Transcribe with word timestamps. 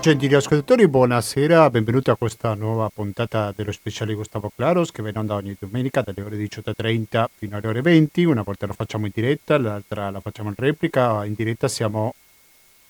Gentili 0.00 0.32
ascoltatori, 0.34 0.88
buonasera, 0.88 1.68
benvenuti 1.68 2.08
a 2.08 2.14
questa 2.14 2.54
nuova 2.54 2.88
puntata 2.88 3.52
dello 3.54 3.70
speciale 3.70 4.14
Gustavo 4.14 4.50
Claros 4.56 4.92
che 4.92 5.02
viene 5.02 5.18
onda 5.18 5.34
ogni 5.34 5.54
domenica 5.58 6.00
dalle 6.00 6.22
ore 6.22 6.38
18.30 6.38 7.26
fino 7.36 7.58
alle 7.58 7.66
ore 7.66 7.82
20. 7.82 8.24
Una 8.24 8.40
volta 8.40 8.64
lo 8.64 8.72
facciamo 8.72 9.04
in 9.04 9.12
diretta, 9.14 9.58
l'altra 9.58 10.08
la 10.08 10.20
facciamo 10.20 10.48
in 10.48 10.54
replica. 10.56 11.22
In 11.26 11.34
diretta 11.34 11.68
siamo 11.68 12.14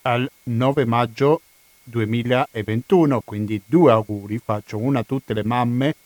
al 0.03 0.31
9 0.45 0.85
maggio 0.85 1.41
2021, 1.83 3.23
quindi 3.25 3.61
due 3.67 3.91
auguri, 3.91 4.39
faccio 4.39 4.79
una 4.79 5.01
a 5.01 5.05
tutte 5.05 5.35
le 5.35 5.43
mamme 5.43 5.97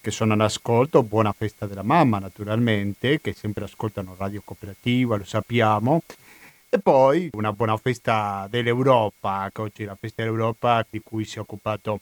che 0.00 0.12
sono 0.12 0.34
all'ascolto, 0.34 1.02
buona 1.02 1.32
festa 1.32 1.66
della 1.66 1.82
mamma 1.82 2.20
naturalmente, 2.20 3.20
che 3.20 3.32
sempre 3.32 3.64
ascoltano 3.64 4.14
Radio 4.16 4.40
Cooperativa, 4.44 5.16
lo 5.16 5.24
sappiamo, 5.24 6.02
e 6.74 6.80
poi 6.80 7.30
una 7.34 7.52
buona 7.52 7.76
festa 7.76 8.48
dell'Europa, 8.50 9.48
che 9.52 9.60
oggi 9.60 9.84
la 9.84 9.94
festa 9.94 10.24
dell'Europa 10.24 10.84
di 10.90 11.00
cui 11.04 11.24
si 11.24 11.36
è 11.36 11.40
occupato 11.40 12.00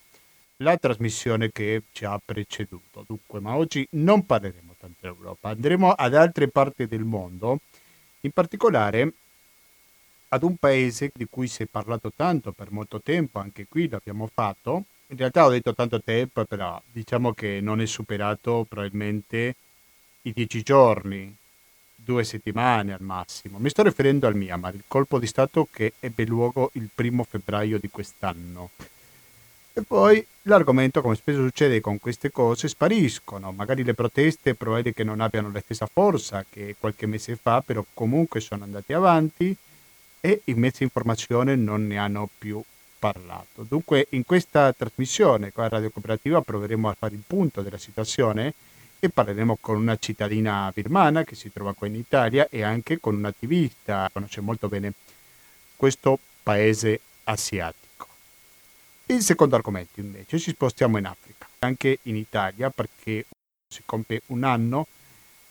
la 0.57 0.75
trasmissione 0.77 1.51
che 1.51 1.83
ci 1.91 2.05
ha 2.05 2.19
preceduto. 2.23 3.03
Dunque, 3.05 3.39
ma 3.39 3.55
oggi 3.55 3.87
non 3.91 4.25
parleremo 4.25 4.73
tanto 4.79 4.97
dell'Europa, 5.01 5.49
andremo 5.49 5.91
ad 5.91 6.15
altre 6.15 6.47
parti 6.47 6.87
del 6.87 7.03
mondo, 7.03 7.59
in 8.21 8.31
particolare 8.31 9.13
ad 10.29 10.41
un 10.41 10.55
paese 10.55 11.11
di 11.13 11.27
cui 11.29 11.45
si 11.45 11.61
è 11.61 11.67
parlato 11.67 12.11
tanto 12.11 12.51
per 12.51 12.71
molto 12.71 12.99
tempo, 12.99 13.37
anche 13.37 13.67
qui 13.67 13.87
l'abbiamo 13.87 14.27
fatto. 14.33 14.85
In 15.05 15.17
realtà 15.17 15.45
ho 15.45 15.51
detto 15.51 15.75
tanto 15.75 16.01
tempo, 16.01 16.45
però 16.45 16.81
diciamo 16.91 17.33
che 17.33 17.59
non 17.61 17.79
è 17.79 17.85
superato 17.85 18.65
probabilmente 18.67 19.55
i 20.23 20.33
dieci 20.33 20.63
giorni 20.63 21.37
due 22.03 22.23
settimane 22.23 22.93
al 22.93 23.01
massimo. 23.01 23.57
Mi 23.57 23.69
sto 23.69 23.83
riferendo 23.83 24.27
al 24.27 24.35
Myanmar, 24.35 24.75
il 24.75 24.83
colpo 24.87 25.19
di 25.19 25.27
Stato 25.27 25.67
che 25.71 25.93
ebbe 25.99 26.25
luogo 26.25 26.71
il 26.73 26.89
primo 26.93 27.23
febbraio 27.23 27.79
di 27.79 27.89
quest'anno. 27.89 28.69
E 29.75 29.81
poi 29.81 30.23
l'argomento, 30.43 31.01
come 31.01 31.15
spesso 31.15 31.41
succede 31.41 31.81
con 31.81 31.99
queste 31.99 32.31
cose, 32.31 32.67
spariscono. 32.67 33.51
Magari 33.51 33.83
le 33.83 33.95
proteste 33.95 34.53
probabile 34.53 34.93
che 34.93 35.03
non 35.03 35.19
abbiano 35.19 35.51
la 35.51 35.61
stessa 35.61 35.87
forza 35.87 36.45
che 36.47 36.75
qualche 36.77 37.07
mese 37.07 37.35
fa, 37.35 37.61
però 37.61 37.83
comunque 37.93 38.39
sono 38.39 38.63
andati 38.63 38.93
avanti 38.93 39.55
e 40.19 40.41
i 40.45 40.53
mezzi 40.53 40.79
di 40.79 40.83
informazione 40.83 41.55
non 41.55 41.87
ne 41.87 41.97
hanno 41.97 42.29
più 42.37 42.63
parlato. 42.99 43.65
Dunque 43.67 44.07
in 44.11 44.23
questa 44.23 44.71
trasmissione 44.71 45.51
qua 45.51 45.65
a 45.65 45.69
Radio 45.69 45.89
Cooperativa 45.89 46.41
proveremo 46.41 46.87
a 46.87 46.95
fare 46.97 47.15
il 47.15 47.23
punto 47.25 47.61
della 47.61 47.77
situazione 47.77 48.53
e 49.03 49.09
parleremo 49.09 49.57
con 49.59 49.75
una 49.75 49.97
cittadina 49.97 50.71
birmana 50.73 51.25
che 51.25 51.35
si 51.35 51.51
trova 51.51 51.73
qua 51.73 51.87
in 51.87 51.95
Italia 51.95 52.47
e 52.49 52.61
anche 52.63 53.01
con 53.01 53.15
un 53.15 53.25
attivista 53.25 54.05
che 54.05 54.13
conosce 54.13 54.39
molto 54.39 54.69
bene 54.69 54.93
questo 55.75 56.17
paese 56.41 57.01
asiatico. 57.25 58.07
Il 59.07 59.21
secondo 59.21 59.57
argomento 59.57 59.99
invece 59.99 60.39
ci 60.39 60.51
spostiamo 60.51 60.97
in 60.97 61.05
Africa, 61.05 61.49
anche 61.59 61.99
in 62.03 62.15
Italia 62.15 62.69
perché 62.69 63.25
si 63.67 63.81
compie 63.85 64.21
un 64.27 64.45
anno 64.45 64.87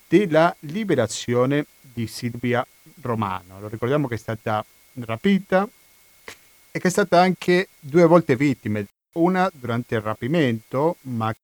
della 0.08 0.56
liberazione 0.60 1.66
di 1.78 2.06
Silvia 2.06 2.66
Romano. 3.02 3.60
Lo 3.60 3.68
ricordiamo 3.68 4.08
che 4.08 4.14
è 4.14 4.18
stata 4.18 4.64
rapita 4.94 5.68
e 6.70 6.78
che 6.78 6.88
è 6.88 6.90
stata 6.90 7.20
anche 7.20 7.68
due 7.78 8.06
volte 8.06 8.34
vittima, 8.34 8.82
una 9.16 9.50
durante 9.52 9.96
il 9.96 10.00
rapimento, 10.00 10.96
ma 11.02 11.34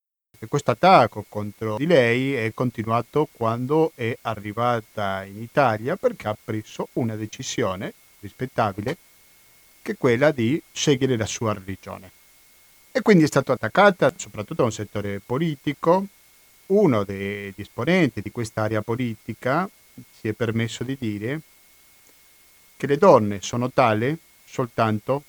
e 0.41 0.47
questo 0.47 0.71
attacco 0.71 1.25
contro 1.29 1.77
di 1.77 1.87
lei 1.87 2.35
è 2.35 2.53
continuato 2.55 3.29
quando 3.33 3.93
è 3.95 4.17
arrivata 4.23 5.25
in 5.25 5.43
Italia 5.43 5.97
perché 5.97 6.29
ha 6.29 6.37
preso 6.43 6.89
una 6.95 7.17
decisione 7.17 7.93
rispettabile 8.21 8.97
che 9.83 9.93
è 9.93 9.97
quella 9.97 10.31
di 10.31 10.61
scegliere 10.73 11.17
la 11.17 11.27
sua 11.27 11.55
religione. 11.55 12.11
E 12.93 13.03
quindi 13.03 13.25
è 13.25 13.27
stata 13.27 13.53
attaccata 13.53 14.13
soprattutto 14.17 14.63
da 14.63 14.65
un 14.65 14.73
settore 14.73 15.21
politico. 15.25 16.07
Uno 16.67 17.05
degli 17.05 17.55
esponenti 17.57 18.21
di 18.21 18.31
quest'area 18.31 18.83
politica 18.83 19.69
si 20.21 20.29
è 20.29 20.33
permesso 20.33 20.85
di 20.85 20.97
dire 20.99 21.41
che 22.77 22.87
le 22.87 22.99
donne 22.99 23.41
sono 23.41 23.71
tale 23.71 24.19
soltanto 24.45 25.25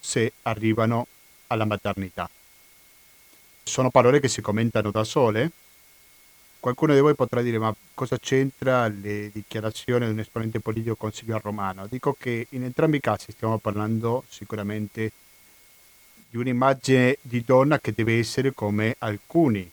se 0.00 0.32
arrivano 0.42 1.06
alla 1.48 1.64
maternità. 1.64 2.28
Sono 3.72 3.88
parole 3.88 4.20
che 4.20 4.28
si 4.28 4.42
commentano 4.42 4.90
da 4.90 5.02
sole. 5.02 5.50
Qualcuno 6.60 6.92
di 6.92 7.00
voi 7.00 7.14
potrà 7.14 7.40
dire 7.40 7.56
ma 7.56 7.74
cosa 7.94 8.18
c'entra 8.18 8.86
le 8.86 9.30
dichiarazioni 9.32 10.04
di 10.04 10.10
un 10.12 10.18
esponente 10.18 10.60
politico 10.60 10.94
consiglio 10.94 11.40
romano? 11.42 11.86
Dico 11.86 12.12
che 12.12 12.48
in 12.50 12.64
entrambi 12.64 12.98
i 12.98 13.00
casi 13.00 13.32
stiamo 13.32 13.56
parlando 13.56 14.24
sicuramente 14.28 15.12
di 16.28 16.36
un'immagine 16.36 17.16
di 17.22 17.42
donna 17.46 17.78
che 17.78 17.94
deve 17.94 18.18
essere 18.18 18.52
come 18.52 18.96
alcuni 18.98 19.66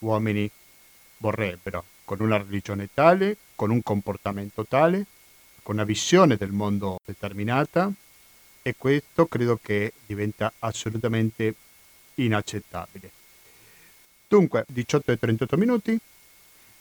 uomini 0.00 0.50
vorrebbero, 1.18 1.84
con 2.04 2.20
una 2.22 2.36
religione 2.36 2.88
tale, 2.92 3.36
con 3.54 3.70
un 3.70 3.80
comportamento 3.84 4.66
tale, 4.66 5.06
con 5.62 5.76
una 5.76 5.84
visione 5.84 6.34
del 6.34 6.50
mondo 6.50 6.98
determinata 7.04 7.92
e 8.60 8.74
questo 8.76 9.26
credo 9.26 9.56
che 9.62 9.92
diventa 10.04 10.52
assolutamente 10.58 11.54
inaccettabile. 12.16 13.18
Dunque, 14.30 14.64
18 14.68 15.10
e 15.10 15.18
38 15.18 15.56
minuti, 15.56 15.98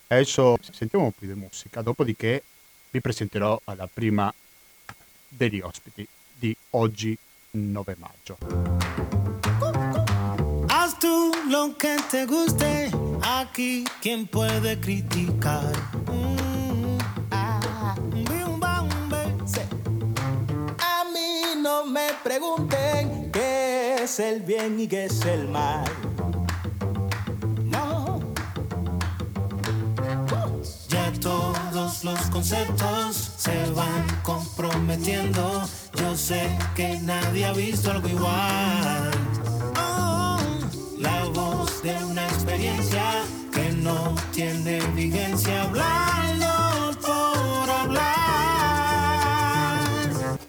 adesso 0.09 0.55
sentiamo 0.69 1.05
un 1.05 1.11
po' 1.11 1.25
di 1.25 1.33
musica, 1.33 1.81
dopodiché 1.81 2.43
vi 2.91 3.01
presenterò 3.01 3.59
alla 3.63 3.89
prima 3.91 4.31
degli 5.27 5.59
ospiti 5.59 6.07
di 6.37 6.55
oggi 6.71 7.17
9 7.49 7.95
maggio. 7.97 8.37
Haz 10.67 10.99
tú 10.99 11.31
lo 11.49 11.75
que 11.75 11.97
te 12.11 12.27
guste, 12.27 12.91
aquí 13.21 13.83
quien 13.99 14.27
puede 14.27 14.79
criticar. 14.79 15.73
Mm, 16.07 16.99
ah. 17.31 17.95
A 20.77 21.03
mí 21.11 21.55
no 21.63 21.83
me 21.87 22.09
pregunten 22.21 23.31
qué 23.31 24.03
es 24.03 24.19
el 24.19 24.41
bien 24.41 24.79
y 24.79 24.87
qué 24.87 25.05
es 25.05 25.25
el 25.25 25.47
mal. 25.47 25.89
Todos 31.22 32.03
los 32.03 32.19
conceptos 32.30 33.16
se 33.38 33.69
van 33.72 34.06
comprometiendo. 34.24 35.63
Yo 35.96 36.16
sé 36.16 36.50
que 36.75 37.00
nadie 37.02 37.46
ha 37.46 37.53
visto 37.53 37.91
algo 37.91 38.07
igual. 38.07 39.12
Oh, 39.78 40.40
la 41.00 41.25
voz 41.25 41.81
de 41.84 41.96
una 42.06 42.25
experiencia 42.28 43.24
que 43.53 43.72
no 43.72 44.16
tiene 44.31 44.79
vigencia. 44.96 45.63
Hablando 45.63 46.47
por 47.02 47.69
hablar. 47.69 48.09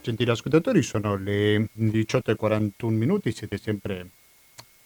Gentili 0.03 0.31
ascoltatori, 0.31 0.83
sono 0.83 1.17
le 1.17 1.69
18 1.73 2.31
e 2.31 2.37
41 2.37 2.97
minuti, 2.97 3.33
siete 3.33 3.59
sempre 3.59 4.11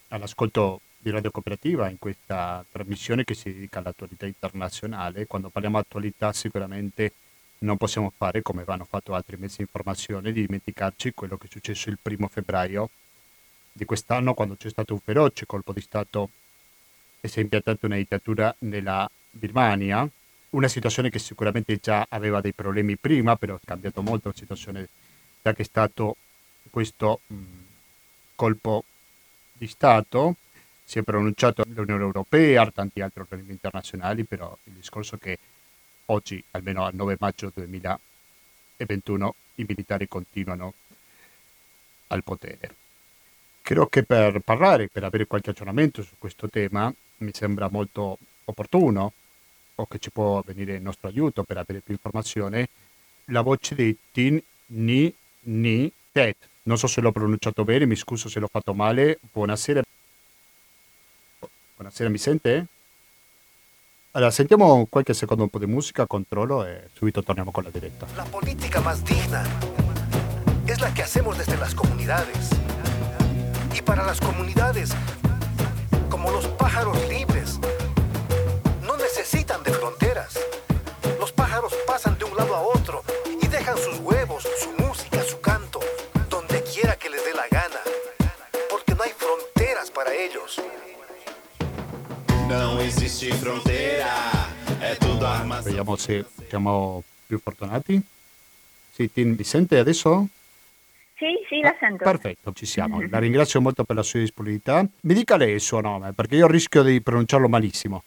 all'ascolto 0.09 0.81
di 1.05 1.11
Radio 1.11 1.31
Cooperativa 1.31 1.91
in 1.91 1.99
questa 1.99 2.65
trasmissione 2.73 3.25
che 3.25 3.35
si 3.35 3.53
dedica 3.53 3.79
all'attualità 3.79 4.25
internazionale. 4.25 5.27
Quando 5.27 5.51
parliamo 5.51 5.77
di 5.77 5.85
attualità 5.87 6.33
sicuramente 6.33 7.13
non 7.59 7.77
possiamo 7.77 8.11
fare, 8.17 8.41
come 8.41 8.65
hanno 8.67 8.87
fatto 8.87 9.13
altri 9.13 9.37
mezzi 9.37 9.57
di 9.59 9.65
informazione, 9.65 10.33
di 10.33 10.47
dimenticarci 10.47 11.13
quello 11.13 11.37
che 11.37 11.47
è 11.47 11.51
successo 11.51 11.91
il 11.91 11.99
primo 12.01 12.27
febbraio 12.29 12.89
di 13.71 13.85
quest'anno 13.85 14.33
quando 14.33 14.57
c'è 14.57 14.71
stato 14.71 14.95
un 14.95 15.01
feroce 15.01 15.45
colpo 15.45 15.75
di 15.75 15.83
Stato 15.83 16.31
e 17.21 17.29
si 17.29 17.39
è 17.39 17.43
impiantata 17.43 17.85
una 17.85 17.97
dittatura 17.97 18.55
nella 18.61 19.09
Birmania, 19.31 20.09
una 20.51 20.69
situazione 20.69 21.11
che 21.11 21.19
sicuramente 21.19 21.77
già 21.83 22.07
aveva 22.09 22.41
dei 22.41 22.55
problemi 22.55 22.97
prima, 22.97 23.37
però 23.37 23.57
è 23.57 23.61
cambiato 23.63 24.01
molto 24.01 24.29
la 24.29 24.35
situazione 24.35 24.89
da 25.43 25.53
che 25.53 25.63
è 25.63 25.67
stato 25.67 26.17
questo 26.71 27.21
mh, 27.27 27.35
colpo 28.37 28.85
di 29.53 29.67
Stato. 29.67 30.37
Si 30.85 30.99
è 30.99 31.03
pronunciato 31.03 31.65
l'Unione 31.67 32.03
Europea, 32.03 32.71
tanti 32.71 33.01
altri 33.01 33.21
organismi 33.21 33.53
internazionali, 33.53 34.25
però 34.25 34.57
il 34.65 34.75
discorso 34.75 35.17
è 35.17 35.19
che 35.19 35.39
oggi, 36.07 36.43
almeno 36.53 36.85
al 36.85 36.95
9 36.95 37.17
maggio 37.19 37.51
2021, 37.55 39.35
i 39.57 39.65
militari 39.67 40.07
continuano 40.07 40.75
al 42.09 42.23
potere. 42.23 42.75
Credo 43.63 43.87
che 43.87 44.03
per 44.03 44.41
parlare, 44.41 44.89
per 44.89 45.05
avere 45.05 45.27
qualche 45.27 45.51
aggiornamento 45.51 46.03
su 46.03 46.17
questo 46.19 46.51
tema, 46.51 46.93
mi 47.19 47.31
sembra 47.33 47.69
molto 47.71 48.19
opportuno 48.45 49.13
o 49.77 49.87
che 49.87 49.99
ci 49.99 50.11
può 50.11 50.43
venire 50.45 50.75
il 50.75 50.83
nostro 50.83 51.09
aiuto 51.09 51.45
per 51.45 51.57
avere 51.57 51.81
più 51.81 51.95
informazione, 51.95 52.69
la 53.27 53.41
voce 53.41 53.75
di 53.75 53.97
Tin 54.13 54.41
Ni 54.67 55.13
Ni 55.41 55.91
Tet. 56.13 56.37
Non 56.65 56.79
so 56.79 56.87
se 56.87 57.01
l'ho 57.01 57.13
pronunciato 57.13 57.65
bene, 57.65 57.87
mi 57.87 57.97
scuso 57.97 58.29
se 58.29 58.39
l'ho 58.39 58.49
fatto 58.49 58.75
male. 58.75 59.19
Buonasera. 59.33 59.83
Buonasera, 61.77 62.09
mi 62.09 62.19
sente? 62.19 62.67
Allora, 64.13 64.31
sentiamo 64.31 64.87
qualche 64.89 65.13
secondo 65.13 65.43
un 65.43 65.49
po' 65.49 65.59
di 65.59 65.67
musica, 65.67 66.07
controllo 66.07 66.65
e 66.65 66.89
subito 66.93 67.21
torniamo 67.21 67.51
con 67.51 67.65
la 67.65 67.71
diretta. 67.71 68.07
La 68.15 68.23
política 68.23 68.81
más 68.81 69.03
digna 69.03 69.43
es 70.67 70.79
la 70.81 70.95
que 70.95 71.03
hacemos 71.03 71.37
desde 71.37 71.57
las 71.57 71.75
comunidades, 71.75 72.51
Y 73.75 73.83
para 73.83 74.05
las 74.05 74.21
comunidades, 74.21 74.91
como 76.09 76.31
los 76.31 76.47
pájaros 76.47 76.97
libres, 77.09 77.59
no 78.83 78.97
necesitan 78.97 79.65
de 79.65 79.73
fronteras. 79.73 80.39
Los 81.19 81.33
pájaros 81.33 81.75
pasan 81.85 82.17
de 82.19 82.25
un 82.25 82.37
lado 82.37 82.55
a 82.55 82.61
otro 82.61 83.03
y 83.43 83.49
dejan 83.49 83.77
sus 83.79 83.99
huevos, 83.99 84.47
su 84.61 84.71
música, 84.81 85.25
su 85.25 85.41
canto, 85.41 85.81
donde 86.31 86.63
quiera 86.63 86.95
que 86.97 87.11
les 87.11 87.25
dé 87.25 87.35
la 87.35 87.49
gana, 87.49 87.81
porque 88.71 88.95
no 88.95 89.03
hay 89.03 89.11
fronteras 89.11 89.91
para 89.91 90.15
ellos. 90.15 90.61
Non 92.55 92.79
esiste 92.79 93.33
fronteira, 93.33 94.49
è 94.79 94.97
tutto 94.97 95.27
armato. 95.27 95.65
Vediamo 95.65 95.97
se 95.97 96.25
siamo 96.47 97.03
più 97.27 97.41
fortunati. 97.41 98.01
Sì, 98.93 99.13
ti, 99.13 99.25
mi 99.25 99.43
sente 99.43 99.77
adesso? 99.77 100.29
Sì, 101.17 101.27
sì, 101.49 101.61
la 101.61 101.75
sento. 101.81 102.05
Perfetto, 102.05 102.53
ci 102.53 102.65
siamo. 102.65 103.05
La 103.11 103.19
ringrazio 103.19 103.61
molto 103.61 103.83
per 103.83 103.97
la 103.97 104.05
sua 104.05 104.21
disponibilità. 104.21 104.87
Mi 105.01 105.15
dica 105.15 105.37
lei 105.37 105.55
il 105.55 105.61
suo 105.61 105.81
nome, 105.81 106.13
perché 106.13 106.37
io 106.37 106.47
rischio 106.47 106.85
di 106.85 107.01
pronunciarlo 107.01 107.49
malissimo. 107.49 108.05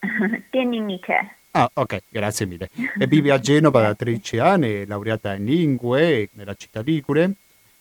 Tieni 0.50 0.80
Miche. 0.80 1.36
Ah, 1.52 1.70
ok, 1.72 2.02
grazie 2.10 2.44
mille. 2.44 2.68
E 2.98 3.06
vive 3.06 3.32
a 3.32 3.38
Genova 3.38 3.80
da 3.80 3.94
13 3.96 4.38
anni, 4.40 4.72
è 4.74 4.84
laureata 4.84 5.32
in 5.32 5.46
lingue 5.46 6.28
nella 6.32 6.54
città 6.54 6.82
Ligure. 6.82 7.32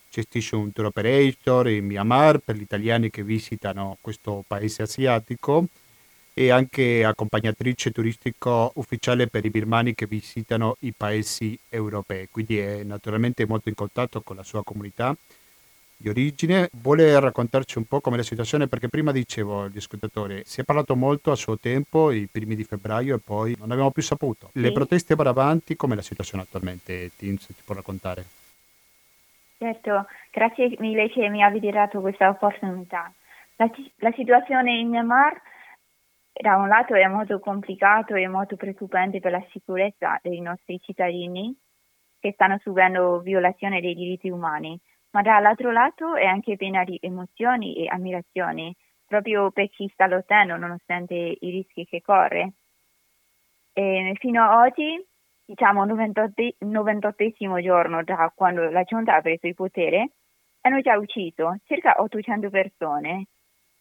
Gestisce 0.10 0.56
un 0.56 0.72
tour 0.72 0.88
operator 0.88 1.68
in 1.68 1.86
Myanmar 1.86 2.38
per 2.38 2.56
gli 2.56 2.62
italiani 2.62 3.10
che 3.10 3.22
visitano 3.22 3.98
questo 4.00 4.46
paese 4.48 4.84
asiatico 4.84 5.68
e 6.40 6.52
anche 6.52 7.04
accompagnatrice 7.04 7.92
turistico 7.92 8.72
ufficiale 8.76 9.28
per 9.28 9.44
i 9.44 9.50
birmani 9.50 9.94
che 9.94 10.06
visitano 10.06 10.78
i 10.80 10.94
paesi 10.96 11.60
europei. 11.68 12.30
Quindi 12.32 12.58
è 12.58 12.82
naturalmente 12.84 13.46
molto 13.46 13.68
in 13.68 13.76
contatto 13.76 14.22
con 14.22 14.38
la 14.38 14.44
sua 14.44 14.64
comunità 14.64 15.14
di 15.98 16.08
origine. 16.08 16.70
Vuole 16.72 17.20
raccontarci 17.20 17.78
un 17.78 17.84
po' 17.84 18.00
com'è 18.00 18.16
la 18.16 18.24
situazione? 18.24 18.68
Perché 18.70 18.88
prima 18.88 19.12
dicevo 19.12 19.64
agli 19.64 19.76
ascoltatori, 19.76 20.42
si 20.46 20.62
è 20.62 20.64
parlato 20.64 20.96
molto 20.96 21.32
a 21.32 21.36
suo 21.36 21.60
tempo, 21.60 22.10
i 22.10 22.30
primi 22.32 22.56
di 22.56 22.64
febbraio, 22.64 23.18
e 23.18 23.20
poi 23.20 23.58
non 23.60 23.72
abbiamo 23.72 23.92
più 23.92 24.02
saputo. 24.02 24.50
Le 24.54 24.68
Sì. 24.68 24.72
proteste 24.72 25.16
vanno 25.16 25.32
avanti, 25.32 25.76
com'è 25.76 25.96
la 25.96 26.02
situazione 26.02 26.44
attualmente? 26.44 27.12
Tim, 27.18 27.36
se 27.36 27.48
ti 27.48 27.62
può 27.66 27.76
raccontare. 27.76 28.24
Certo, 29.58 30.06
grazie 30.32 30.74
mille 30.80 31.10
che 31.10 31.28
mi 31.28 31.44
avete 31.44 31.70
dato 31.70 32.00
questa 32.00 32.30
opportunità. 32.30 33.12
La, 33.58 33.70
la 33.98 34.14
situazione 34.16 34.80
in 34.80 34.88
Myanmar 34.88 35.42
da 36.42 36.56
un 36.56 36.70
lato 36.70 36.96
è 36.96 37.06
molto 37.08 37.40
complicato 37.40 38.16
e 38.16 38.26
molto 38.30 38.56
preoccupante 38.56 39.20
per 39.20 39.32
la 39.32 39.46
sicurezza 39.50 40.20
dei 40.22 40.40
nostri 40.40 40.80
cittadini 40.80 41.54
che 42.18 42.32
stanno 42.32 42.58
subendo 42.60 43.20
violazione 43.20 43.82
dei 43.82 43.94
diritti 43.94 44.30
umani, 44.30 44.80
ma 45.12 45.22
dall'altro 45.22 45.72
lato 45.72 46.16
è 46.16 46.26
anche 46.26 46.56
piena 46.56 46.86
di 46.86 46.98
emozioni 47.02 47.76
e 47.76 47.88
ammirazioni, 47.90 48.74
proprio 49.06 49.52
per 49.52 49.70
chi 49.70 49.90
sta 49.92 50.08
lottando 50.08 50.56
nonostante 50.56 51.14
i 51.14 51.50
rischi 51.50 51.86
che 51.86 52.02
corre. 52.02 52.54
E 53.74 54.14
fino 54.20 54.42
ad 54.42 54.68
oggi, 54.68 55.06
diciamo 55.44 55.84
98 55.84 56.56
98esimo 56.60 57.62
giorno 57.62 58.02
da 58.04 58.32
quando 58.34 58.70
la 58.70 58.84
giunta 58.84 59.16
ha 59.16 59.22
preso 59.22 59.46
il 59.46 59.56
potere, 59.56 60.12
hanno 60.62 60.80
già 60.80 60.98
ucciso 60.98 61.58
circa 61.66 61.96
800 62.02 62.50
persone. 62.50 63.26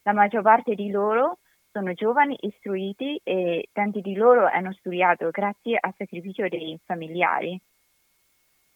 La 0.03 0.11
maggior 0.11 0.41
parte 0.41 0.75
di 0.75 0.89
loro 0.91 1.39
sono 1.71 1.93
giovani 1.93 2.35
istruiti 2.41 3.19
e 3.23 3.69
tanti 3.71 4.01
di 4.01 4.15
loro 4.15 4.45
hanno 4.45 4.73
studiato 4.73 5.29
grazie 5.29 5.77
al 5.79 5.93
sacrificio 5.97 6.47
dei 6.47 6.79
familiari. 6.85 7.59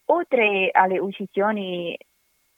Oltre 0.06 0.68
alle 0.72 0.98
uccisioni 0.98 1.96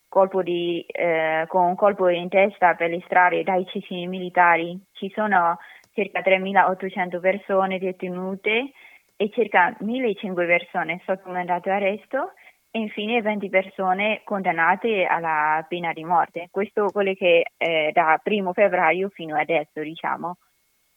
colpo 0.08 0.42
di, 0.42 0.84
eh, 0.86 1.44
con 1.48 1.66
un 1.66 1.74
colpo 1.74 2.08
in 2.08 2.28
testa 2.28 2.74
per 2.74 2.90
le 2.90 3.02
strade 3.04 3.42
dai 3.42 3.66
cecini 3.66 4.06
militari, 4.06 4.78
ci 4.92 5.10
sono 5.14 5.58
circa 5.92 6.20
3.800 6.20 7.20
persone 7.20 7.78
detenute 7.78 8.72
e 9.16 9.30
circa 9.30 9.76
1.500 9.80 10.34
persone 10.34 11.00
sotto 11.04 11.30
mandato 11.30 11.68
d'arresto 11.68 12.32
e 12.76 12.78
infine 12.78 13.22
20 13.22 13.48
persone 13.48 14.20
condannate 14.22 15.06
alla 15.06 15.64
pena 15.66 15.94
di 15.94 16.04
morte. 16.04 16.48
Questo 16.50 16.90
quello 16.90 17.14
che 17.14 17.52
è 17.56 17.90
da 17.92 18.20
primo 18.22 18.52
febbraio 18.52 19.08
fino 19.08 19.34
adesso, 19.34 19.80
diciamo. 19.80 20.36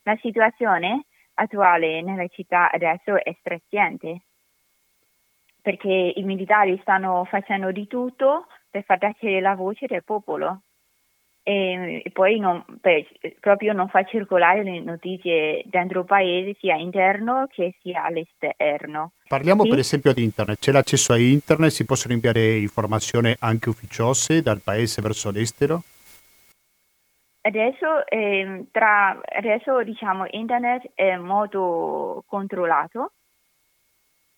La 0.04 0.18
situazione 0.18 1.06
attuale 1.36 2.02
nella 2.02 2.28
città 2.28 2.70
adesso 2.70 3.24
è 3.24 3.34
straziante 3.40 4.24
perché 5.62 6.14
i 6.16 6.24
militari 6.24 6.78
stanno 6.82 7.24
facendo 7.24 7.72
di 7.72 7.88
tutto 7.88 8.48
per 8.70 8.84
far 8.84 8.98
tacere 8.98 9.40
la 9.40 9.56
voce 9.56 9.86
del 9.88 10.04
popolo 10.04 10.64
e, 11.44 12.02
e 12.04 12.10
poi 12.12 12.40
non, 12.40 12.64
per- 12.82 13.08
proprio 13.40 13.74
non 13.74 13.88
fa 13.90 14.04
circolare 14.04 14.64
le 14.64 14.80
notizie 14.82 15.64
dentro 15.66 16.02
il 16.02 16.06
paese 16.06 16.56
sia 16.60 16.76
interno 16.76 17.48
che 17.50 17.76
sia 17.82 18.04
all'esterno. 18.04 19.14
Parliamo 19.28 19.64
Sì. 19.64 19.70
per 19.70 19.80
esempio 19.80 20.14
di 20.14 20.24
internet. 20.24 20.60
C'è 20.60 20.72
l'accesso 20.72 21.14
a 21.14 21.18
internet? 21.18 21.72
Si 21.72 21.86
possono 21.86 22.14
inviare 22.14 22.58
informazioni 22.58 23.36
anche 23.40 23.70
ufficiose 23.70 24.42
dal 24.42 24.62
paese 24.64 25.02
verso 25.02 25.32
l'estero? 25.32 25.82
Adesso, 27.42 28.06
ehm, 28.08 28.68
tra, 28.70 29.20
adesso 29.36 29.82
diciamo 29.84 30.26
internet 30.32 30.92
è 30.94 31.16
molto 31.16 32.24
controllato 32.28 33.14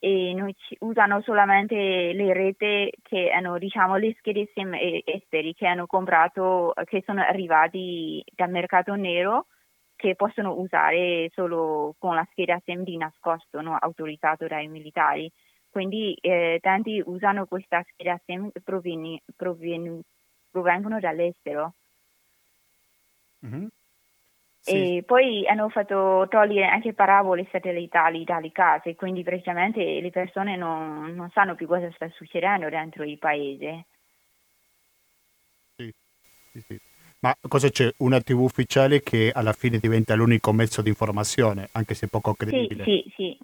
e 0.03 0.33
non 0.33 0.51
ci- 0.55 0.75
usano 0.79 1.21
solamente 1.21 1.75
le 1.75 2.33
reti 2.33 2.91
che 3.03 3.29
hanno 3.29 3.59
diciamo 3.59 3.97
le 3.97 4.15
schede 4.17 4.49
SIM 4.51 4.73
esteri 5.05 5.53
che 5.53 5.67
hanno 5.67 5.85
comprato 5.85 6.73
che 6.85 7.03
sono 7.05 7.21
arrivati 7.21 8.23
dal 8.35 8.49
mercato 8.49 8.95
nero 8.95 9.45
che 9.95 10.15
possono 10.15 10.55
usare 10.59 11.29
solo 11.33 11.93
con 11.99 12.15
la 12.15 12.27
scheda 12.31 12.59
SIM 12.65 12.81
di 12.83 12.97
nascosto 12.97 13.61
non 13.61 13.77
autorizzato 13.79 14.47
dai 14.47 14.67
militari. 14.67 15.31
Quindi 15.69 16.15
eh, 16.19 16.57
tanti 16.61 16.99
usano 17.05 17.45
questa 17.45 17.83
scheda 17.83 18.19
SIM 18.25 18.49
provieni- 18.63 19.21
provengono 20.49 20.99
dall'estero 20.99 21.75
E 24.63 25.03
poi 25.05 25.47
hanno 25.47 25.69
fatto 25.69 26.27
togliere 26.29 26.67
anche 26.67 26.93
parabole 26.93 27.47
satellitari 27.51 28.23
dalle 28.23 28.51
case, 28.51 28.95
quindi 28.95 29.23
praticamente 29.23 29.99
le 29.99 30.09
persone 30.11 30.55
non, 30.55 31.15
non 31.15 31.29
sanno 31.31 31.55
più 31.55 31.65
cosa 31.67 31.91
sta 31.93 32.07
succedendo 32.09 32.69
dentro 32.69 33.03
il 33.03 33.17
paese. 33.17 33.85
Sì, 35.75 35.91
sì. 36.67 36.77
Ma 37.21 37.35
cosa 37.47 37.69
c'è? 37.69 37.91
Una 37.97 38.19
TV 38.19 38.39
ufficiale 38.39 39.01
che 39.01 39.31
alla 39.33 39.53
fine 39.53 39.77
diventa 39.77 40.15
l'unico 40.15 40.51
mezzo 40.51 40.81
di 40.81 40.89
informazione, 40.89 41.69
anche 41.73 41.93
se 41.93 42.07
poco 42.07 42.33
Sì, 42.33 42.45
credibile. 42.45 42.83
sì, 42.83 43.13
sì. 43.15 43.37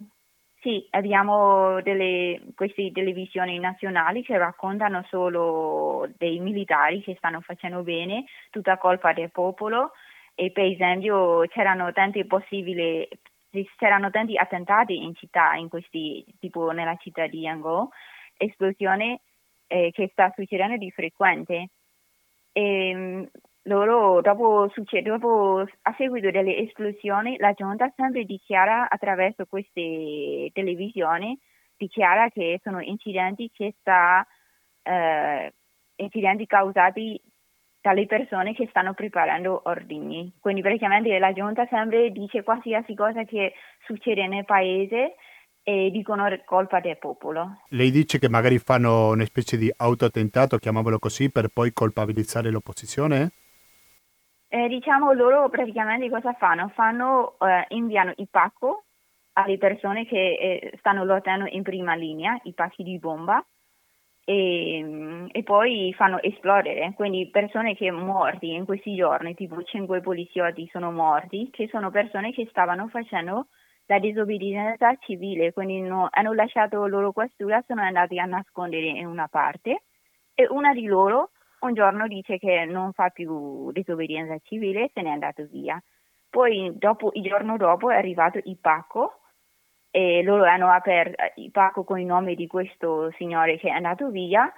Sì, 0.60 0.86
abbiamo 0.90 1.80
delle, 1.82 2.42
queste 2.56 2.92
televisioni 2.92 3.60
nazionali 3.60 4.24
che 4.24 4.38
raccontano 4.38 5.06
solo 5.08 6.10
dei 6.18 6.40
militari 6.40 7.02
che 7.02 7.16
stanno 7.18 7.42
facendo 7.42 7.84
bene, 7.84 8.26
tutta 8.50 8.78
colpa 8.78 9.14
del 9.14 9.32
popolo 9.32 9.92
e 10.40 10.52
per 10.52 10.66
esempio 10.66 11.48
c'erano 11.48 11.92
tanti 11.94 12.24
possibili, 12.28 13.08
c'erano 13.76 14.12
tanti 14.12 14.38
attentati 14.38 14.96
in 14.96 15.16
città, 15.16 15.56
in 15.56 15.68
questi, 15.68 16.24
tipo 16.40 16.70
nella 16.70 16.96
città 16.98 17.26
di 17.26 17.40
Yangon, 17.40 17.88
esplosione 18.38 19.22
eh, 19.66 19.90
che 19.92 20.10
sta 20.12 20.32
succedendo 20.36 20.78
di 20.78 20.92
frequente. 20.92 21.70
E, 22.52 22.94
mh, 22.94 23.30
loro 23.64 24.22
dopo, 24.22 24.70
succe- 24.74 25.02
dopo 25.02 25.66
a 25.82 25.96
seguito 25.98 26.30
delle 26.30 26.56
esplosioni 26.58 27.38
la 27.38 27.54
giunta 27.54 27.92
sempre 27.96 28.24
dichiara 28.24 28.90
attraverso 28.90 29.48
queste 29.48 30.52
televisioni 30.54 31.36
dichiara 31.76 32.30
che 32.30 32.60
sono 32.64 32.80
incidenti 32.80 33.50
che 33.52 33.74
sta 33.80 34.26
eh, 34.84 35.52
incidenti 35.96 36.46
causati 36.46 37.20
dalle 37.88 38.06
persone 38.06 38.54
che 38.54 38.68
stanno 38.70 38.94
preparando 38.94 39.62
ordini. 39.64 40.34
Quindi 40.42 40.62
praticamente 40.62 41.18
la 41.20 41.32
giunta 41.32 41.66
sempre 41.70 42.12
dice 42.12 42.44
qualsiasi 42.44 42.94
cosa 42.96 43.24
che 43.24 43.54
succede 43.86 44.28
nel 44.28 44.44
paese 44.44 45.16
e 45.64 45.90
dicono 45.90 46.28
colpa 46.44 46.82
del 46.82 46.98
popolo. 46.98 47.62
Lei 47.70 47.90
dice 47.90 48.20
che 48.20 48.28
magari 48.28 48.58
fanno 48.58 49.12
una 49.12 49.24
specie 49.24 49.56
di 49.56 49.72
autoattentato, 49.74 50.58
chiamiamolo 50.58 51.00
così, 51.00 51.32
per 51.32 51.48
poi 51.48 51.72
colpabilizzare 51.72 52.52
l'opposizione? 52.52 53.32
Eh, 54.50 54.68
diciamo 54.68 55.14
loro 55.14 55.48
praticamente 55.48 56.10
cosa 56.10 56.34
fanno? 56.34 56.70
Fanno, 56.76 57.38
eh, 57.40 57.68
inviano 57.70 58.12
il 58.18 58.28
pacco 58.30 58.84
alle 59.34 59.58
persone 59.58 60.06
che 60.06 60.18
eh, 60.18 60.74
stanno 60.80 61.06
lottando 61.06 61.46
in 61.48 61.64
prima 61.64 61.96
linea, 61.96 62.38
i 62.44 62.54
pacchi 62.54 62.84
di 62.84 63.00
bomba, 63.00 63.42
e, 64.30 64.82
mm, 64.84 65.28
e 65.32 65.44
poi 65.44 65.94
fanno 65.96 66.22
esplodere. 66.22 66.92
Quindi 66.96 67.30
persone 67.30 67.76
che 67.76 67.90
morti 67.92 68.54
in 68.54 68.66
questi 68.66 68.94
giorni, 68.94 69.34
tipo 69.36 69.64
cinque 69.64 70.02
poliziotti 70.02 70.68
sono 70.70 70.92
morti, 70.92 71.50
che 71.50 71.70
sono 71.70 71.90
persone 71.92 72.34
che 72.34 72.46
stavano 72.50 72.90
facendo 72.90 73.48
la 73.86 74.00
disobbedienza 74.00 74.94
civile, 74.98 75.54
quindi 75.54 75.80
no- 75.80 76.10
hanno 76.12 76.34
lasciato 76.34 76.86
loro 76.88 77.14
questura, 77.14 77.64
sono 77.66 77.82
andati 77.82 78.20
a 78.20 78.26
nascondere 78.26 78.88
in 78.88 79.06
una 79.06 79.30
parte 79.30 79.84
e 80.34 80.46
una 80.50 80.74
di 80.74 80.86
loro 80.88 81.32
un 81.60 81.74
giorno 81.74 82.06
dice 82.08 82.38
che 82.38 82.66
non 82.66 82.92
fa 82.92 83.10
più 83.10 83.72
disobbedienza 83.72 84.38
civile 84.44 84.84
e 84.84 84.92
se 84.94 85.02
n'è 85.02 85.10
andato 85.10 85.48
via. 85.50 85.82
Poi 86.30 86.74
dopo, 86.76 87.12
il 87.14 87.24
giorno 87.24 87.56
dopo 87.56 87.90
è 87.90 87.96
arrivato 87.96 88.40
il 88.44 88.58
pacco 88.60 89.22
e 89.98 90.22
loro 90.22 90.44
hanno 90.44 90.70
aperto 90.70 91.16
il 91.38 91.50
pacco 91.50 91.84
con 91.84 92.00
il 92.00 92.06
nome 92.06 92.36
di 92.36 92.46
questo 92.46 93.12
signore 93.18 93.58
che 93.58 93.70
è 93.70 93.72
andato 93.72 94.10
via 94.10 94.52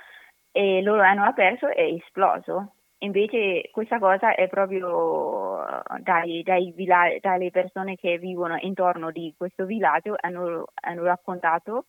e 0.52 0.82
loro 0.82 1.02
hanno 1.02 1.24
aperto 1.24 1.70
e 1.70 1.76
è 1.76 1.94
esploso. 1.94 2.74
Invece 2.98 3.70
questa 3.72 4.00
cosa 4.00 4.36
è 4.36 4.50
proprio 4.50 5.66
eh, 5.66 6.00
dai, 6.02 6.44
dai 6.44 6.74
villa- 6.76 7.16
dalle 7.22 7.52
persone 7.52 7.96
che 7.96 8.18
vivono 8.18 8.58
intorno 8.60 9.12
di 9.12 9.34
questo 9.38 9.66
villaggio 9.66 10.16
hanno, 10.20 10.66
hanno 10.82 11.04
raccontato 11.04 11.86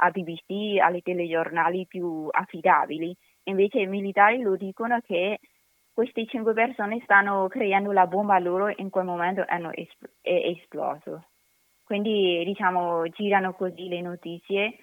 a 0.00 0.10
BBC, 0.10 0.80
alle 0.80 1.00
telegiornali 1.00 1.86
più 1.86 2.26
affidabili. 2.28 3.16
Invece 3.44 3.78
i 3.78 3.86
militari 3.86 4.42
lo 4.42 4.56
dicono 4.56 5.00
che 5.06 5.38
queste 5.92 6.26
cinque 6.26 6.52
persone 6.52 6.98
stanno 7.04 7.46
creando 7.46 7.92
la 7.92 8.08
bomba 8.08 8.36
loro 8.40 8.68
in 8.74 8.90
quel 8.90 9.04
momento 9.04 9.44
hanno 9.46 9.70
es- 9.72 9.96
è 10.20 10.32
esploso. 10.58 11.26
Quindi 11.88 12.44
diciamo 12.44 13.08
girano 13.08 13.54
così 13.54 13.88
le 13.88 14.02
notizie 14.02 14.76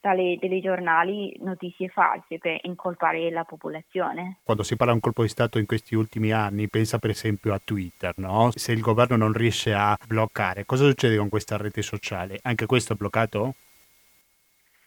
dalle 0.00 0.38
telegiornali 0.40 1.36
notizie 1.40 1.88
false 1.88 2.38
per 2.38 2.58
incolpare 2.62 3.30
la 3.30 3.44
popolazione. 3.44 4.38
Quando 4.42 4.62
si 4.62 4.74
parla 4.74 4.94
di 4.94 4.98
un 4.98 5.02
colpo 5.02 5.20
di 5.20 5.28
Stato 5.28 5.58
in 5.58 5.66
questi 5.66 5.94
ultimi 5.94 6.32
anni, 6.32 6.70
pensa 6.70 6.98
per 6.98 7.10
esempio 7.10 7.52
a 7.52 7.60
Twitter, 7.62 8.14
no? 8.16 8.48
Se 8.52 8.72
il 8.72 8.80
governo 8.80 9.16
non 9.16 9.34
riesce 9.34 9.74
a 9.74 9.94
bloccare, 10.06 10.64
cosa 10.64 10.86
succede 10.86 11.18
con 11.18 11.28
questa 11.28 11.58
rete 11.58 11.82
sociale? 11.82 12.38
Anche 12.44 12.64
questo 12.64 12.94
è 12.94 12.96
bloccato? 12.96 13.54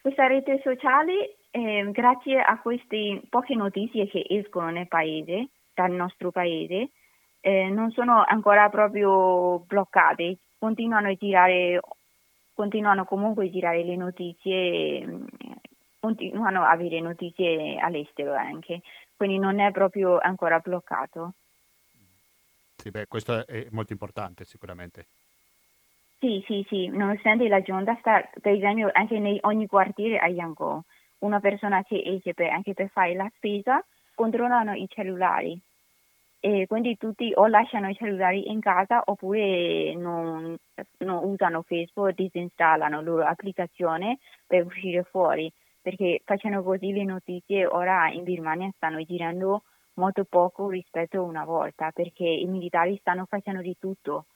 Questa 0.01 0.25
rete 0.25 0.59
sociale, 0.63 1.35
eh, 1.51 1.87
grazie 1.91 2.41
a 2.41 2.59
queste 2.59 3.21
poche 3.29 3.53
notizie 3.53 4.07
che 4.07 4.25
escono 4.27 4.71
nel 4.71 4.87
paese, 4.87 5.49
dal 5.75 5.91
nostro 5.91 6.31
paese, 6.31 6.89
eh, 7.39 7.69
non 7.69 7.91
sono 7.91 8.23
ancora 8.27 8.67
proprio 8.69 9.59
bloccate, 9.59 10.39
continuano 10.57 11.09
a 11.09 11.13
girare 11.13 11.79
continuano 12.55 13.03
comunque 13.03 13.45
a 13.45 13.50
girare 13.50 13.83
le 13.83 13.95
notizie, 13.97 15.05
mm, 15.05 15.25
continuano 16.00 16.63
a 16.63 16.71
avere 16.71 17.01
notizie 17.01 17.77
all'estero 17.77 18.33
anche, 18.33 18.81
quindi 19.15 19.38
non 19.38 19.59
è 19.59 19.71
proprio 19.71 20.17
ancora 20.17 20.59
bloccato. 20.59 21.33
Sì, 22.77 22.91
beh, 22.91 23.07
questo 23.07 23.45
è 23.45 23.67
molto 23.71 23.91
importante 23.91 24.45
sicuramente. 24.45 25.07
Sì, 26.19 26.43
sì, 26.47 26.65
sì, 26.69 26.88
nonostante 26.88 27.47
la 27.47 27.62
giunta 27.62 27.95
sta, 28.00 28.27
per 28.39 28.53
esempio, 28.53 28.89
anche 28.93 29.15
in 29.15 29.38
ogni 29.41 29.67
quartiere 29.67 30.17
a 30.17 30.27
Yangon, 30.27 30.81
una 31.19 31.39
persona 31.39 31.83
che 31.83 32.01
esce 32.05 32.33
per, 32.33 32.50
anche 32.51 32.74
per 32.74 32.89
fare 32.89 33.13
la 33.15 33.29
spesa, 33.35 33.83
controllano 34.13 34.74
i 34.74 34.88
cellulari 34.88 35.62
e 36.45 36.67
quindi 36.67 36.95
tutti 36.95 37.31
o 37.33 37.47
lasciano 37.47 37.89
i 37.89 37.95
cellulari 37.95 38.51
in 38.51 38.59
casa 38.59 39.01
oppure 39.03 39.95
non, 39.95 40.55
non 40.99 41.23
usano 41.23 41.63
Facebook, 41.63 42.13
disinstallano 42.13 42.97
la 42.97 43.01
loro 43.01 43.25
applicazione 43.25 44.19
per 44.45 44.63
uscire 44.63 45.01
fuori, 45.09 45.51
perché 45.81 46.21
facendo 46.23 46.61
così 46.61 46.91
le 46.91 47.03
notizie 47.03 47.65
ora 47.65 48.11
in 48.11 48.23
Birmania 48.23 48.69
stanno 48.75 49.01
girando 49.01 49.63
molto 49.95 50.23
poco 50.25 50.69
rispetto 50.69 51.17
a 51.17 51.21
una 51.23 51.45
volta, 51.45 51.89
perché 51.89 52.25
i 52.25 52.45
militari 52.45 52.95
stanno 52.99 53.25
facendo 53.27 53.61
di 53.61 53.75
tutto. 53.79 54.27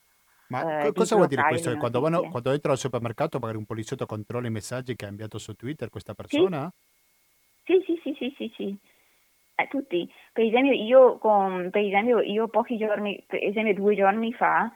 Ma 0.47 0.85
eh, 0.85 0.93
cosa 0.93 1.15
vuol 1.15 1.27
dire 1.27 1.43
questo? 1.43 1.77
Quando, 1.77 1.99
vanno, 1.99 2.21
quando 2.21 2.49
entrano 2.49 2.73
al 2.73 2.79
supermercato 2.79 3.37
magari 3.37 3.59
un 3.59 3.65
poliziotto 3.65 4.07
controlla 4.07 4.47
i 4.47 4.51
messaggi 4.51 4.95
che 4.95 5.05
ha 5.05 5.09
inviato 5.09 5.37
su 5.37 5.53
Twitter 5.53 5.89
questa 5.89 6.15
persona? 6.15 6.73
Sì, 7.65 7.83
sì, 7.85 7.99
sì, 8.01 8.15
sì, 8.17 8.33
sì, 8.35 8.53
sì 8.55 8.79
eh, 9.59 9.67
tutti. 9.67 10.09
Per 10.31 10.43
esempio, 10.43 10.73
io, 10.73 11.17
con, 11.17 11.69
per 11.69 11.83
esempio, 11.83 12.19
io 12.21 12.47
pochi 12.47 12.77
giorni, 12.77 13.23
per 13.27 13.43
esempio 13.43 13.73
due 13.73 13.95
giorni 13.95 14.33
fa, 14.33 14.71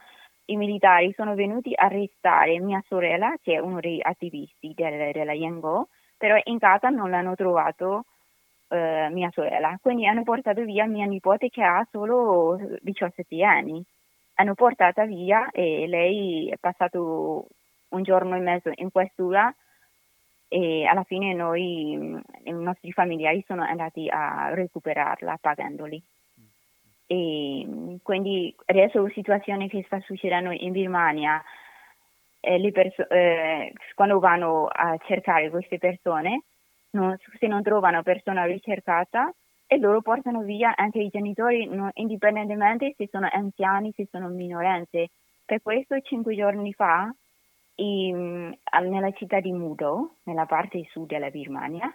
i 0.46 0.56
militari 0.56 1.12
sono 1.14 1.34
venuti 1.34 1.72
a 1.74 1.86
arrestare 1.86 2.60
mia 2.60 2.82
sorella, 2.86 3.34
che 3.42 3.54
è 3.54 3.58
uno 3.58 3.80
dei 3.80 4.00
attivisti 4.02 4.72
del, 4.74 5.12
della 5.12 5.32
Yango, 5.32 5.88
però 6.16 6.36
in 6.44 6.58
casa 6.58 6.88
non 6.90 7.10
l'hanno 7.10 7.34
trovato 7.34 8.04
eh, 8.68 9.08
mia 9.10 9.30
sorella. 9.32 9.78
Quindi 9.80 10.06
hanno 10.06 10.22
portato 10.22 10.62
via 10.64 10.86
mia 10.86 11.06
nipote 11.06 11.48
che 11.48 11.62
ha 11.62 11.86
solo 11.90 12.58
17 12.80 13.42
anni. 13.42 13.82
Hanno 14.34 14.54
portata 14.54 15.04
via 15.06 15.50
e 15.50 15.86
lei 15.86 16.48
è 16.50 16.56
passato 16.58 17.46
un 17.90 18.02
giorno 18.02 18.36
e 18.36 18.40
mezzo 18.40 18.70
in 18.74 18.90
questura 18.90 19.54
e 20.48 20.84
alla 20.84 21.04
fine 21.04 21.34
noi, 21.34 21.96
mm, 21.96 22.18
i 22.44 22.52
nostri 22.52 22.92
familiari 22.92 23.42
sono 23.46 23.62
andati 23.62 24.08
a 24.08 24.52
recuperarla 24.54 25.38
pagandoli. 25.40 26.02
E 27.06 27.64
mm, 27.66 27.96
quindi 28.02 28.54
adesso 28.66 29.02
la 29.02 29.10
situazione 29.10 29.68
che 29.68 29.82
sta 29.86 30.00
succedendo 30.00 30.50
in 30.50 30.72
Birmania, 30.72 31.42
eh, 32.40 32.72
perso- 32.72 33.08
eh, 33.08 33.72
quando 33.94 34.18
vanno 34.18 34.66
a 34.66 34.96
cercare 35.06 35.50
queste 35.50 35.78
persone, 35.78 36.44
non, 36.90 37.16
se 37.38 37.46
non 37.46 37.62
trovano 37.62 38.02
persona 38.02 38.44
ricercata, 38.44 39.32
e 39.66 39.78
loro 39.78 40.02
portano 40.02 40.42
via 40.42 40.74
anche 40.76 41.00
i 41.00 41.08
genitori, 41.08 41.66
non, 41.66 41.90
indipendentemente 41.94 42.94
se 42.96 43.08
sono 43.10 43.28
anziani, 43.30 43.92
se 43.96 44.06
sono 44.10 44.28
minorenze. 44.28 45.08
Per 45.44 45.62
questo 45.62 46.00
cinque 46.00 46.36
giorni 46.36 46.72
fa 46.72 47.12
in, 47.76 48.56
nella 48.82 49.10
città 49.12 49.40
di 49.40 49.52
Mudo, 49.52 50.16
nella 50.24 50.46
parte 50.46 50.86
sud 50.90 51.08
della 51.08 51.30
Birmania. 51.30 51.92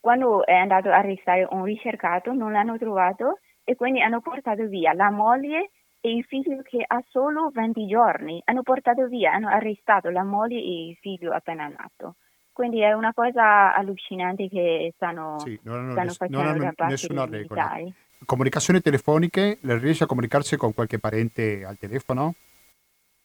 Quando 0.00 0.44
è 0.46 0.54
andato 0.54 0.88
a 0.88 0.96
arrestare 0.96 1.46
un 1.50 1.64
ricercato 1.64 2.32
non 2.32 2.52
l'hanno 2.52 2.78
trovato 2.78 3.38
e 3.64 3.74
quindi 3.74 4.00
hanno 4.00 4.20
portato 4.20 4.66
via 4.66 4.92
la 4.94 5.10
moglie 5.10 5.70
e 6.00 6.14
il 6.14 6.24
figlio 6.24 6.62
che 6.62 6.84
ha 6.86 7.02
solo 7.08 7.50
20 7.52 7.86
giorni. 7.86 8.40
Hanno 8.44 8.62
portato 8.62 9.06
via, 9.06 9.32
hanno 9.32 9.48
arrestato 9.48 10.10
la 10.10 10.24
moglie 10.24 10.58
e 10.58 10.88
il 10.88 10.96
figlio 11.00 11.32
appena 11.32 11.66
nato. 11.66 12.16
Quindi 12.52 12.80
è 12.80 12.92
una 12.92 13.12
cosa 13.12 13.74
allucinante 13.74 14.48
che 14.48 14.92
stanno, 14.96 15.38
sì, 15.38 15.58
non 15.62 15.76
hanno, 15.76 15.92
stanno 15.92 16.10
facendo 16.10 16.38
non 16.38 16.46
hanno 16.46 16.64
da 16.64 16.72
parte 16.74 16.92
nessuna 16.92 17.24
regola. 17.24 17.76
Comunicazioni 18.24 18.80
telefoniche, 18.80 19.58
riesce 19.60 20.04
a 20.04 20.06
comunicarsi 20.08 20.56
con 20.56 20.74
qualche 20.74 20.98
parente 20.98 21.64
al 21.64 21.78
telefono? 21.78 22.34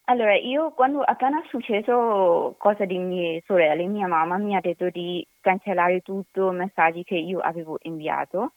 Allora, 0.05 0.35
io 0.35 0.71
quando 0.71 1.01
appena 1.01 1.41
è 1.41 1.47
successo 1.47 2.55
cosa 2.57 2.83
di 2.85 2.97
mie 2.97 3.41
sorelle, 3.45 3.85
mia 3.87 4.07
mamma 4.07 4.37
mi 4.37 4.55
ha 4.55 4.59
detto 4.59 4.89
di 4.89 5.25
cancellare 5.39 6.01
tutti 6.01 6.39
i 6.39 6.49
messaggi 6.51 7.03
che 7.03 7.15
io 7.15 7.39
avevo 7.39 7.77
inviato 7.83 8.53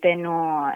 per, 0.00 0.16
non, 0.16 0.72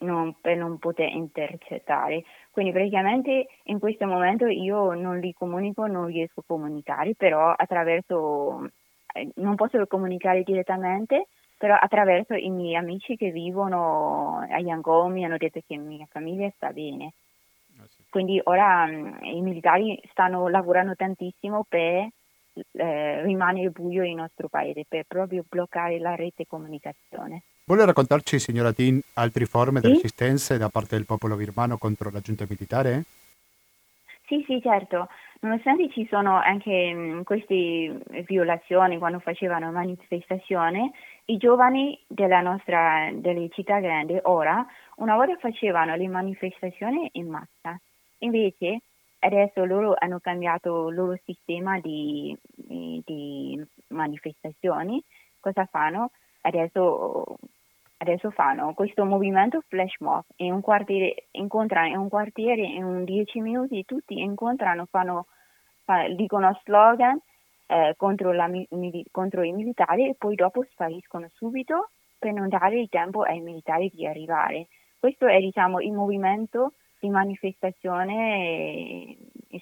non, 0.00 0.34
per 0.40 0.56
non 0.56 0.78
poter 0.78 1.08
intercettare. 1.10 2.24
Quindi 2.50 2.72
praticamente 2.72 3.46
in 3.64 3.78
questo 3.78 4.06
momento 4.06 4.46
io 4.46 4.92
non 4.94 5.18
li 5.20 5.32
comunico, 5.32 5.86
non 5.86 6.06
riesco 6.06 6.40
a 6.40 6.44
comunicare, 6.46 7.14
però 7.14 7.52
attraverso, 7.56 8.68
eh, 9.14 9.30
non 9.36 9.54
posso 9.54 9.86
comunicare 9.86 10.42
direttamente, 10.42 11.28
però 11.56 11.76
attraverso 11.78 12.34
i 12.34 12.50
miei 12.50 12.74
amici 12.76 13.16
che 13.16 13.30
vivono 13.30 14.38
a 14.50 14.58
Yangon 14.58 15.12
mi 15.12 15.24
hanno 15.24 15.36
detto 15.36 15.60
che 15.64 15.76
mia 15.76 16.06
famiglia 16.10 16.50
sta 16.56 16.72
bene. 16.72 17.12
Quindi 18.14 18.40
ora 18.44 18.86
mh, 18.86 19.18
i 19.22 19.40
militari 19.40 20.00
stanno 20.12 20.46
lavorando 20.46 20.94
tantissimo 20.94 21.66
per 21.68 22.06
eh, 22.70 23.22
rimanere 23.24 23.70
buio 23.70 24.04
il 24.04 24.14
nostro 24.14 24.48
paese, 24.48 24.84
per 24.88 25.02
proprio 25.08 25.44
bloccare 25.48 25.98
la 25.98 26.14
rete 26.14 26.46
comunicazione. 26.46 27.42
Vuole 27.64 27.84
raccontarci, 27.84 28.38
signora 28.38 28.72
Tin, 28.72 29.00
altre 29.14 29.46
forme 29.46 29.80
sì? 29.80 29.88
di 29.88 29.92
resistenza 29.94 30.56
da 30.56 30.68
parte 30.68 30.94
del 30.94 31.06
popolo 31.06 31.34
birmano 31.34 31.76
contro 31.76 32.10
la 32.12 32.20
giunta 32.20 32.46
militare? 32.48 33.02
Sì, 34.28 34.44
sì, 34.46 34.60
certo. 34.62 35.08
Nonostante 35.40 35.90
ci 35.90 36.06
sono 36.08 36.36
anche 36.36 36.94
mh, 36.94 37.24
queste 37.24 38.00
violazioni 38.28 38.96
quando 38.98 39.18
facevano 39.18 39.72
manifestazioni, 39.72 40.88
i 41.24 41.36
giovani 41.36 41.98
della 42.06 42.42
nostra, 42.42 43.10
delle 43.12 43.48
città 43.50 43.80
grandi 43.80 44.16
ora 44.22 44.64
una 44.98 45.16
volta 45.16 45.36
facevano 45.38 45.96
le 45.96 46.06
manifestazioni 46.06 47.08
in 47.14 47.26
massa 47.26 47.76
Invece 48.18 48.80
adesso 49.24 49.64
loro 49.64 49.94
hanno 49.98 50.20
cambiato 50.20 50.88
il 50.88 50.94
loro 50.94 51.18
sistema 51.24 51.78
di, 51.80 52.36
di 52.54 53.60
manifestazioni. 53.88 55.02
Cosa 55.40 55.66
fanno? 55.66 56.10
Adesso, 56.42 57.36
adesso, 57.98 58.30
fanno 58.30 58.74
questo 58.74 59.04
movimento 59.04 59.62
flash 59.66 59.96
mob 60.00 60.24
in 60.36 60.52
un 60.52 60.60
quartiere, 60.60 61.28
incontrano 61.32 61.88
in 61.88 61.96
un 61.96 62.08
quartiere 62.08 62.62
in 62.62 63.04
10 63.04 63.40
minuti 63.40 63.84
tutti 63.84 64.18
incontrano, 64.18 64.86
fanno, 64.86 65.26
fanno, 65.84 66.14
dicono 66.14 66.58
slogan 66.64 67.18
eh, 67.66 67.94
contro, 67.96 68.32
la, 68.32 68.50
contro 69.10 69.42
i 69.42 69.52
militari 69.52 70.08
e 70.08 70.14
poi 70.18 70.34
dopo 70.34 70.64
spariscono 70.70 71.28
subito 71.32 71.90
per 72.18 72.32
non 72.32 72.48
dare 72.48 72.78
il 72.78 72.88
tempo 72.88 73.22
ai 73.22 73.40
militari 73.40 73.90
di 73.92 74.06
arrivare. 74.06 74.68
Questo 74.98 75.26
è 75.26 75.38
diciamo, 75.38 75.80
il 75.80 75.92
movimento 75.92 76.72
di 77.04 77.10
manifestazione 77.10 79.16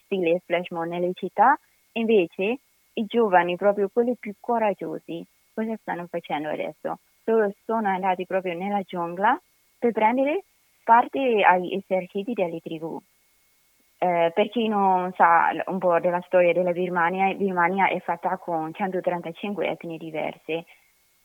stile 0.04 0.40
flash 0.46 0.70
mob 0.70 0.86
nelle 0.86 1.10
città, 1.14 1.58
invece 1.92 2.58
i 2.94 3.04
giovani, 3.06 3.56
proprio 3.56 3.88
quelli 3.92 4.16
più 4.18 4.34
coraggiosi, 4.38 5.24
cosa 5.52 5.76
stanno 5.80 6.06
facendo 6.08 6.48
adesso? 6.48 6.98
loro 7.24 7.52
sono 7.64 7.88
andati 7.88 8.26
proprio 8.26 8.54
nella 8.54 8.82
giungla 8.82 9.40
per 9.78 9.92
prendere 9.92 10.44
parte 10.84 11.42
agli 11.42 11.74
eserciti 11.74 12.32
delle 12.32 12.60
tribù. 12.60 13.00
Eh, 13.98 14.32
per 14.34 14.48
chi 14.48 14.66
non 14.66 15.12
sa 15.14 15.50
un 15.66 15.78
po' 15.78 16.00
della 16.00 16.20
storia 16.26 16.52
della 16.52 16.72
Birmania, 16.72 17.32
Birmania 17.34 17.88
è 17.88 18.00
fatta 18.00 18.36
con 18.38 18.74
135 18.74 19.68
etnie 19.68 19.96
diverse. 19.96 20.64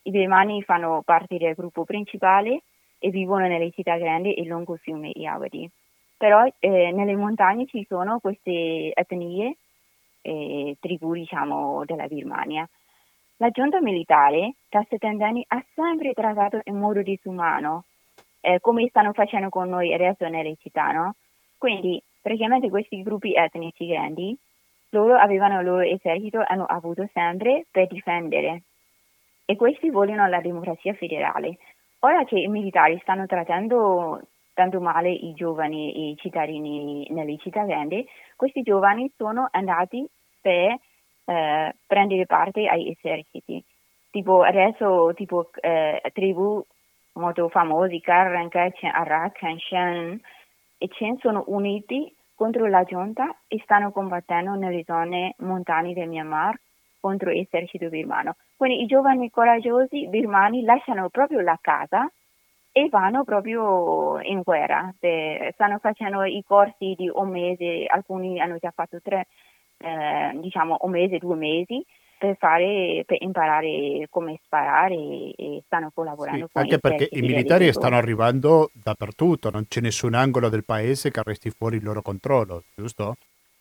I 0.04 0.12
birmani 0.12 0.62
fanno 0.62 1.02
parte 1.04 1.38
del 1.38 1.56
gruppo 1.56 1.84
principale 1.84 2.62
e 3.00 3.10
vivono 3.10 3.48
nelle 3.48 3.72
città 3.72 3.98
grandi 3.98 4.36
e 4.36 4.46
lungo 4.46 4.74
il 4.74 4.80
fiume 4.80 5.12
Irrawaddy. 5.14 5.70
Però 6.18 6.44
eh, 6.60 6.92
nelle 6.92 7.16
montagne 7.16 7.66
ci 7.68 7.86
sono 7.88 8.20
queste 8.20 8.92
etnie 8.94 9.58
e 10.22 10.76
tribù, 10.80 11.14
diciamo, 11.14 11.86
della 11.86 12.08
Birmania. 12.08 12.68
La 13.38 13.50
giunta 13.52 13.80
militare 13.80 14.56
da 14.68 14.84
70 14.90 15.26
anni 15.26 15.46
ha 15.48 15.64
sempre 15.76 16.14
trattato 16.14 16.60
in 16.64 16.78
modo 16.78 17.04
disumano, 17.04 17.84
eh, 18.42 18.60
come 18.60 18.88
stanno 18.90 19.14
facendo 19.14 19.50
con 19.50 19.70
noi 19.70 19.94
adesso 19.94 20.28
nelle 20.28 20.56
città, 20.60 20.92
no? 20.92 21.14
Quindi 21.58 22.02
praticamente 22.20 22.70
questi 22.70 23.04
gruppi 23.04 23.36
etnici 23.36 23.86
grandi, 23.86 24.36
loro 24.90 25.16
avevano 25.16 25.60
il 25.60 25.66
loro 25.66 25.82
esercito 25.82 26.42
e 26.42 26.46
hanno 26.48 26.66
avuto 26.66 27.08
sempre 27.14 27.66
per 27.70 27.88
difendere. 27.88 28.64
E 29.46 29.56
questi 29.56 29.90
vogliono 29.90 30.28
la 30.28 30.42
democrazia 30.42 30.94
federale. 30.94 31.58
Ora 32.00 32.24
che 32.26 32.40
i 32.40 32.48
militari 32.48 32.98
stanno 33.02 33.26
trattando 33.26 34.22
tanto 34.58 34.82
male 34.82 35.12
i 35.12 35.34
giovani 35.36 36.10
i 36.10 36.18
cittadini 36.18 37.06
nelle 37.12 37.38
città 37.38 37.64
grandi, 37.64 38.04
questi 38.36 38.64
giovani 38.64 39.12
sono 39.16 39.48
andati 39.52 40.04
per 40.42 40.76
eh, 41.26 41.76
prendere 41.86 42.26
parte 42.26 42.68
ai 42.68 42.90
eserciti. 42.90 43.64
Tipo 44.10 44.42
adesso, 44.42 45.14
tipo 45.14 45.52
eh, 45.62 46.02
tribù 46.12 46.66
molto 47.14 47.50
famosi, 47.50 48.02
Karanka, 48.02 48.72
Arak, 48.82 49.38
Shen 49.60 50.20
e 50.80 50.88
Chen 50.88 51.18
sono 51.20 51.44
uniti 51.48 52.12
contro 52.34 52.66
la 52.66 52.84
giunta 52.84 53.36
e 53.48 53.60
stanno 53.64 53.92
combattendo 53.92 54.56
nelle 54.56 54.84
zone 54.86 55.36
montane 55.40 55.94
del 55.94 56.08
Myanmar 56.08 56.60
contro 57.00 57.30
l'esercito 57.30 57.90
birmano. 57.90 58.36
Quindi 58.56 58.82
i 58.82 58.88
giovani 58.88 59.30
coraggiosi 59.30 60.08
birmani 60.08 60.64
lasciano 60.64 61.10
proprio 61.10 61.42
la 61.42 61.60
casa 61.62 62.12
e 62.78 62.90
vanno 62.90 63.24
proprio 63.24 64.20
in 64.22 64.42
guerra. 64.44 64.94
stanno 65.00 65.80
facendo 65.80 66.24
i 66.24 66.44
corsi 66.46 66.94
di 66.96 67.10
un 67.12 67.30
mese, 67.30 67.86
alcuni 67.88 68.40
hanno 68.40 68.58
già 68.60 68.70
fatto 68.70 69.00
tre, 69.02 69.26
eh, 69.78 70.32
diciamo 70.36 70.78
un 70.82 70.92
mese, 70.92 71.18
due 71.18 71.36
mesi 71.36 71.84
per, 72.20 72.36
fare, 72.38 73.04
per 73.08 73.18
imparare 73.22 74.06
come 74.12 74.40
sparare 74.44 74.94
e, 74.94 75.64
stanno 75.66 75.90
collaborando 75.92 76.46
sì, 76.46 76.52
con 76.54 76.62
anche 76.62 76.78
perché 76.78 77.10
i 77.12 77.22
militari 77.22 77.72
stanno 77.74 77.96
arrivando 77.96 78.70
dappertutto, 78.74 79.50
non 79.50 79.66
c'è 79.68 79.82
nessun 79.82 80.14
angolo 80.14 80.48
del 80.48 80.64
paese 80.64 81.10
che 81.10 81.24
resti 81.24 81.50
fuori 81.50 81.78
il 81.78 81.84
loro 81.84 82.04
controllo, 82.04 82.64
giusto? 82.76 83.16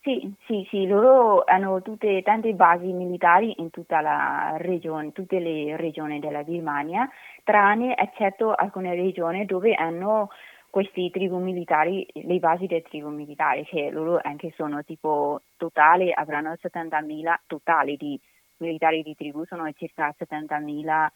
Sì, 0.07 0.33
sì, 0.47 0.65
sì, 0.71 0.87
loro 0.87 1.43
hanno 1.45 1.83
tutte, 1.83 2.23
tante 2.23 2.53
basi 2.55 2.93
militari 2.93 3.55
in 3.61 3.71
tutta 3.71 4.01
la 4.01 4.55
regione, 4.59 5.11
tutte 5.11 5.41
le 5.41 5.77
regioni 5.77 6.21
della 6.21 6.45
Birmania, 6.45 7.11
tranne 7.43 7.97
eccetto 7.97 8.53
alcune 8.55 8.95
regioni 8.95 9.45
dove 9.47 9.75
hanno 9.75 10.29
questi 10.71 11.11
tribù 11.11 11.39
militari, 11.39 12.07
le 12.13 12.39
basi 12.39 12.67
delle 12.69 12.83
tribù 12.83 13.09
militari, 13.09 13.65
che 13.65 13.91
loro 13.91 14.21
anche 14.23 14.53
sono 14.55 14.85
tipo 14.85 15.41
totale, 15.57 16.13
avranno 16.13 16.55
70.000 16.61 17.43
totali 17.49 17.97
di 17.97 18.21
militari 18.59 19.03
di 19.03 19.17
tribù, 19.17 19.45
sono 19.45 19.69
circa 19.73 20.15
70.000 20.17 21.13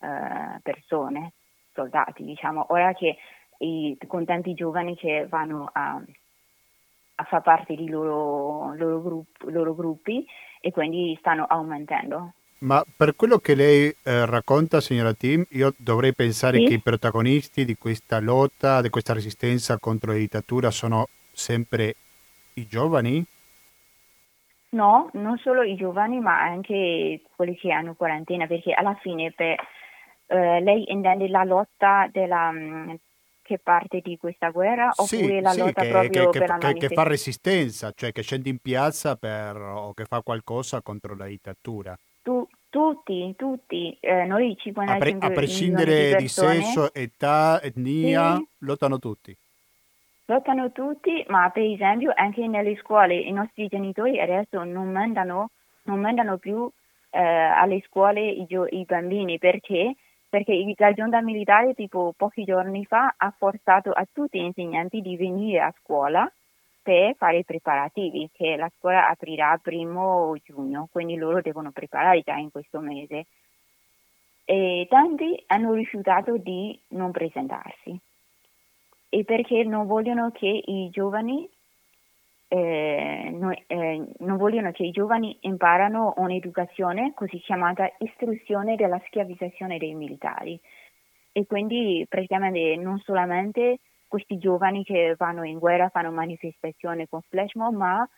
eh, 0.00 0.60
persone, 0.62 1.32
soldati, 1.72 2.24
diciamo. 2.24 2.66
Ora 2.68 2.92
che 2.92 3.16
i, 3.60 3.96
con 4.06 4.26
tanti 4.26 4.52
giovani 4.52 4.96
che 4.96 5.26
vanno 5.30 5.70
a, 5.72 5.98
a 7.16 7.24
far 7.24 7.42
parte 7.42 7.74
di 7.74 7.88
loro, 7.88 8.74
loro, 8.74 9.02
grupp, 9.02 9.42
loro 9.46 9.74
gruppi 9.74 10.24
e 10.60 10.70
quindi 10.70 11.16
stanno 11.20 11.44
aumentando. 11.46 12.32
Ma 12.58 12.82
per 12.96 13.14
quello 13.14 13.38
che 13.38 13.54
lei 13.54 13.94
eh, 14.04 14.24
racconta, 14.24 14.80
signora 14.80 15.12
Tim, 15.12 15.44
io 15.50 15.74
dovrei 15.76 16.14
pensare 16.14 16.58
sì? 16.58 16.64
che 16.64 16.74
i 16.74 16.80
protagonisti 16.80 17.64
di 17.64 17.76
questa 17.76 18.20
lotta, 18.20 18.80
di 18.80 18.88
questa 18.88 19.12
resistenza 19.12 19.78
contro 19.78 20.12
la 20.12 20.18
dittatura 20.18 20.70
sono 20.70 21.08
sempre 21.32 21.94
i 22.54 22.66
giovani? 22.66 23.22
No, 24.70 25.10
non 25.12 25.36
solo 25.38 25.62
i 25.62 25.76
giovani, 25.76 26.20
ma 26.20 26.40
anche 26.40 27.20
quelli 27.36 27.54
che 27.56 27.70
hanno 27.70 27.94
quarantena, 27.94 28.46
perché 28.46 28.72
alla 28.72 28.94
fine 28.94 29.30
per, 29.32 29.56
eh, 30.26 30.60
lei 30.60 30.90
intende 30.90 31.28
la 31.28 31.44
lotta 31.44 32.08
della, 32.10 32.50
mm, 32.50 32.94
che 33.44 33.58
parte 33.62 34.00
di 34.00 34.16
questa 34.16 34.48
guerra 34.48 34.90
sì, 34.92 35.16
oppure 35.16 35.40
la 35.42 35.50
sì, 35.50 35.58
lotta 35.58 35.82
che, 35.82 35.88
proprio 35.88 36.30
che, 36.30 36.38
per 36.38 36.48
la 36.48 36.58
che, 36.58 36.72
che 36.72 36.88
fa 36.88 37.02
resistenza, 37.02 37.92
cioè 37.94 38.10
che 38.10 38.22
scende 38.22 38.48
in 38.48 38.58
piazza 38.58 39.16
per, 39.16 39.56
o 39.56 39.92
che 39.92 40.06
fa 40.06 40.22
qualcosa 40.22 40.80
contro 40.80 41.14
la 41.14 41.26
dittatura? 41.26 41.96
Tu, 42.22 42.48
tutti, 42.70 43.34
tutti, 43.36 43.96
eh, 44.00 44.24
noi 44.24 44.56
50 44.56 44.92
a, 44.92 44.96
pre- 44.96 45.16
a 45.20 45.30
prescindere 45.30 46.16
di, 46.16 46.22
di, 46.22 46.28
sesso, 46.28 46.92
età, 46.94 47.60
etnia, 47.62 48.36
sì. 48.36 48.46
lottano 48.60 48.98
tutti. 48.98 49.36
Lottano 50.24 50.72
tutti, 50.72 51.22
ma 51.28 51.50
per 51.50 51.64
esempio 51.64 52.12
anche 52.16 52.46
nelle 52.46 52.76
scuole 52.78 53.14
i 53.14 53.30
nostri 53.30 53.68
genitori 53.68 54.18
adesso 54.18 54.64
non 54.64 54.90
mandano, 54.90 55.50
non 55.82 56.00
mandano 56.00 56.38
più 56.38 56.66
eh, 57.10 57.20
alle 57.20 57.82
scuole 57.86 58.22
i, 58.22 58.46
i 58.48 58.84
bambini 58.86 59.38
perché 59.38 59.94
perché 60.34 60.74
la 60.78 60.92
giunta 60.92 61.20
militare 61.20 61.74
tipo 61.74 62.12
pochi 62.16 62.42
giorni 62.42 62.84
fa 62.86 63.14
ha 63.16 63.32
forzato 63.38 63.92
a 63.92 64.04
tutti 64.12 64.40
gli 64.40 64.42
insegnanti 64.42 65.00
di 65.00 65.16
venire 65.16 65.60
a 65.60 65.72
scuola 65.80 66.28
per 66.82 67.14
fare 67.14 67.38
i 67.38 67.44
preparativi, 67.44 68.28
che 68.32 68.56
la 68.56 68.68
scuola 68.76 69.08
aprirà 69.08 69.56
primo 69.62 70.34
giugno, 70.42 70.88
quindi 70.90 71.14
loro 71.14 71.40
devono 71.40 71.70
preparare 71.70 72.22
già 72.22 72.34
in 72.34 72.50
questo 72.50 72.80
mese. 72.80 73.26
E 74.44 74.88
tanti 74.90 75.40
hanno 75.46 75.72
rifiutato 75.72 76.36
di 76.36 76.76
non 76.88 77.12
presentarsi 77.12 77.96
e 79.08 79.22
perché 79.22 79.62
non 79.62 79.86
vogliono 79.86 80.32
che 80.32 80.48
i 80.48 80.90
giovani 80.90 81.48
eh, 82.54 83.30
no, 83.32 83.50
eh, 83.66 84.06
non 84.18 84.36
vogliono 84.36 84.70
che 84.70 84.84
i 84.84 84.92
giovani 84.92 85.36
imparano 85.40 86.14
un'educazione 86.18 87.12
così 87.12 87.40
chiamata 87.40 87.90
istruzione 87.98 88.76
della 88.76 89.00
schiavizzazione 89.06 89.76
dei 89.76 89.94
militari. 89.94 90.58
E 91.32 91.46
quindi 91.46 92.06
praticamente 92.08 92.76
non 92.76 93.00
solamente 93.00 93.80
questi 94.06 94.38
giovani 94.38 94.84
che 94.84 95.16
vanno 95.18 95.42
in 95.42 95.58
guerra 95.58 95.88
fanno 95.88 96.12
manifestazioni 96.12 97.08
con 97.08 97.22
flash 97.22 97.54
ma 97.54 98.08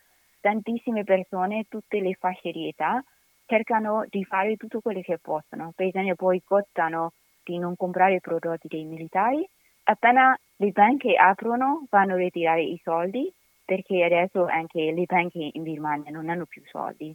tantissime 0.41 1.03
persone, 1.03 1.65
tutte 1.67 2.01
le 2.01 2.13
fasce 2.13 2.51
di 2.51 2.69
età, 2.69 3.03
cercano 3.47 4.05
di 4.11 4.23
fare 4.25 4.57
tutto 4.57 4.81
quello 4.81 5.01
che 5.01 5.19
possono. 5.19 5.73
Per 5.75 5.87
esempio, 5.87 6.15
boicottano 6.15 7.13
di 7.43 7.57
non 7.57 7.75
comprare 7.75 8.21
prodotti 8.21 8.69
dei 8.69 8.85
militari. 8.85 9.49
Appena 9.85 10.39
le 10.57 10.71
banche 10.73 11.15
aprono, 11.15 11.87
vanno 11.89 12.15
a 12.15 12.19
ritirare 12.19 12.63
i 12.63 12.79
soldi 12.85 13.33
perché 13.67 14.05
adesso 14.05 14.47
anche 14.47 14.93
le 14.93 15.05
banche 15.05 15.51
in 15.53 15.63
Birmania 15.63 16.11
non 16.11 16.31
hanno 16.31 16.47
più 16.47 16.63
soldi. 16.71 17.15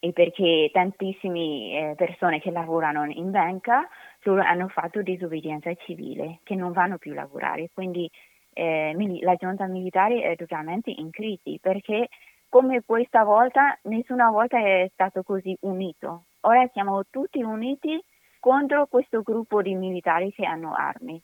E 0.00 0.12
perché 0.12 0.70
tantissime 0.72 1.40
eh, 1.40 1.94
persone 1.96 2.40
che 2.40 2.52
lavorano 2.52 3.04
in 3.06 3.32
banca 3.32 3.88
hanno 4.24 4.68
fatto 4.68 5.00
disobbedienza 5.00 5.74
civile 5.74 6.40
che 6.44 6.54
non 6.54 6.72
vanno 6.72 6.98
più 6.98 7.12
a 7.12 7.16
lavorare. 7.16 7.70
Quindi 7.72 8.08
eh, 8.52 8.94
la 9.22 9.34
giunta 9.34 9.66
militare 9.66 10.20
è 10.20 10.36
totalmente 10.36 10.90
in 10.94 11.10
crisi 11.10 11.58
perché 11.60 12.08
come 12.48 12.82
questa 12.84 13.24
volta 13.24 13.76
nessuna 13.84 14.30
volta 14.30 14.58
è 14.58 14.88
stato 14.92 15.22
così 15.22 15.56
unito. 15.60 16.24
Ora 16.42 16.68
siamo 16.72 17.02
tutti 17.10 17.42
uniti 17.42 17.98
contro 18.38 18.86
questo 18.86 19.22
gruppo 19.22 19.62
di 19.62 19.74
militari 19.74 20.30
che 20.32 20.44
hanno 20.44 20.74
armi 20.74 21.20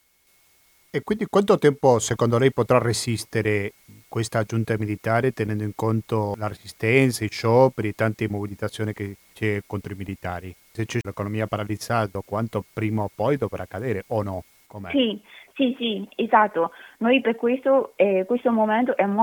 e 0.95 1.03
quindi 1.03 1.27
quanto 1.29 1.59
tempo 1.59 1.99
secondo 1.99 2.39
lei 2.39 2.53
potrà 2.53 2.79
resistere 2.79 3.73
questa 4.09 4.45
giunta 4.45 4.77
militare 4.79 5.33
tenendo 5.33 5.65
in 5.65 5.73
conto 5.75 6.35
la 6.39 6.47
resistenza, 6.47 7.25
i 7.25 7.29
scioperi 7.29 7.97
tante 7.97 8.29
mobilitazioni 8.29 8.93
che 8.93 9.17
c'è 9.35 9.61
contro 9.67 9.93
i 9.93 9.97
militari? 9.97 10.55
Se 10.71 10.87
c'è 10.87 11.01
l'economia 11.03 11.49
paralizzata, 11.49 12.21
quanto 12.25 12.65
prima 12.73 13.03
o 13.03 13.11
poi 13.13 13.37
dovrà 13.37 13.67
cadere 13.67 14.05
o 14.07 14.23
no? 14.23 14.45
Com'è? 14.69 14.91
Sì, 14.93 15.21
sì, 15.55 15.75
sì, 15.77 16.09
esatto. 16.15 16.71
Noi 16.99 17.21
per 17.21 17.35
questo, 17.35 17.95
eh, 17.97 18.23
questo 18.25 18.53
momento 18.53 18.97
è 18.97 19.03
un 19.03 19.15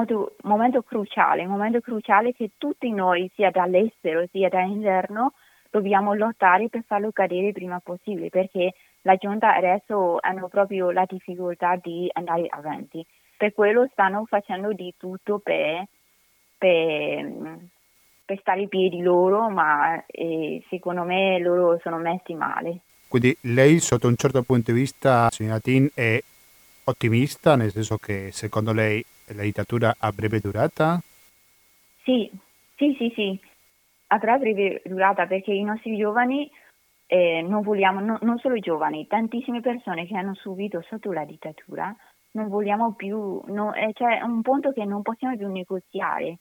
momento 0.42 0.82
cruciale, 0.82 1.46
un 1.46 1.52
momento 1.52 1.80
cruciale 1.80 2.34
che 2.34 2.52
tutti 2.58 2.92
noi, 2.92 3.32
sia 3.34 3.50
dall'estero 3.50 4.26
sia 4.30 4.50
dall'interno, 4.50 5.32
dobbiamo 5.70 6.14
lottare 6.14 6.68
per 6.68 6.84
farlo 6.86 7.12
cadere 7.14 7.54
prima 7.54 7.80
possibile, 7.80 8.28
perché 8.28 8.74
la 9.02 9.16
giunta 9.16 9.56
adesso 9.56 10.18
hanno 10.20 10.48
proprio 10.48 10.92
la 10.92 11.06
difficoltà 11.08 11.78
di 11.82 12.10
andare 12.14 12.46
avanti. 12.50 13.06
Per 13.38 13.54
quello 13.54 13.88
stanno 13.92 14.26
facendo 14.26 14.72
di 14.74 14.94
tutto 14.98 15.40
per, 15.40 15.86
per, 16.58 17.58
per 18.26 18.40
stare 18.40 18.62
in 18.62 18.68
piedi 18.68 19.02
loro, 19.02 19.50
ma 19.50 20.04
eh, 20.06 20.64
secondo 20.70 21.04
me 21.04 21.40
loro 21.40 21.80
sono 21.82 21.98
messi 21.98 22.34
male. 22.34 22.80
Quindi 23.08 23.36
lei 23.42 23.80
sotto 23.80 24.08
un 24.08 24.16
certo 24.16 24.44
punto 24.44 24.72
di 24.72 24.80
vista, 24.80 25.30
signora 25.32 25.60
Tin, 25.60 25.90
è 25.94 26.22
ottimista, 26.84 27.56
nel 27.56 27.72
senso 27.72 27.98
che 27.98 28.30
secondo 28.32 28.72
lei 28.72 29.04
la 29.34 29.42
dittatura 29.42 29.96
ha 29.98 30.12
breve 30.12 30.40
durata? 30.40 31.02
Sì, 32.04 32.30
sì, 32.76 32.96
sì, 32.98 33.12
sì, 33.16 33.40
avrà 34.08 34.38
breve 34.38 34.82
durata 34.86 35.26
perché 35.26 35.52
i 35.52 35.64
nostri 35.64 35.98
giovani 35.98 36.50
eh, 37.14 37.42
non 37.42 37.62
vogliamo, 37.62 38.00
no, 38.00 38.18
non 38.22 38.40
solo 38.40 38.56
i 38.56 38.62
giovani, 38.62 39.06
tantissime 39.06 39.60
persone 39.60 40.08
che 40.08 40.16
hanno 40.16 40.34
subito 40.34 40.82
sotto 40.88 41.12
la 41.12 41.26
dittatura, 41.26 41.94
non 42.32 42.48
vogliamo 42.48 42.94
più, 42.94 43.42
no, 43.48 43.74
eh, 43.74 43.92
c'è 43.92 44.22
un 44.22 44.42
punto 44.42 44.72
che 44.72 44.86
non 44.86 45.02
possiamo 45.02 45.36
più 45.36 45.52
negoziare, 45.52 46.38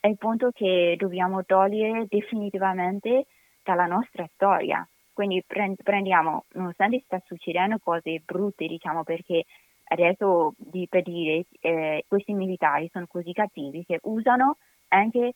è 0.00 0.06
il 0.08 0.16
punto 0.16 0.48
che 0.50 0.96
dobbiamo 0.98 1.44
togliere 1.44 2.06
definitivamente 2.08 3.26
dalla 3.62 3.84
nostra 3.84 4.26
storia. 4.32 4.86
Quindi 5.12 5.44
prendiamo, 5.46 6.46
nonostante 6.54 7.02
sta 7.04 7.20
succedendo 7.26 7.76
cose 7.78 8.22
brutte, 8.24 8.66
diciamo, 8.66 9.04
perché 9.04 9.44
adesso 9.88 10.54
di, 10.56 10.86
per 10.88 11.02
dire 11.02 11.44
eh, 11.60 12.04
questi 12.08 12.32
militari 12.32 12.88
sono 12.90 13.06
così 13.06 13.32
cattivi 13.32 13.84
che 13.84 13.98
usano 14.04 14.56
anche 14.88 15.34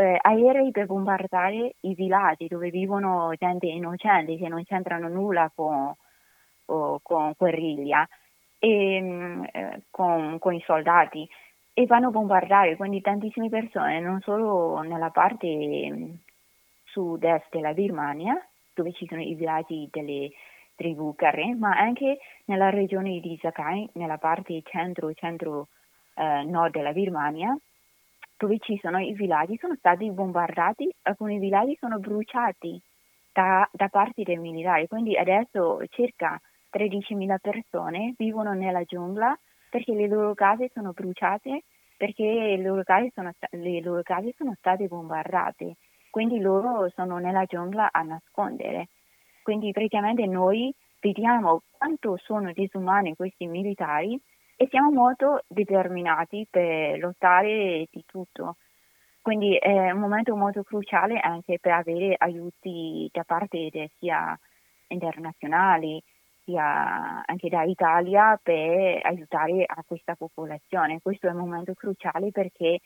eh, 0.00 0.18
aerei 0.20 0.70
per 0.70 0.86
bombardare 0.86 1.74
i 1.80 1.94
villaggi 1.94 2.46
dove 2.46 2.70
vivono 2.70 3.32
gente 3.36 3.66
innocente 3.66 4.36
che 4.36 4.48
non 4.48 4.64
c'entrano 4.64 5.08
nulla 5.08 5.50
con, 5.52 5.92
o, 6.66 7.00
con 7.02 7.34
guerriglia 7.36 8.08
e 8.58 9.00
mm, 9.00 9.44
eh, 9.52 9.82
con, 9.90 10.38
con, 10.38 10.54
i 10.54 10.62
soldati 10.64 11.28
e 11.72 11.86
vanno 11.86 12.08
a 12.08 12.12
bombardare 12.12 12.76
quindi 12.76 13.00
tantissime 13.00 13.48
persone 13.48 14.00
non 14.00 14.20
solo 14.20 14.80
nella 14.82 15.10
parte 15.10 15.46
mm, 15.48 16.10
sud-est 16.84 17.48
della 17.50 17.72
Birmania 17.72 18.40
dove 18.74 18.92
ci 18.92 19.06
sono 19.08 19.20
i 19.20 19.34
villaggi 19.34 19.88
delle 19.90 20.30
tribù 20.76 21.16
Karen, 21.16 21.58
ma 21.58 21.76
anche 21.76 22.18
nella 22.44 22.70
regione 22.70 23.18
di 23.18 23.36
Sakai, 23.42 23.90
nella 23.94 24.16
parte 24.16 24.62
centro-centro 24.64 25.66
eh, 26.14 26.44
nord 26.44 26.72
della 26.72 26.92
Birmania, 26.92 27.58
dove 28.38 28.58
ci 28.60 28.78
sono 28.80 28.98
i 29.00 29.12
villaggi, 29.12 29.58
sono 29.58 29.74
stati 29.76 30.10
bombardati, 30.10 30.88
alcuni 31.02 31.38
villaggi 31.38 31.76
sono 31.78 31.98
bruciati 31.98 32.80
da, 33.32 33.68
da 33.72 33.88
parte 33.88 34.22
dei 34.22 34.38
militari, 34.38 34.86
quindi 34.86 35.16
adesso 35.16 35.80
circa 35.88 36.40
13.000 36.72 37.36
persone 37.40 38.14
vivono 38.16 38.52
nella 38.52 38.84
giungla 38.84 39.36
perché 39.68 39.92
le 39.92 40.06
loro 40.06 40.34
case 40.34 40.70
sono 40.72 40.92
bruciate, 40.92 41.64
perché 41.96 42.24
le 42.24 42.62
loro 42.62 42.82
case 42.84 43.10
sono, 43.12 43.32
le 43.50 43.80
loro 43.80 44.02
case 44.02 44.32
sono 44.36 44.54
state 44.56 44.86
bombardate, 44.86 45.76
quindi 46.10 46.38
loro 46.38 46.88
sono 46.94 47.18
nella 47.18 47.44
giungla 47.44 47.88
a 47.90 48.02
nascondere. 48.02 48.88
Quindi 49.42 49.72
praticamente 49.72 50.26
noi 50.26 50.72
vediamo 51.00 51.62
quanto 51.76 52.16
sono 52.18 52.52
disumani 52.52 53.16
questi 53.16 53.46
militari 53.46 54.18
e 54.60 54.66
siamo 54.70 54.90
molto 54.90 55.44
determinati 55.46 56.44
per 56.50 56.98
lottare 56.98 57.86
di 57.92 58.04
tutto. 58.04 58.56
Quindi 59.22 59.56
è 59.56 59.92
un 59.92 60.00
momento 60.00 60.34
molto 60.34 60.64
cruciale 60.64 61.20
anche 61.20 61.60
per 61.60 61.72
avere 61.72 62.16
aiuti 62.18 63.08
da 63.12 63.22
parte 63.22 63.68
de, 63.70 63.90
sia 63.98 64.36
internazionali 64.88 66.02
sia 66.42 67.22
anche 67.24 67.48
dall'Italia 67.48 68.40
per 68.42 69.00
aiutare 69.04 69.64
a 69.64 69.84
questa 69.86 70.16
popolazione. 70.16 71.00
Questo 71.02 71.28
è 71.28 71.30
un 71.30 71.36
momento 71.36 71.74
cruciale 71.74 72.32
perché 72.32 72.80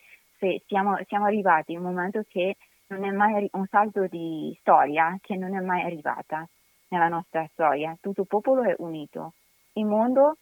siamo, 0.66 0.98
siamo 1.06 1.24
arrivati 1.24 1.72
in 1.72 1.78
un 1.78 1.84
momento 1.84 2.22
che 2.28 2.56
non 2.88 3.04
è 3.04 3.10
mai 3.12 3.48
un 3.52 3.66
salto 3.70 4.06
di 4.08 4.54
storia 4.60 5.16
che 5.22 5.36
non 5.36 5.54
è 5.56 5.60
mai 5.60 5.82
arrivata 5.82 6.46
nella 6.88 7.08
nostra 7.08 7.48
storia. 7.52 7.96
Tutto 7.98 8.22
il 8.22 8.26
popolo 8.26 8.62
è 8.64 8.74
unito. 8.78 9.32
Il 9.74 9.86
mondo 9.86 10.36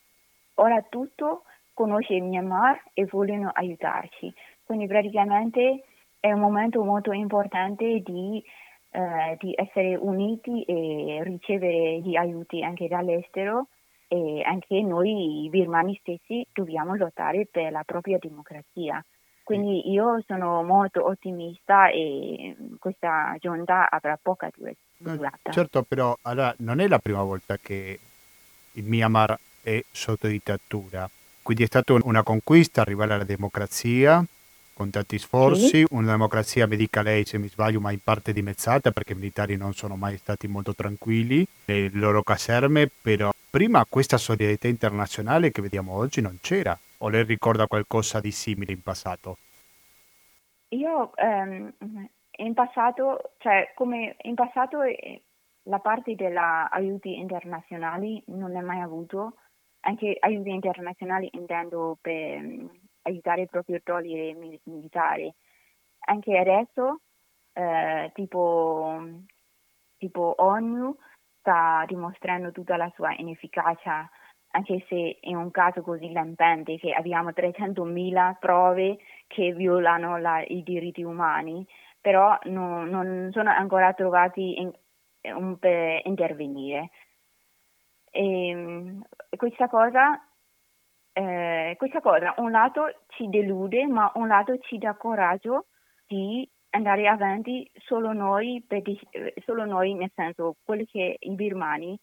ora 0.60 0.82
tutto 0.88 1.44
conosce 1.72 2.14
il 2.14 2.22
Myanmar 2.22 2.82
e 2.92 3.06
vogliono 3.10 3.50
aiutarci. 3.52 4.32
Quindi 4.64 4.86
praticamente 4.86 5.84
è 6.20 6.30
un 6.30 6.40
momento 6.40 6.84
molto 6.84 7.12
importante 7.12 8.00
di, 8.00 8.42
eh, 8.90 9.36
di 9.38 9.54
essere 9.56 9.96
uniti 9.96 10.62
e 10.62 11.20
ricevere 11.24 12.00
gli 12.00 12.14
aiuti 12.16 12.62
anche 12.62 12.86
dall'estero 12.86 13.68
e 14.06 14.42
anche 14.44 14.80
noi 14.82 15.48
birmani 15.50 15.98
stessi 16.00 16.46
dobbiamo 16.52 16.94
lottare 16.94 17.46
per 17.50 17.72
la 17.72 17.82
propria 17.84 18.18
democrazia. 18.20 19.02
Quindi 19.42 19.90
io 19.90 20.22
sono 20.26 20.62
molto 20.62 21.04
ottimista 21.04 21.88
e 21.88 22.54
questa 22.78 23.34
giunta 23.40 23.88
avrà 23.90 24.18
poca 24.20 24.50
durata. 24.98 25.50
Certo, 25.50 25.82
però 25.82 26.14
allora, 26.22 26.54
non 26.58 26.78
è 26.78 26.86
la 26.86 26.98
prima 26.98 27.22
volta 27.22 27.56
che 27.56 27.98
il 28.72 28.84
Myanmar 28.84 29.36
è 29.62 29.82
sotto 29.90 30.26
dittatura, 30.26 31.08
quindi 31.42 31.62
è 31.64 31.66
stata 31.66 31.94
una 32.02 32.22
conquista 32.22 32.80
arrivare 32.80 33.14
alla 33.14 33.24
democrazia 33.24 34.24
con 34.80 34.88
tanti 34.88 35.18
sforzi, 35.18 35.66
sì. 35.66 35.86
una 35.90 36.12
democrazia, 36.12 36.66
mi 36.66 36.76
dica 36.76 37.02
lei 37.02 37.26
se 37.26 37.36
mi 37.36 37.48
sbaglio, 37.48 37.80
ma 37.80 37.92
in 37.92 38.00
parte 38.02 38.32
dimezzata 38.32 38.92
perché 38.92 39.12
i 39.12 39.16
militari 39.16 39.56
non 39.56 39.74
sono 39.74 39.94
mai 39.94 40.16
stati 40.16 40.48
molto 40.48 40.74
tranquilli 40.74 41.46
nelle 41.66 41.90
loro 41.92 42.22
caserme, 42.22 42.88
però 42.88 43.30
prima 43.50 43.84
questa 43.86 44.16
solidarietà 44.16 44.68
internazionale 44.68 45.50
che 45.50 45.60
vediamo 45.60 45.94
oggi 45.94 46.22
non 46.22 46.38
c'era. 46.40 46.78
O 47.02 47.08
lei 47.08 47.24
ricorda 47.24 47.66
qualcosa 47.66 48.20
di 48.20 48.30
simile 48.30 48.72
in 48.72 48.82
passato? 48.82 49.36
Io 50.68 51.14
ehm, 51.16 51.72
in 52.36 52.54
passato, 52.54 53.32
cioè 53.38 53.72
come 53.74 54.16
in 54.22 54.34
passato 54.34 54.82
eh, 54.82 55.22
la 55.64 55.80
parte 55.80 56.14
della 56.14 56.70
aiuti 56.70 57.18
internazionali 57.18 58.22
non 58.28 58.56
è 58.56 58.60
mai 58.60 58.80
avuto, 58.80 59.34
anche 59.80 60.16
aiuti 60.20 60.50
internazionali 60.50 61.28
intendo 61.32 61.98
per 62.00 62.42
um, 62.42 62.70
aiutare 63.02 63.46
proprio 63.46 63.76
a 63.76 63.80
togliere 63.82 64.28
i 64.28 64.60
militari. 64.64 65.32
Anche 66.06 66.38
adesso, 66.38 67.00
eh, 67.52 68.10
tipo, 68.14 69.02
tipo 69.98 70.34
ONU 70.38 70.96
sta 71.38 71.84
dimostrando 71.86 72.52
tutta 72.52 72.76
la 72.76 72.90
sua 72.94 73.14
inefficacia 73.16 74.08
anche 74.52 74.84
se 74.88 75.18
in 75.20 75.36
un 75.36 75.50
caso 75.50 75.82
così 75.82 76.10
lampante 76.12 76.76
che 76.78 76.92
abbiamo 76.92 77.30
300.000 77.30 78.36
prove 78.38 78.98
che 79.26 79.52
violano 79.52 80.18
la, 80.18 80.42
i 80.42 80.62
diritti 80.62 81.02
umani, 81.02 81.66
però 82.00 82.36
no, 82.44 82.84
non 82.84 83.30
sono 83.32 83.50
ancora 83.50 83.92
trovati 83.92 84.60
in, 84.60 84.72
in, 85.22 85.58
per 85.58 86.00
intervenire. 86.04 86.90
E, 88.10 88.48
ehm, 88.48 89.02
questa 89.36 89.68
cosa, 89.68 90.20
eh, 91.12 91.74
questa 91.78 92.00
cosa, 92.00 92.34
un 92.38 92.50
lato 92.50 93.02
ci 93.08 93.28
delude, 93.28 93.86
ma 93.86 94.10
un 94.14 94.28
lato 94.28 94.58
ci 94.58 94.78
dà 94.78 94.94
coraggio 94.94 95.66
di 96.06 96.48
andare 96.70 97.08
avanti 97.08 97.68
solo 97.74 98.12
noi, 98.12 98.62
per, 98.66 98.82
solo 99.44 99.64
noi 99.64 99.94
nel 99.94 100.10
senso 100.14 100.56
quelli 100.64 100.86
che 100.86 101.16
i 101.18 101.34
birmani 101.34 101.98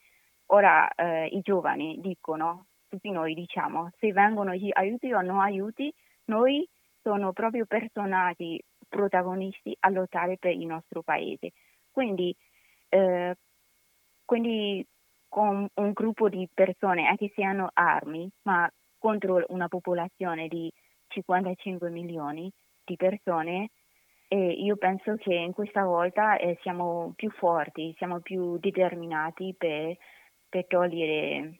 Ora 0.47 0.89
eh, 0.93 1.27
i 1.27 1.41
giovani 1.41 1.99
dicono, 1.99 2.67
tutti 2.87 3.09
noi 3.11 3.33
diciamo, 3.33 3.91
se 3.97 4.13
vengono 4.13 4.53
gli 4.53 4.69
aiuti 4.71 5.11
o 5.11 5.21
non 5.21 5.39
aiuti, 5.39 5.93
noi 6.25 6.67
sono 7.01 7.33
proprio 7.33 7.65
personaggi 7.65 8.61
protagonisti 8.87 9.75
a 9.81 9.89
lottare 9.89 10.37
per 10.37 10.51
il 10.51 10.65
nostro 10.65 11.01
paese. 11.01 11.51
Quindi, 11.91 12.33
eh, 12.89 13.35
quindi 14.23 14.85
con 15.27 15.67
un 15.73 15.91
gruppo 15.91 16.29
di 16.29 16.47
persone, 16.53 17.07
anche 17.07 17.31
se 17.35 17.43
hanno 17.43 17.69
armi, 17.73 18.29
ma 18.43 18.69
contro 18.97 19.43
una 19.49 19.67
popolazione 19.67 20.47
di 20.47 20.71
55 21.07 21.89
milioni 21.89 22.51
di 22.83 22.95
persone, 22.95 23.69
e 24.29 24.51
io 24.51 24.75
penso 24.75 25.15
che 25.15 25.33
in 25.33 25.53
questa 25.53 25.83
volta 25.83 26.37
eh, 26.37 26.57
siamo 26.61 27.13
più 27.15 27.29
forti, 27.31 27.93
siamo 27.97 28.19
più 28.19 28.57
determinati 28.57 29.55
per 29.57 29.95
per 30.49 30.65
togliere, 30.67 31.59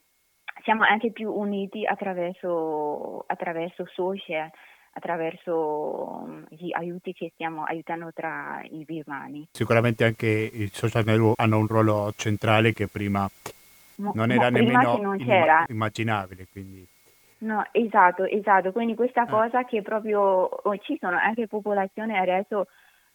siamo 0.63 0.83
anche 0.83 1.11
più 1.11 1.31
uniti 1.31 1.85
attraverso, 1.85 3.23
attraverso 3.27 3.85
social, 3.93 4.49
attraverso 4.93 6.23
mm, 6.25 6.43
gli 6.49 6.73
aiuti 6.73 7.13
che 7.13 7.31
stiamo 7.33 7.63
aiutando 7.63 8.11
tra 8.13 8.61
i 8.69 8.83
birmani. 8.83 9.47
Sicuramente 9.51 10.05
anche 10.05 10.27
i 10.27 10.67
social 10.71 11.03
network 11.05 11.39
hanno 11.39 11.57
un 11.59 11.67
ruolo 11.67 12.13
centrale 12.15 12.73
che 12.73 12.87
prima 12.87 13.29
no, 13.97 14.11
non 14.15 14.31
era 14.31 14.49
nemmeno 14.49 14.97
non 14.97 15.19
in, 15.19 15.65
immaginabile. 15.67 16.47
Quindi. 16.51 16.87
No, 17.39 17.63
esatto, 17.71 18.23
esatto. 18.25 18.71
Quindi 18.71 18.95
questa 18.95 19.25
eh. 19.25 19.29
cosa 19.29 19.63
che 19.63 19.81
proprio 19.81 20.21
oh, 20.21 20.77
ci 20.77 20.97
sono 20.99 21.17
anche 21.17 21.47
popolazioni 21.47 22.17
adesso 22.17 22.67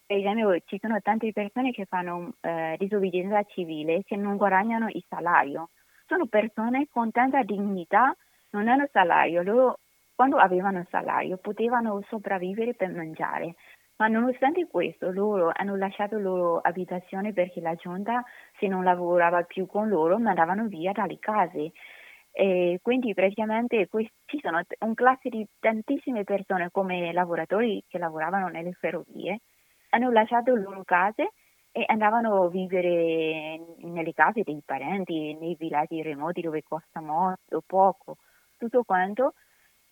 per 0.07 0.16
esempio 0.18 0.59
ci 0.66 0.79
sono 0.81 1.01
tante 1.01 1.33
persone 1.33 1.71
che 1.73 1.87
fanno 1.87 2.35
eh, 2.40 2.77
disobbedienza 2.79 3.42
civile 3.45 4.03
che 4.05 4.16
non 4.16 4.37
guadagnano 4.37 4.88
il 4.88 5.05
salario. 5.09 5.71
Sono 6.07 6.27
persone 6.27 6.88
con 6.90 7.11
tanta 7.11 7.42
dignità, 7.42 8.14
non 8.51 8.68
hanno 8.68 8.87
salario. 8.92 9.42
Loro 9.42 9.79
quando 10.14 10.37
avevano 10.37 10.85
salario 10.90 11.38
potevano 11.38 12.01
sopravvivere 12.09 12.75
per 12.75 12.90
mangiare, 12.90 13.55
Ma 14.03 14.09
nonostante 14.09 14.67
questo, 14.67 15.12
loro 15.12 15.53
hanno 15.55 15.77
lasciato 15.77 16.17
la 16.17 16.23
loro 16.23 16.59
abitazione 16.59 17.33
perché 17.33 17.61
la 17.61 17.77
giunta, 17.77 18.21
se 18.59 18.67
non 18.67 18.83
lavorava 18.83 19.45
più 19.45 19.65
con 19.67 19.88
loro, 19.88 20.19
mandavano 20.19 20.67
via 20.67 20.91
dalle 20.91 21.21
case. 21.21 21.71
E 22.33 22.81
quindi 22.83 23.15
praticamente 23.15 23.88
ci 24.25 24.41
sono 24.43 24.61
un 24.81 24.95
classe 24.95 25.29
di 25.29 25.47
tantissime 25.61 26.25
persone 26.25 26.71
come 26.73 27.12
lavoratori 27.12 27.85
che 27.87 27.99
lavoravano 27.99 28.49
nelle 28.49 28.73
ferrovie, 28.73 29.38
hanno 29.91 30.11
lasciato 30.11 30.53
le 30.53 30.62
loro 30.62 30.83
case 30.83 31.35
e 31.71 31.85
andavano 31.87 32.43
a 32.43 32.49
vivere 32.49 33.61
nelle 33.83 34.12
case 34.15 34.43
dei 34.43 34.61
parenti, 34.67 35.37
nei 35.38 35.55
villaggi 35.55 36.03
remoti 36.03 36.41
dove 36.41 36.65
costa 36.65 37.01
molto, 37.01 37.62
poco, 37.65 38.17
tutto 38.59 38.83
quanto. 38.83 39.35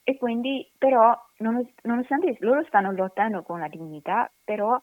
E 0.02 0.16
quindi 0.16 0.68
però 0.78 1.14
nonostante 1.38 2.36
loro 2.40 2.64
stanno 2.64 2.90
lottando 2.92 3.42
con 3.42 3.60
la 3.60 3.68
dignità, 3.68 4.30
però 4.42 4.80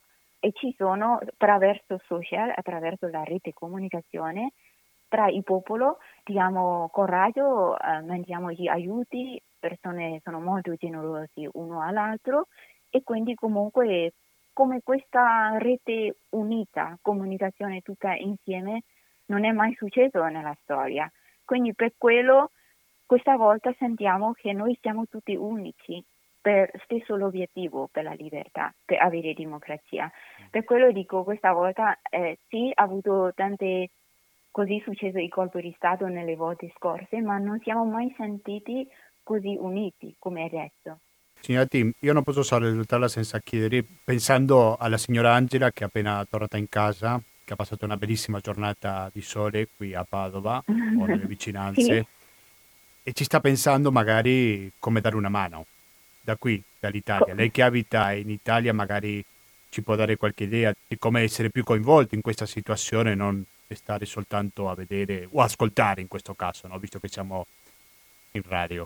ci 0.53 0.73
sono 0.77 1.17
attraverso 1.17 1.99
social, 2.05 2.53
attraverso 2.55 3.07
la 3.09 3.23
rete 3.23 3.51
comunicazione, 3.53 4.53
tra 5.09 5.27
il 5.27 5.43
popolo 5.43 5.97
diamo 6.23 6.89
coraggio, 6.91 7.77
eh, 7.79 8.01
mandiamo 8.01 8.51
gli 8.51 8.67
aiuti, 8.67 9.41
persone 9.59 10.21
sono 10.23 10.39
molto 10.39 10.73
generosi 10.75 11.47
uno 11.53 11.81
all'altro 11.81 12.47
e 12.89 13.03
quindi 13.03 13.33
comunque 13.35 14.13
come 14.53 14.81
questa 14.83 15.57
rete 15.57 16.19
unita, 16.29 16.97
comunicazione 17.01 17.81
tutta 17.81 18.13
insieme, 18.15 18.83
non 19.25 19.43
è 19.45 19.51
mai 19.51 19.73
successo 19.75 20.23
nella 20.25 20.55
storia. 20.63 21.11
Quindi 21.43 21.73
per 21.75 21.93
quello 21.97 22.51
questa 23.07 23.35
volta 23.35 23.73
sentiamo 23.79 24.33
che 24.33 24.53
noi 24.53 24.77
siamo 24.81 25.07
tutti 25.07 25.35
unici 25.35 26.03
per 26.39 26.69
stesso 26.83 27.15
l'obiettivo, 27.15 27.89
per 27.91 28.03
la 28.03 28.13
libertà, 28.13 28.71
per 28.85 29.01
avere 29.01 29.33
democrazia. 29.33 30.11
Per 30.51 30.63
quello 30.63 30.91
dico 30.91 31.23
questa 31.23 31.51
volta 31.51 31.97
eh, 32.09 32.37
sì, 32.47 32.71
ha 32.73 32.83
avuto 32.83 33.31
tante 33.33 33.89
Così 34.57 34.81
successo 34.83 35.19
il 35.19 35.29
colpo 35.29 35.59
di 35.59 35.71
Stato 35.75 36.07
nelle 36.07 36.35
volte 36.35 36.73
scorse, 36.75 37.21
ma 37.21 37.37
non 37.37 37.59
siamo 37.61 37.85
mai 37.85 38.11
sentiti 38.17 38.87
così 39.21 39.55
uniti 39.55 40.15
come 40.17 40.45
adesso. 40.45 41.01
Signora 41.39 41.67
Tim, 41.67 41.91
io 41.99 42.11
non 42.11 42.23
posso 42.23 42.41
salutarla 42.41 43.07
senza 43.07 43.39
chiedere, 43.39 43.85
pensando 44.03 44.75
alla 44.75 44.97
signora 44.97 45.35
Angela 45.35 45.69
che 45.69 45.83
è 45.83 45.85
appena 45.85 46.25
tornata 46.25 46.57
in 46.57 46.67
casa, 46.69 47.21
che 47.45 47.53
ha 47.53 47.55
passato 47.55 47.85
una 47.85 47.97
bellissima 47.97 48.39
giornata 48.39 49.11
di 49.13 49.21
sole 49.21 49.69
qui 49.77 49.93
a 49.93 50.03
Padova 50.03 50.63
o 50.65 51.05
nelle 51.05 51.27
vicinanze, 51.29 51.81
sì. 51.81 52.07
E 53.07 53.13
ci 53.13 53.23
sta 53.23 53.39
pensando 53.39 53.89
magari 53.89 54.69
come 54.79 54.99
dare 54.99 55.15
una 55.15 55.29
mano 55.29 55.65
da 56.19 56.35
qui, 56.35 56.61
dall'Italia. 56.77 57.33
Lei 57.33 57.51
che 57.51 57.63
abita 57.63 58.11
in 58.11 58.29
Italia 58.29 58.73
magari 58.73 59.23
ci 59.69 59.81
può 59.81 59.95
dare 59.95 60.17
qualche 60.17 60.43
idea 60.43 60.73
di 60.85 60.97
come 60.97 61.21
essere 61.21 61.49
più 61.49 61.63
coinvolti 61.63 62.15
in 62.15 62.21
questa 62.21 62.45
situazione, 62.45 63.15
non 63.15 63.41
e 63.65 63.75
stare 63.75 64.03
soltanto 64.03 64.67
a 64.67 64.75
vedere 64.75 65.25
o 65.31 65.39
ascoltare 65.39 66.01
in 66.01 66.09
questo 66.09 66.33
caso, 66.33 66.67
no? 66.67 66.77
visto 66.79 66.99
che 66.99 67.07
siamo 67.07 67.45
in 68.31 68.41
radio. 68.45 68.85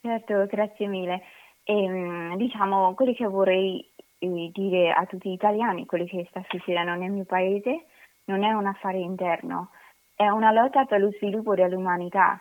Certo, 0.00 0.46
grazie 0.46 0.88
mille. 0.88 1.22
E, 1.62 1.72
ehm, 1.72 2.36
diciamo, 2.38 2.94
quello 2.94 3.12
che 3.12 3.26
vorrei 3.26 3.88
eh, 4.18 4.50
dire 4.52 4.90
a 4.90 5.06
tutti 5.06 5.28
gli 5.28 5.34
italiani, 5.34 5.86
quello 5.86 6.06
che 6.06 6.26
sta 6.28 6.44
succedendo 6.48 6.94
nel 6.94 7.12
mio 7.12 7.24
paese, 7.24 7.84
non 8.24 8.42
è 8.42 8.50
un 8.50 8.66
affare 8.66 8.98
interno, 8.98 9.70
è 10.16 10.26
una 10.28 10.50
lotta 10.50 10.86
per 10.86 10.98
lo 10.98 11.12
sviluppo 11.12 11.54
dell'umanità, 11.54 12.40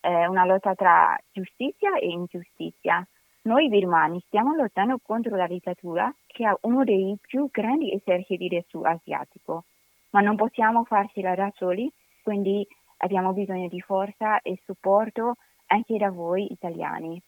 è 0.00 0.26
una 0.26 0.44
lotta 0.44 0.74
tra 0.74 1.16
giustizia 1.30 1.96
e 1.98 2.08
ingiustizia. 2.08 3.06
Noi 3.42 3.68
birmani 3.68 4.22
stiamo 4.26 4.54
lottando 4.54 4.98
contro 5.02 5.36
la 5.36 5.46
dittatura 5.46 6.12
che 6.26 6.44
ha 6.46 6.56
uno 6.62 6.84
dei 6.84 7.16
più 7.20 7.48
grandi 7.50 7.92
eserciti 7.92 8.48
del 8.48 8.64
sud 8.68 8.84
asiatico 8.84 9.64
ma 10.10 10.20
non 10.20 10.36
possiamo 10.36 10.84
farcela 10.84 11.34
da 11.34 11.52
soli, 11.56 11.90
quindi 12.22 12.66
abbiamo 12.98 13.32
bisogno 13.32 13.68
di 13.68 13.80
forza 13.80 14.40
e 14.40 14.60
supporto 14.64 15.36
anche 15.66 15.96
da 15.96 16.10
voi 16.10 16.52
italiani. 16.52 17.20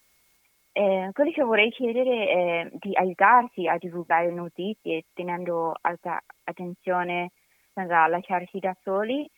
Eh, 0.72 1.10
quello 1.12 1.30
che 1.30 1.42
vorrei 1.42 1.70
chiedere 1.70 2.28
è 2.28 2.70
di 2.72 2.94
aiutarci 2.94 3.68
a 3.68 3.76
divulgare 3.76 4.30
notizie 4.30 5.04
tenendo 5.12 5.74
alta 5.80 6.20
attenzione 6.44 7.32
senza 7.74 8.06
lasciarci 8.06 8.58
da 8.58 8.74
soli 8.82 9.28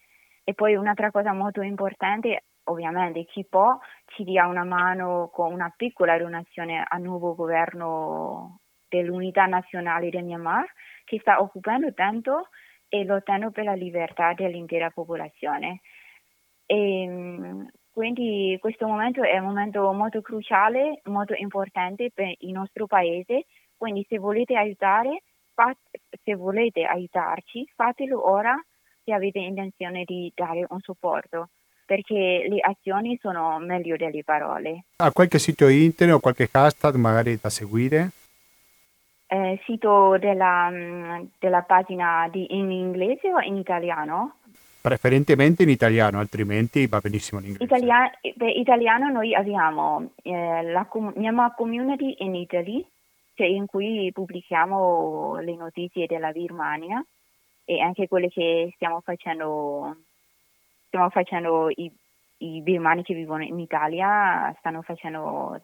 e 0.44 0.54
poi 0.54 0.76
un'altra 0.76 1.10
cosa 1.10 1.32
molto 1.32 1.60
importante 1.60 2.44
ovviamente 2.64 3.24
chi 3.24 3.44
può 3.44 3.78
ci 4.06 4.24
dia 4.24 4.46
una 4.46 4.64
mano 4.64 5.30
con 5.32 5.52
una 5.52 5.72
piccola 5.76 6.18
donazione 6.18 6.84
al 6.86 7.00
nuovo 7.00 7.34
governo 7.34 8.60
dell'unità 8.88 9.46
nazionale 9.46 10.10
del 10.10 10.24
Myanmar 10.24 10.64
che 11.04 11.18
sta 11.20 11.40
occupando 11.40 11.92
tanto 11.92 12.48
e 12.88 13.04
lottano 13.04 13.50
per 13.50 13.64
la 13.64 13.74
libertà 13.74 14.32
dell'intera 14.34 14.90
popolazione. 14.90 15.80
E, 16.66 17.06
mm, 17.08 17.66
quindi 17.90 18.56
questo 18.60 18.86
momento 18.86 19.22
è 19.22 19.38
un 19.38 19.46
momento 19.46 19.92
molto 19.92 20.20
cruciale, 20.20 21.00
molto 21.04 21.34
importante 21.34 22.10
per 22.12 22.34
il 22.38 22.52
nostro 22.52 22.86
paese, 22.86 23.46
quindi 23.76 24.04
se 24.08 24.18
volete 24.18 24.56
aiutare, 24.56 25.22
fat, 25.52 25.76
se 26.22 26.34
volete 26.34 26.84
aiutarci, 26.84 27.70
fatelo 27.74 28.28
ora 28.28 28.56
se 29.04 29.12
avete 29.12 29.38
intenzione 29.38 30.04
di 30.04 30.32
dare 30.34 30.64
un 30.68 30.80
supporto, 30.80 31.50
perché 31.84 32.46
le 32.48 32.60
azioni 32.60 33.18
sono 33.20 33.58
meglio 33.58 33.96
delle 33.96 34.22
parole. 34.24 34.84
Ha 34.96 35.12
qualche 35.12 35.38
sito 35.38 35.68
internet 35.68 36.16
o 36.16 36.20
qualche 36.20 36.48
hashtag 36.50 36.94
magari 36.96 37.38
da 37.40 37.50
seguire? 37.50 38.10
eh, 39.34 39.60
sito 39.64 40.16
della, 40.18 40.70
mm, 40.70 41.24
della 41.38 41.62
pagina 41.62 42.28
di, 42.30 42.46
in 42.56 42.70
inglese 42.70 43.32
o 43.32 43.40
in 43.40 43.56
italiano? 43.56 44.36
Preferentemente 44.80 45.62
in 45.62 45.70
italiano, 45.70 46.18
altrimenti 46.18 46.86
va 46.86 47.00
benissimo 47.00 47.40
in 47.40 47.46
inglese. 47.46 47.64
Italia- 47.64 48.10
per 48.36 48.48
italiano 48.48 49.08
noi 49.10 49.34
abbiamo 49.34 50.10
eh, 50.22 50.62
la 50.62 50.84
com- 50.84 51.12
Myanmar 51.16 51.54
Community 51.54 52.16
in 52.18 52.34
Italy, 52.34 52.86
cioè 53.34 53.46
in 53.46 53.66
cui 53.66 54.10
pubblichiamo 54.12 55.38
le 55.40 55.56
notizie 55.56 56.06
della 56.06 56.30
Birmania 56.32 57.02
e 57.64 57.80
anche 57.80 58.06
quelle 58.08 58.28
che 58.28 58.70
stiamo 58.74 59.00
facendo, 59.00 59.96
stiamo 60.94 61.10
facendo 61.10 61.68
i, 61.74 61.90
i 62.38 62.60
birmani 62.62 63.02
che 63.02 63.14
vivono 63.14 63.42
in 63.42 63.58
Italia 63.58 64.54
stanno 64.60 64.82
facendo 64.82 65.60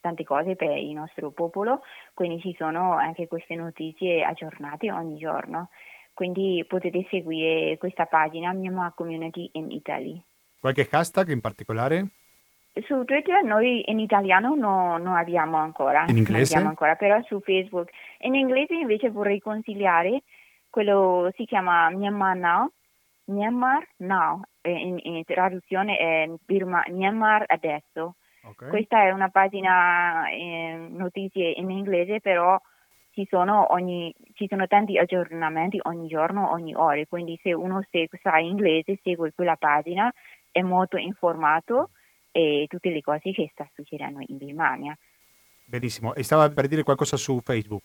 tante 0.00 0.22
cose 0.22 0.54
per 0.54 0.76
il 0.76 0.92
nostro 0.92 1.30
popolo, 1.30 1.80
quindi 2.12 2.40
ci 2.42 2.54
sono 2.58 2.92
anche 2.92 3.26
queste 3.26 3.54
notizie 3.54 4.22
aggiornate 4.22 4.92
ogni 4.92 5.16
giorno. 5.16 5.70
Quindi 6.12 6.62
potete 6.68 7.06
seguire 7.10 7.76
questa 7.78 8.04
pagina 8.04 8.52
Myanmar 8.52 8.94
Community 8.94 9.48
in 9.52 9.70
Italy. 9.70 10.22
Qualche 10.60 10.86
hashtag 10.90 11.30
in 11.30 11.40
particolare? 11.40 12.08
Su 12.86 13.04
Twitter 13.04 13.42
noi 13.42 13.82
in 13.90 13.98
italiano 13.98 14.54
no, 14.54 14.98
non 14.98 15.16
abbiamo 15.16 15.56
ancora. 15.56 16.04
In 16.08 16.18
inglese? 16.18 16.56
ancora, 16.56 16.94
però 16.96 17.20
su 17.22 17.40
Facebook. 17.40 17.90
In 18.20 18.34
inglese 18.34 18.74
invece 18.74 19.10
vorrei 19.10 19.40
consigliare 19.40 20.22
quello 20.68 21.30
si 21.34 21.46
chiama 21.46 21.88
Myanmar 21.90 22.36
Now. 22.36 22.70
Myanmar 23.26 23.86
Now, 23.96 24.42
in, 24.70 24.98
in 25.02 25.24
traduzione 25.24 25.96
è 25.96 26.30
Birma, 26.44 26.84
Myanmar 26.88 27.44
adesso. 27.46 28.16
Okay. 28.42 28.68
Questa 28.68 29.02
è 29.02 29.10
una 29.10 29.28
pagina 29.28 30.28
eh, 30.30 30.86
notizie 30.90 31.50
in 31.50 31.70
inglese, 31.70 32.20
però 32.20 32.60
ci 33.10 33.26
sono, 33.28 33.72
ogni, 33.72 34.14
ci 34.34 34.46
sono, 34.46 34.66
tanti 34.66 34.98
aggiornamenti 34.98 35.80
ogni 35.84 36.06
giorno, 36.06 36.52
ogni 36.52 36.74
ora, 36.74 37.02
quindi 37.08 37.38
se 37.42 37.52
uno 37.52 37.82
sa 38.22 38.38
inglese 38.38 38.98
segue 39.02 39.32
quella 39.32 39.56
pagina, 39.56 40.12
è 40.52 40.60
molto 40.62 40.96
informato 40.96 41.90
e 42.30 42.66
tutte 42.68 42.90
le 42.90 43.00
cose 43.00 43.32
che 43.32 43.48
sta 43.52 43.66
succedendo 43.74 44.22
in 44.26 44.36
Birmania. 44.36 44.96
Benissimo, 45.64 46.14
e 46.14 46.22
stava 46.22 46.48
per 46.50 46.68
dire 46.68 46.82
qualcosa 46.82 47.16
su 47.16 47.40
Facebook? 47.40 47.82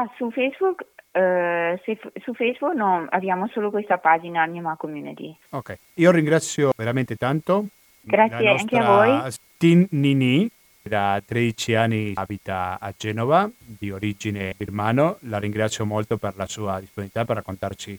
Ah, 0.00 0.08
su 0.16 0.30
Facebook, 0.30 0.86
eh, 1.10 1.80
se, 1.84 1.98
su 2.22 2.32
Facebook 2.34 2.72
no, 2.72 3.04
abbiamo 3.10 3.48
solo 3.48 3.70
questa 3.70 3.98
pagina 3.98 4.42
Anima 4.42 4.76
Community. 4.76 5.36
Ok, 5.50 5.76
io 5.94 6.12
ringrazio 6.12 6.70
veramente 6.76 7.16
tanto 7.16 7.66
Grazie 8.02 8.48
anche 8.48 8.78
a 8.78 8.84
voi. 8.84 9.32
Tin 9.56 9.88
Nini, 9.90 10.48
da 10.82 11.20
13 11.26 11.74
anni 11.74 12.12
abita 12.14 12.78
a 12.78 12.94
Genova, 12.96 13.50
di 13.58 13.90
origine 13.90 14.54
birmano. 14.56 15.16
La 15.22 15.40
ringrazio 15.40 15.84
molto 15.84 16.16
per 16.16 16.34
la 16.36 16.46
sua 16.46 16.78
disponibilità 16.78 17.24
per 17.24 17.34
raccontarci 17.34 17.98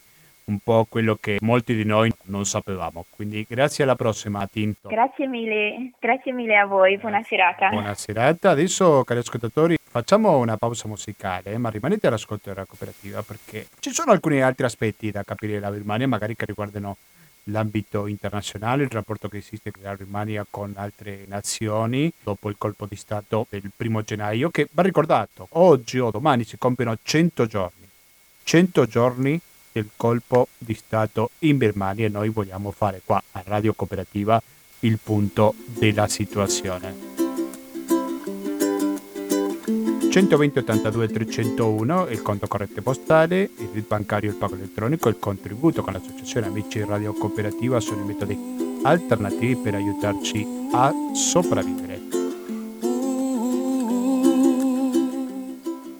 un 0.49 0.57
po' 0.59 0.85
quello 0.89 1.15
che 1.15 1.37
molti 1.41 1.75
di 1.75 1.85
noi 1.85 2.11
non 2.23 2.45
sapevamo. 2.45 3.05
Quindi 3.09 3.45
grazie 3.47 3.83
alla 3.83 3.95
prossima, 3.95 4.45
Tinto. 4.47 4.89
Grazie 4.89 5.27
mille, 5.27 5.91
grazie 5.99 6.33
mille 6.33 6.57
a 6.57 6.65
voi, 6.65 6.97
buona 6.97 7.23
serata. 7.23 7.69
Buona 7.69 7.93
serata. 7.93 8.49
Adesso, 8.49 9.03
cari 9.03 9.19
ascoltatori, 9.19 9.77
facciamo 9.81 10.37
una 10.37 10.57
pausa 10.57 10.87
musicale, 10.87 11.57
ma 11.57 11.69
rimanete 11.69 12.07
all'ascolto 12.07 12.49
della 12.49 12.65
cooperativa 12.65 13.21
perché 13.21 13.67
ci 13.79 13.91
sono 13.91 14.11
alcuni 14.11 14.41
altri 14.41 14.65
aspetti 14.65 15.11
da 15.11 15.23
capire 15.23 15.53
della 15.53 15.71
Birmania, 15.71 16.07
magari 16.07 16.35
che 16.35 16.45
riguardano 16.45 16.97
l'ambito 17.43 18.07
internazionale, 18.07 18.83
il 18.83 18.89
rapporto 18.89 19.27
che 19.27 19.37
esiste 19.37 19.71
tra 19.71 19.89
la 19.91 19.95
Birmania 19.95 20.45
con 20.49 20.73
altre 20.75 21.25
nazioni 21.27 22.11
dopo 22.21 22.49
il 22.49 22.55
colpo 22.57 22.85
di 22.85 22.95
Stato 22.95 23.45
del 23.49 23.71
primo 23.75 24.01
gennaio, 24.01 24.49
che 24.49 24.67
va 24.71 24.81
ricordato, 24.81 25.47
oggi 25.51 25.99
o 25.99 26.11
domani 26.11 26.43
si 26.43 26.57
compiono 26.57 26.95
100 27.01 27.45
giorni. 27.45 27.77
100 28.43 28.85
giorni 28.87 29.39
del 29.71 29.89
colpo 29.95 30.47
di 30.57 30.73
Stato 30.73 31.31
in 31.39 31.57
Birmania 31.57 32.05
e 32.05 32.09
noi 32.09 32.29
vogliamo 32.29 32.71
fare 32.71 33.01
qua 33.03 33.21
a 33.31 33.43
Radio 33.45 33.73
Cooperativa 33.73 34.41
il 34.81 34.99
punto 35.01 35.55
della 35.65 36.07
situazione. 36.07 37.17
120 40.09 40.59
82 40.59 41.07
301 41.07 42.07
il 42.07 42.21
conto 42.23 42.47
corrente 42.47 42.81
postale, 42.81 43.41
il 43.57 43.69
RID 43.71 43.85
bancario, 43.85 44.31
il 44.31 44.35
pago 44.35 44.55
elettronico, 44.55 45.07
il 45.07 45.19
contributo 45.19 45.83
con 45.83 45.93
l'associazione 45.93 46.47
Amici 46.47 46.83
Radio 46.83 47.13
Cooperativa 47.13 47.79
sono 47.79 48.01
i 48.01 48.05
metodi 48.05 48.79
alternativi 48.81 49.55
per 49.57 49.75
aiutarci 49.75 50.45
a 50.71 50.91
sopravvivere. 51.13 52.01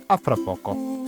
A 0.08 0.18
fra 0.18 0.36
poco. 0.44 0.99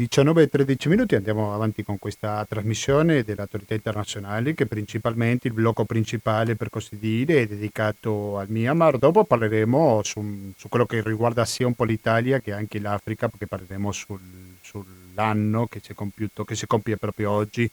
19 0.00 0.44
e 0.44 0.48
13 0.48 0.88
minuti, 0.88 1.14
andiamo 1.14 1.52
avanti 1.52 1.84
con 1.84 1.98
questa 1.98 2.46
trasmissione 2.48 3.22
delle 3.22 3.42
autorità 3.42 3.74
internazionali 3.74 4.54
che 4.54 4.64
principalmente 4.64 5.48
il 5.48 5.52
blocco 5.52 5.84
principale 5.84 6.56
per 6.56 6.70
così 6.70 6.96
dire 6.98 7.42
è 7.42 7.46
dedicato 7.46 8.38
al 8.38 8.48
Myanmar. 8.48 8.96
Dopo 8.96 9.24
parleremo 9.24 10.00
su, 10.02 10.54
su 10.56 10.70
quello 10.70 10.86
che 10.86 11.02
riguarda 11.02 11.44
sia 11.44 11.66
un 11.66 11.74
po' 11.74 11.84
l'Italia 11.84 12.40
che 12.40 12.54
anche 12.54 12.80
l'Africa 12.80 13.28
perché 13.28 13.46
parleremo 13.46 13.92
sul, 13.92 14.20
sull'anno 14.62 15.66
che 15.66 15.80
si, 15.82 15.92
compiuto, 15.92 16.44
che 16.44 16.54
si 16.54 16.66
compie 16.66 16.96
proprio 16.96 17.32
oggi 17.32 17.70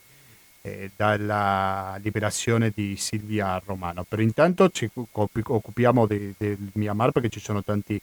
eh, 0.63 0.91
dalla 0.97 1.97
liberazione 2.01 2.73
di 2.75 2.97
Silvia 2.97 3.61
Romano. 3.63 4.03
Per 4.03 4.19
intanto 4.19 4.69
ci 4.69 4.89
occupiamo 4.93 6.05
de, 6.05 6.33
del 6.37 6.57
Myanmar 6.73 7.11
perché 7.11 7.29
ci 7.29 7.39
sono 7.39 7.63
tanti 7.63 7.97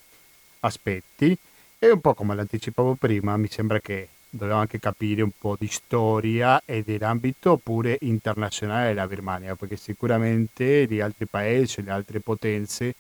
aspetti. 0.61 1.37
E 1.79 1.91
un 1.91 2.01
po' 2.01 2.15
come 2.15 2.35
l'anticipavo 2.35 2.95
prima, 2.95 3.37
mi 3.37 3.49
sembra 3.51 3.79
che 3.79 4.09
dobbiamo 4.37 4.61
anche 4.61 4.81
capire 4.81 5.23
un 5.23 5.31
po' 5.39 5.57
di 5.59 5.69
storia 5.69 6.61
e 6.65 6.83
dell'ambito 6.83 7.57
pure 7.57 7.99
internazionale 8.01 8.89
della 8.89 9.07
Birmania, 9.07 9.55
perché 9.55 9.77
sicuramente 9.77 10.87
gli 10.87 11.01
altri 11.01 11.27
paesi, 11.27 11.83
le 11.83 11.93
altre 11.93 12.19
potenze 12.19 12.95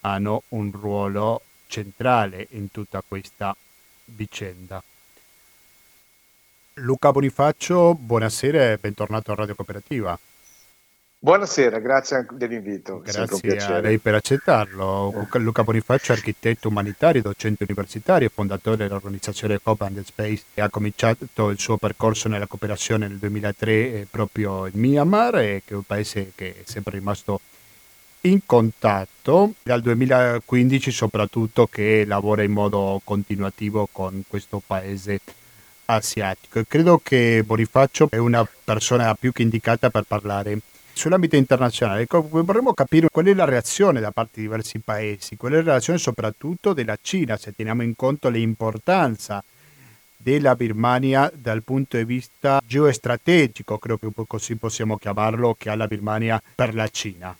hanno 0.00 0.42
un 0.48 0.70
ruolo 0.72 1.42
centrale 1.66 2.46
in 2.52 2.70
tutta 2.70 3.02
questa 3.06 3.54
vicenda. 4.06 4.82
Luca 6.74 7.10
Bonifacio, 7.10 7.94
buonasera 7.94 8.72
e 8.72 8.78
bentornato 8.78 9.32
a 9.32 9.34
Radio 9.34 9.54
Cooperativa. 9.54 10.18
Buonasera, 11.22 11.80
grazie 11.80 12.26
dell'invito. 12.32 13.02
Grazie 13.04 13.58
a 13.58 13.80
lei 13.80 13.98
per 13.98 14.14
accettarlo. 14.14 15.26
Luca 15.32 15.62
Bonifacio, 15.62 16.12
architetto 16.12 16.68
umanitario, 16.68 17.20
docente 17.20 17.64
universitario, 17.64 18.30
fondatore 18.32 18.78
dell'organizzazione 18.78 19.60
Coop 19.62 19.82
and 19.82 20.02
Space 20.02 20.44
e 20.54 20.62
ha 20.62 20.70
cominciato 20.70 21.50
il 21.50 21.58
suo 21.58 21.76
percorso 21.76 22.28
nella 22.28 22.46
cooperazione 22.46 23.06
nel 23.06 23.18
2003 23.18 23.72
eh, 23.72 24.06
proprio 24.10 24.64
in 24.64 24.80
Myanmar, 24.80 25.34
che 25.34 25.62
è 25.66 25.74
un 25.74 25.82
paese 25.82 26.32
che 26.34 26.54
è 26.54 26.62
sempre 26.64 26.96
rimasto 26.96 27.42
in 28.22 28.40
contatto 28.46 29.52
dal 29.62 29.82
2015 29.82 30.90
soprattutto 30.90 31.66
che 31.66 32.06
lavora 32.06 32.44
in 32.44 32.52
modo 32.52 32.98
continuativo 33.04 33.86
con 33.92 34.22
questo 34.26 34.62
paese 34.66 35.20
asiatico. 35.84 36.64
Credo 36.66 36.98
che 37.02 37.42
Bonifacio 37.44 38.08
è 38.08 38.16
una 38.16 38.48
persona 38.64 39.14
più 39.14 39.32
che 39.32 39.42
indicata 39.42 39.90
per 39.90 40.04
parlare 40.04 40.60
sull'ambito 41.00 41.36
internazionale, 41.36 42.06
vorremmo 42.10 42.74
capire 42.74 43.08
qual 43.08 43.24
è 43.24 43.32
la 43.32 43.46
reazione 43.46 44.00
da 44.00 44.10
parte 44.10 44.32
di 44.34 44.42
diversi 44.42 44.80
paesi, 44.80 45.38
qual 45.38 45.52
è 45.52 45.62
la 45.62 45.72
reazione 45.72 45.98
soprattutto 45.98 46.74
della 46.74 46.98
Cina, 47.00 47.38
se 47.38 47.54
teniamo 47.54 47.82
in 47.82 47.96
conto 47.96 48.28
l'importanza 48.28 49.42
della 50.14 50.54
Birmania 50.54 51.32
dal 51.32 51.62
punto 51.62 51.96
di 51.96 52.04
vista 52.04 52.60
geostrategico, 52.62 53.78
credo 53.78 53.96
che 53.96 54.24
così 54.26 54.56
possiamo 54.56 54.98
chiamarlo, 54.98 55.56
che 55.58 55.70
ha 55.70 55.74
la 55.74 55.86
Birmania 55.86 56.38
per 56.54 56.74
la 56.74 56.88
Cina. 56.88 57.34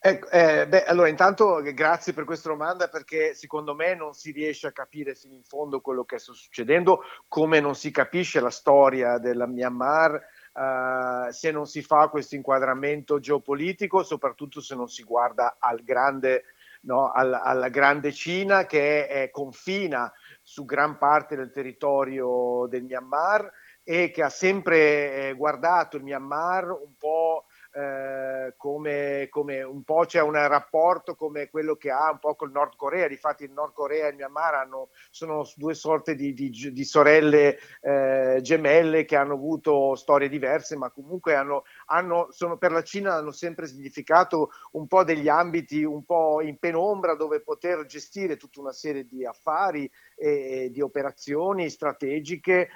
Ecco, 0.00 0.30
eh, 0.30 0.68
beh, 0.68 0.84
allora 0.84 1.08
intanto 1.08 1.60
grazie 1.74 2.12
per 2.12 2.22
questa 2.22 2.50
domanda 2.50 2.86
perché 2.86 3.34
secondo 3.34 3.74
me 3.74 3.96
non 3.96 4.14
si 4.14 4.30
riesce 4.30 4.68
a 4.68 4.72
capire 4.72 5.16
fino 5.16 5.34
in 5.34 5.42
fondo 5.42 5.80
quello 5.80 6.04
che 6.04 6.20
sta 6.20 6.32
succedendo, 6.32 7.00
come 7.26 7.58
non 7.58 7.74
si 7.74 7.90
capisce 7.90 8.38
la 8.38 8.50
storia 8.50 9.18
della 9.18 9.48
Myanmar 9.48 10.36
Uh, 10.58 11.30
se 11.30 11.52
non 11.52 11.66
si 11.66 11.82
fa 11.82 12.08
questo 12.08 12.34
inquadramento 12.34 13.20
geopolitico, 13.20 14.02
soprattutto 14.02 14.60
se 14.60 14.74
non 14.74 14.88
si 14.88 15.04
guarda 15.04 15.58
al 15.60 15.84
grande, 15.84 16.46
no, 16.80 17.12
al, 17.12 17.32
alla 17.32 17.68
grande 17.68 18.10
Cina 18.10 18.66
che 18.66 19.06
è, 19.06 19.22
è, 19.22 19.30
confina 19.30 20.12
su 20.42 20.64
gran 20.64 20.98
parte 20.98 21.36
del 21.36 21.52
territorio 21.52 22.66
del 22.68 22.82
Myanmar 22.82 23.48
e 23.84 24.10
che 24.10 24.20
ha 24.24 24.30
sempre 24.30 25.28
eh, 25.28 25.34
guardato 25.34 25.96
il 25.96 26.02
Myanmar 26.02 26.70
un 26.72 26.96
po' 26.98 27.44
Eh, 27.70 28.54
come, 28.56 29.26
come, 29.28 29.62
un 29.62 29.82
po' 29.82 30.06
c'è 30.06 30.22
un 30.22 30.32
rapporto 30.32 31.14
come 31.14 31.50
quello 31.50 31.76
che 31.76 31.90
ha 31.90 32.10
un 32.10 32.18
po' 32.18 32.34
col 32.34 32.50
Nord 32.50 32.76
Corea, 32.76 33.06
difatti 33.06 33.44
il 33.44 33.52
Nord 33.52 33.74
Corea 33.74 34.06
e 34.06 34.10
il 34.10 34.16
Myanmar 34.16 34.54
hanno, 34.54 34.88
sono 35.10 35.46
due 35.54 35.74
sorte 35.74 36.14
di, 36.14 36.32
di, 36.32 36.50
di 36.50 36.84
sorelle 36.84 37.58
eh, 37.82 38.38
gemelle 38.40 39.04
che 39.04 39.16
hanno 39.16 39.34
avuto 39.34 39.94
storie 39.96 40.30
diverse, 40.30 40.76
ma 40.76 40.90
comunque 40.90 41.34
hanno, 41.34 41.64
hanno, 41.86 42.28
sono, 42.30 42.56
per 42.56 42.72
la 42.72 42.82
Cina 42.82 43.14
hanno 43.14 43.32
sempre 43.32 43.66
significato 43.66 44.48
un 44.72 44.86
po' 44.86 45.04
degli 45.04 45.28
ambiti 45.28 45.84
un 45.84 46.04
po' 46.04 46.40
in 46.40 46.56
penombra 46.58 47.16
dove 47.16 47.42
poter 47.42 47.84
gestire 47.84 48.38
tutta 48.38 48.60
una 48.60 48.72
serie 48.72 49.04
di 49.04 49.26
affari 49.26 49.90
e 50.16 50.70
di 50.72 50.80
operazioni 50.80 51.68
strategiche 51.68 52.68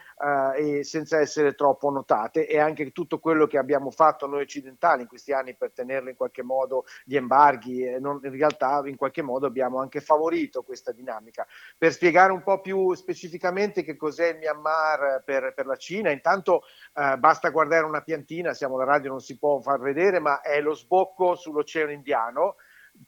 eh, 0.54 0.78
e 0.78 0.84
senza 0.84 1.18
essere 1.18 1.54
troppo 1.54 1.90
notate. 1.90 2.46
E 2.46 2.58
anche 2.58 2.92
tutto 2.92 3.18
quello 3.18 3.46
che 3.46 3.56
abbiamo 3.56 3.90
fatto 3.90 4.26
noi 4.26 4.42
occidentali 4.42 4.80
in 5.00 5.06
questi 5.06 5.32
anni 5.32 5.54
per 5.54 5.72
tenerlo 5.72 6.10
in 6.10 6.16
qualche 6.16 6.42
modo 6.42 6.84
gli 7.04 7.16
embarghi 7.16 7.84
eh, 7.84 7.98
non, 7.98 8.20
in 8.22 8.30
realtà 8.30 8.82
in 8.84 8.96
qualche 8.96 9.22
modo 9.22 9.46
abbiamo 9.46 9.78
anche 9.78 10.00
favorito 10.00 10.62
questa 10.62 10.92
dinamica 10.92 11.46
per 11.78 11.92
spiegare 11.92 12.32
un 12.32 12.42
po' 12.42 12.60
più 12.60 12.92
specificamente 12.94 13.82
che 13.82 13.96
cos'è 13.96 14.28
il 14.28 14.38
Myanmar 14.38 15.22
per, 15.24 15.52
per 15.54 15.66
la 15.66 15.76
Cina 15.76 16.10
intanto 16.10 16.62
eh, 16.94 17.16
basta 17.18 17.50
guardare 17.50 17.84
una 17.84 18.02
piantina 18.02 18.52
siamo 18.52 18.74
alla 18.74 18.84
radio 18.84 19.10
non 19.10 19.20
si 19.20 19.38
può 19.38 19.60
far 19.60 19.80
vedere 19.80 20.18
ma 20.18 20.40
è 20.40 20.60
lo 20.60 20.74
sbocco 20.74 21.34
sull'oceano 21.34 21.92
indiano 21.92 22.56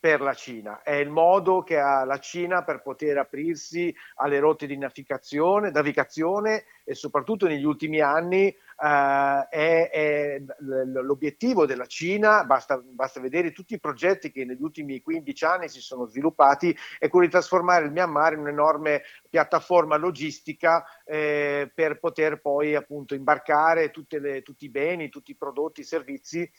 per 0.01 0.20
la 0.20 0.34
Cina. 0.34 0.82
È 0.82 0.92
il 0.92 1.11
modo 1.11 1.62
che 1.62 1.78
ha 1.78 2.05
la 2.05 2.18
Cina 2.18 2.64
per 2.64 2.82
poter 2.82 3.18
aprirsi 3.18 3.94
alle 4.16 4.38
rotte 4.38 4.66
di 4.66 4.76
navigazione, 4.76 5.70
navigazione 5.70 6.64
e 6.84 6.94
soprattutto 6.94 7.46
negli 7.46 7.64
ultimi 7.64 8.01
anni 8.01 8.55
Uh, 8.77 9.47
è, 9.49 9.91
è, 9.91 10.43
l'obiettivo 10.59 11.66
della 11.66 11.87
Cina, 11.87 12.45
basta, 12.45 12.83
basta, 12.83 13.20
vedere 13.20 13.53
tutti 13.53 13.75
i 13.75 13.81
progetti 13.81 14.33
che 14.33 14.45
negli 14.45 14.62
ultimi 14.62 15.01
15 15.01 15.45
anni 15.45 15.68
si 15.68 15.81
sono 15.81 16.07
sviluppati, 16.07 16.77
è 16.99 17.09
quello 17.09 17.27
di 17.27 17.33
trasformare 17.33 17.85
il 17.85 17.93
Myanmar 17.93 18.33
in 18.33 18.41
un'enorme 18.41 19.03
piattaforma 19.31 19.97
logistica 19.97 20.85
eh, 21.05 21.70
per 21.75 21.99
poter 21.99 22.41
poi 22.41 22.75
appunto 22.75 23.14
imbarcare 23.14 23.93
le, 24.09 24.43
tutti 24.43 24.64
i 24.64 24.70
beni, 24.70 25.09
tutti 25.09 25.33
i 25.33 25.37
prodotti, 25.37 25.81
i 25.81 25.85
servizi 25.85 26.51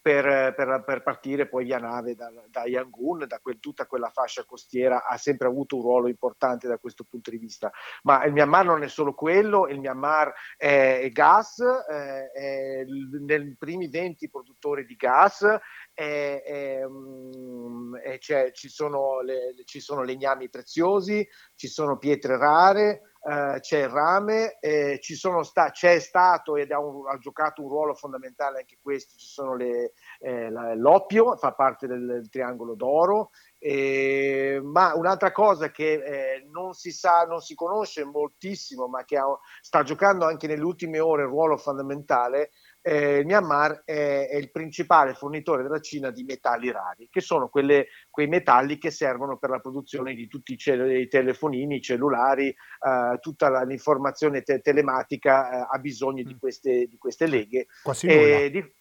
per, 0.00 0.52
per, 0.54 0.82
per 0.84 1.02
partire 1.02 1.48
poi 1.48 1.64
via 1.64 1.78
nave 1.78 2.14
da, 2.14 2.30
da 2.48 2.66
Yangon, 2.66 3.24
da 3.26 3.38
quel, 3.40 3.58
tutta 3.58 3.86
quella 3.86 4.10
fascia 4.10 4.44
costiera, 4.44 5.06
ha 5.06 5.16
sempre 5.16 5.46
avuto 5.46 5.76
un 5.76 5.82
ruolo 5.82 6.08
importante 6.08 6.68
da 6.68 6.78
questo 6.78 7.04
punto 7.04 7.30
di 7.30 7.38
vista. 7.38 7.72
Ma 8.02 8.22
il 8.24 8.32
Myanmar 8.32 8.66
non 8.66 8.82
è 8.82 8.88
solo 8.88 9.14
quello, 9.14 9.66
il 9.68 9.80
Myanmar 9.80 10.32
è, 10.56 11.00
è 11.02 11.08
gas, 11.10 11.63
eh, 11.64 12.30
è 12.30 12.84
nei 12.84 13.56
primi 13.56 13.88
20 13.88 14.28
produttori 14.28 14.84
di 14.84 14.94
gas, 14.96 15.44
è, 15.92 16.42
è, 16.44 16.84
um, 16.84 17.98
ci, 18.18 18.68
sono 18.68 19.20
le, 19.20 19.54
ci 19.64 19.80
sono 19.80 20.02
legnami 20.02 20.48
preziosi, 20.48 21.26
ci 21.54 21.68
sono 21.68 21.98
pietre 21.98 22.36
rare, 22.36 23.02
Uh, 23.24 23.58
c'è 23.58 23.84
il 23.84 23.88
rame, 23.88 24.58
eh, 24.60 25.00
sta- 25.40 25.70
c'è 25.70 25.98
stato 25.98 26.56
ed 26.56 26.70
ha, 26.72 26.78
un, 26.78 27.08
ha, 27.08 27.16
giocato 27.16 27.62
un 27.62 27.70
ruolo 27.70 27.94
fondamentale 27.94 28.58
anche 28.58 28.76
questo, 28.82 29.16
ci 29.16 29.28
sono 29.28 29.56
le, 29.56 29.94
eh, 30.18 30.50
la, 30.50 30.74
l'oppio, 30.74 31.34
fa 31.36 31.52
parte 31.54 31.86
del, 31.86 32.04
del 32.04 32.28
triangolo 32.28 32.74
d'oro, 32.74 33.30
eh, 33.66 34.60
ma 34.62 34.94
un'altra 34.94 35.32
cosa 35.32 35.70
che 35.70 35.94
eh, 35.94 36.46
non 36.50 36.74
si 36.74 36.92
sa, 36.92 37.24
non 37.24 37.40
si 37.40 37.54
conosce 37.54 38.04
moltissimo, 38.04 38.88
ma 38.88 39.06
che 39.06 39.16
ha, 39.16 39.24
sta 39.62 39.82
giocando 39.82 40.26
anche 40.26 40.46
nelle 40.46 40.62
ultime 40.62 41.00
ore 41.00 41.22
un 41.22 41.30
ruolo 41.30 41.56
fondamentale, 41.56 42.50
eh, 42.82 43.20
il 43.20 43.24
Myanmar 43.24 43.84
è, 43.86 44.28
è, 44.28 44.36
il 44.36 44.50
principale 44.50 45.14
fornitore 45.14 45.62
della 45.62 45.80
Cina 45.80 46.10
di 46.10 46.24
metalli 46.24 46.70
rari, 46.70 47.08
che 47.10 47.22
sono 47.22 47.48
quelle, 47.48 47.86
quei 48.10 48.26
metalli 48.26 48.76
che 48.76 48.90
servono 48.90 49.38
per 49.38 49.48
la 49.48 49.60
produzione 49.60 50.12
di 50.12 50.28
tutti 50.28 50.52
i, 50.52 50.58
cell- 50.58 51.00
i 51.00 51.08
telefonini, 51.08 51.76
i 51.76 51.80
cellulari, 51.80 52.48
eh, 52.48 53.18
tutta 53.18 53.48
la, 53.48 53.62
l'informazione 53.62 54.42
te- 54.42 54.60
telematica 54.60 55.50
eh, 55.50 55.66
ha 55.70 55.78
bisogno 55.78 56.22
di 56.22 56.34
mm. 56.34 56.38
queste, 56.38 56.84
di 56.84 56.98
queste 56.98 57.26
leghe. 57.26 57.64
Quasi 57.82 58.08
nulla. 58.08 58.46
Di, 58.46 58.74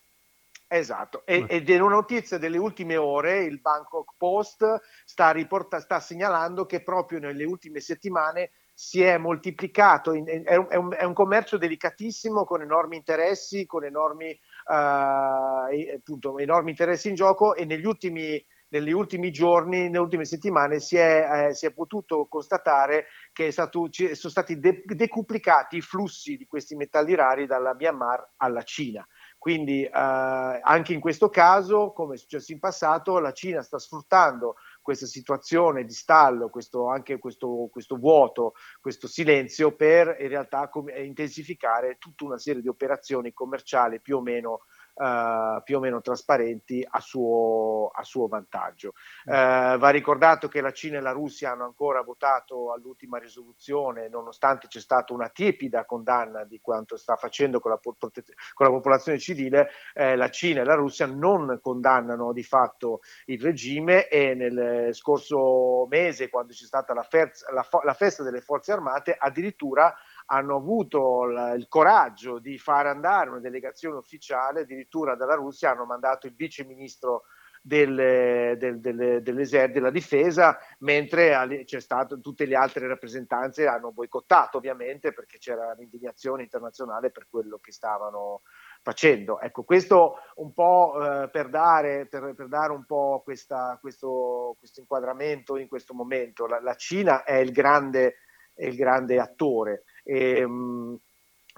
Esatto, 0.76 1.24
e, 1.28 1.46
ed 1.48 1.70
in 1.70 1.84
una 1.84 1.94
notizia 1.94 2.40
delle 2.40 2.58
ultime 2.58 2.98
ore 2.98 3.44
il 3.44 3.62
Bangkok 3.62 4.16
Post 4.18 4.66
sta, 5.06 5.30
riporta, 5.30 5.80
sta 5.80 6.00
segnalando 6.00 6.66
che 6.66 6.82
proprio 6.82 7.20
nelle 7.20 7.44
ultime 7.44 7.80
settimane 7.80 8.50
si 8.74 9.04
è 9.04 9.20
moltiplicato, 9.20 10.14
in, 10.14 10.26
è, 10.26 10.56
un, 10.56 10.92
è, 10.98 11.04
un, 11.04 11.14
commercio 11.14 11.60
delicatissimo 11.60 12.44
con 12.44 12.64
enormi 12.64 12.96
interessi, 12.96 13.68
con 13.68 13.86
enormi, 13.86 14.32
uh, 14.32 15.94
appunto, 15.96 16.40
enormi 16.40 16.72
interessi 16.72 17.10
in 17.10 17.16
gioco 17.16 17.54
e 17.54 17.66
negli 17.66 17.86
ultimi, 17.86 18.44
negli 18.70 18.92
ultimi 18.92 19.32
giorni, 19.32 19.84
nelle 19.84 20.00
ultime 20.00 20.26
settimane 20.26 20.80
si 20.80 20.98
è, 20.98 21.50
eh, 21.50 21.54
si 21.54 21.68
è 21.68 21.72
potuto 21.72 22.26
constatare 22.26 23.06
che 23.32 23.52
stato, 23.52 23.88
sono 23.92 24.16
stati 24.16 24.58
de- 24.58 24.82
decuplicati 24.86 25.78
i 25.78 25.82
flussi 25.82 26.36
di 26.36 26.48
questi 26.48 26.76
metalli 26.76 27.14
rari 27.14 27.46
dalla 27.46 27.76
Myanmar 27.76 28.34
alla 28.38 28.64
Cina. 28.64 29.08
Quindi 29.44 29.84
eh, 29.84 29.90
anche 29.92 30.94
in 30.94 31.02
questo 31.02 31.28
caso, 31.28 31.92
come 31.92 32.16
è 32.16 32.18
successo 32.18 32.54
in 32.54 32.60
passato, 32.60 33.20
la 33.20 33.34
Cina 33.34 33.62
sta 33.62 33.78
sfruttando 33.78 34.56
questa 34.82 35.06
situazione 35.06 35.84
di 35.84 35.92
stallo, 35.92 36.48
questo, 36.48 36.88
anche 36.88 37.20
questo, 37.20 37.68
questo, 37.70 37.98
vuoto, 37.98 38.54
questo 38.80 39.06
silenzio 39.06 39.76
per 39.76 40.16
in 40.22 40.30
realtà 40.30 40.70
intensificare 40.96 41.98
tutta 41.98 42.24
una 42.24 42.38
serie 42.38 42.62
di 42.62 42.70
operazioni 42.70 43.34
commerciali 43.34 44.00
più 44.00 44.16
o 44.16 44.22
meno 44.22 44.62
Uh, 44.96 45.60
più 45.64 45.78
o 45.78 45.80
meno 45.80 46.02
trasparenti 46.02 46.86
a 46.88 47.00
suo, 47.00 47.88
a 47.88 48.04
suo 48.04 48.28
vantaggio. 48.28 48.94
Uh, 49.26 49.76
va 49.80 49.90
ricordato 49.90 50.48
che 50.48 50.62
la 50.62 50.72
Cina 50.72 51.00
e 51.00 51.02
la 51.02 51.12
Russia 51.12 51.50
hanno 51.50 51.64
ancora 51.64 52.04
votato 52.04 52.72
all'ultima 52.72 53.18
risoluzione, 53.18 54.08
nonostante 54.08 54.68
c'è 54.68 54.80
stata 54.80 55.12
una 55.12 55.30
tiepida 55.30 55.86
condanna 55.86 56.44
di 56.44 56.60
quanto 56.62 56.96
sta 56.96 57.16
facendo 57.16 57.60
con 57.60 57.72
la, 57.72 57.78
prote- 57.78 58.24
con 58.54 58.68
la 58.68 58.72
popolazione 58.72 59.18
civile, 59.18 59.72
eh, 59.96 60.16
la 60.16 60.30
Cina 60.30 60.62
e 60.62 60.64
la 60.64 60.76
Russia 60.76 61.08
non 61.08 61.58
condannano 61.60 62.32
di 62.32 62.44
fatto 62.44 63.02
il 63.26 63.42
regime 63.42 64.08
e 64.08 64.36
nel 64.36 64.94
scorso 64.94 65.88
mese, 65.88 66.30
quando 66.30 66.54
c'è 66.54 66.66
stata 66.66 66.94
la, 66.94 67.02
ferz- 67.02 67.50
la, 67.52 67.64
fo- 67.64 67.82
la 67.82 67.96
festa 67.96 68.22
delle 68.22 68.42
forze 68.42 68.72
armate, 68.72 69.16
addirittura 69.18 69.92
hanno 70.28 70.56
avuto 70.56 71.26
il 71.56 71.66
coraggio 71.68 72.40
di 72.40 72.58
far 72.58 72.88
andare 72.88 73.30
una 73.30 73.40
delegazione 73.40 73.98
ufficiale, 73.98 74.62
addirittura 74.62 75.16
dalla 75.16 75.36
Russia 75.36 75.72
hanno 75.72 75.86
mandato 75.86 76.28
il 76.28 76.34
vice 76.36 76.64
ministro 76.64 77.24
del, 77.66 78.58
del, 78.58 78.80
del, 78.82 79.22
dell'esercito 79.24 79.80
della 79.80 79.90
difesa, 79.90 80.58
mentre 80.80 81.64
c'è 81.64 81.80
stato, 81.80 82.20
tutte 82.20 82.46
le 82.46 82.56
altre 82.56 82.88
rappresentanze 82.88 83.68
hanno 83.68 83.94
boicottato 83.94 84.58
ovviamente 84.58 85.14
perché 85.14 85.38
c'era 85.38 85.74
l'indignazione 85.74 86.44
internazionale 86.44 87.10
per 87.10 87.28
quello 87.30 87.60
che 87.60 87.72
stavano 87.72 88.42
facendo. 88.82 89.40
Ecco, 89.40 89.64
questo 89.64 90.18
un 90.36 90.54
po' 90.54 91.24
eh, 91.24 91.30
per, 91.30 91.48
dare, 91.48 92.06
per, 92.08 92.34
per, 92.36 92.50
dare, 92.50 92.74
un 92.74 92.84
po' 92.84 93.22
questa, 93.24 93.78
questo, 93.80 94.58
questo, 94.60 94.82
inquadramento 94.82 95.56
in 95.56 95.70
questo 95.70 95.94
momento. 95.94 96.46
La, 96.46 96.60
la 96.60 96.76
Cina 96.76 97.24
è 97.24 97.36
il 97.36 97.54
grande, 97.54 98.18
è 98.54 98.66
il 98.66 98.76
grande 98.76 99.22
attore. 99.22 99.84
E, 100.04 100.38
ehm, 100.38 101.00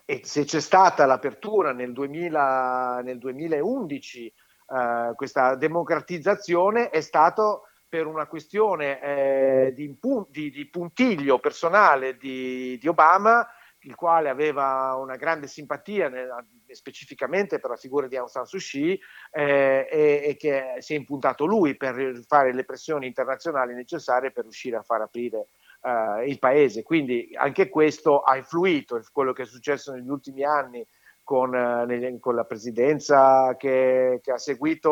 e 0.05 0.21
se 0.23 0.43
c'è 0.43 0.59
stata 0.59 1.05
l'apertura 1.05 1.73
nel, 1.73 1.91
2000, 1.91 3.01
nel 3.03 3.17
2011, 3.17 4.25
eh, 4.27 5.13
questa 5.15 5.55
democratizzazione 5.55 6.89
è 6.89 7.01
stato 7.01 7.63
per 7.87 8.05
una 8.05 8.27
questione 8.27 9.01
eh, 9.01 9.73
di, 9.73 9.97
di, 10.29 10.51
di, 10.51 10.69
puntiglio 10.69 11.39
personale 11.39 12.17
di, 12.17 12.77
di, 12.77 12.87
Obama, 12.87 13.47
il 13.81 13.95
quale 13.95 14.29
aveva 14.29 14.95
una 14.95 15.15
grande 15.15 15.47
simpatia 15.47 16.09
nel, 16.09 16.29
specificamente 16.67 17.59
per 17.59 17.69
la 17.69 17.75
figura 17.75 18.07
di 18.07 18.17
Aung 18.17 18.29
San 18.29 18.45
Suu 18.45 18.59
Kyi 18.59 18.99
eh, 19.31 19.87
e, 19.89 20.23
e, 20.25 20.35
che 20.35 20.75
si 20.79 20.93
è 20.93 20.97
impuntato 20.97 21.45
lui 21.45 21.77
per 21.77 22.21
fare 22.27 22.53
le 22.53 22.65
pressioni 22.65 23.07
internazionali 23.07 23.73
necessarie 23.73 24.31
per 24.31 24.43
riuscire 24.43 24.75
a 24.75 24.83
far 24.83 25.01
aprire 25.01 25.47
eh, 25.85 26.27
il 26.27 26.39
paese. 26.39 26.83
Quindi 26.83 27.29
anche 27.35 27.69
questo 27.69 28.21
ha 28.21 28.35
influito, 28.35 28.99
quello 29.11 29.33
che 29.33 29.43
è 29.43 29.45
successo 29.45 29.93
negli 29.93 30.09
ultimi 30.09 30.43
anni 30.43 30.85
con, 31.23 31.53
eh, 31.55 32.17
con 32.19 32.35
la 32.35 32.45
presidenza 32.45 33.55
che, 33.57 34.19
che, 34.21 34.31
ha 34.31 34.37
seguito 34.37 34.91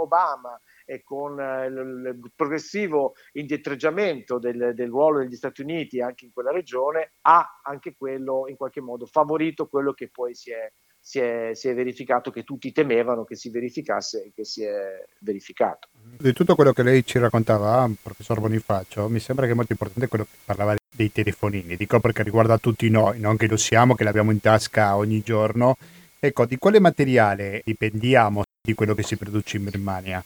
Obama 0.00 0.58
e 0.84 1.02
con 1.02 1.40
eh, 1.40 1.66
il, 1.66 2.32
progressivo 2.34 3.14
indietreggiamento 3.32 4.38
del, 4.38 4.72
del, 4.74 4.88
ruolo 4.88 5.18
degli 5.18 5.34
Stati 5.36 5.62
Uniti 5.62 6.00
anche 6.00 6.24
in 6.24 6.32
quella 6.32 6.52
regione, 6.52 7.12
ha 7.22 7.60
anche 7.62 7.94
quello 7.96 8.46
in 8.48 8.56
qualche 8.56 8.80
modo 8.80 9.06
favorito 9.06 9.66
quello 9.66 9.92
che 9.92 10.08
poi 10.10 10.34
si 10.34 10.50
è, 10.50 10.70
si 11.00 11.18
è, 11.18 11.50
si 11.54 11.68
è, 11.68 11.74
verificato 11.74 12.30
che 12.30 12.44
tutti 12.44 12.72
temevano 12.72 13.24
che 13.24 13.36
si 13.36 13.50
verificasse 13.50 14.24
e 14.24 14.32
che 14.34 14.44
si 14.44 14.62
è 14.62 15.04
verificato. 15.20 15.88
Di 16.18 16.32
tutto 16.32 16.54
quello 16.54 16.72
che 16.72 16.82
lei 16.82 17.04
ci 17.04 17.18
raccontava, 17.18 17.90
professor 18.02 18.40
Bonifacio, 18.40 19.08
mi 19.08 19.20
sembra 19.20 19.46
che 19.46 19.52
è 19.52 19.54
molto 19.54 19.72
importante 19.72 20.08
quello 20.08 20.24
che 20.24 20.36
parlava 20.44 20.74
dei 20.94 21.10
telefonini, 21.10 21.76
dico 21.76 22.00
perché 22.00 22.22
riguarda 22.22 22.58
tutti 22.58 22.88
noi, 22.88 23.20
non 23.20 23.36
che 23.36 23.48
lo 23.48 23.56
siamo, 23.56 23.94
che 23.94 24.04
l'abbiamo 24.04 24.30
in 24.30 24.40
tasca 24.40 24.96
ogni 24.96 25.20
giorno. 25.20 25.76
Ecco, 26.18 26.46
di 26.46 26.56
quale 26.56 26.80
materiale 26.80 27.60
dipendiamo 27.62 28.44
di 28.62 28.72
quello 28.72 28.94
che 28.94 29.02
si 29.02 29.16
produce 29.16 29.58
in 29.58 29.64
Birmania? 29.64 30.24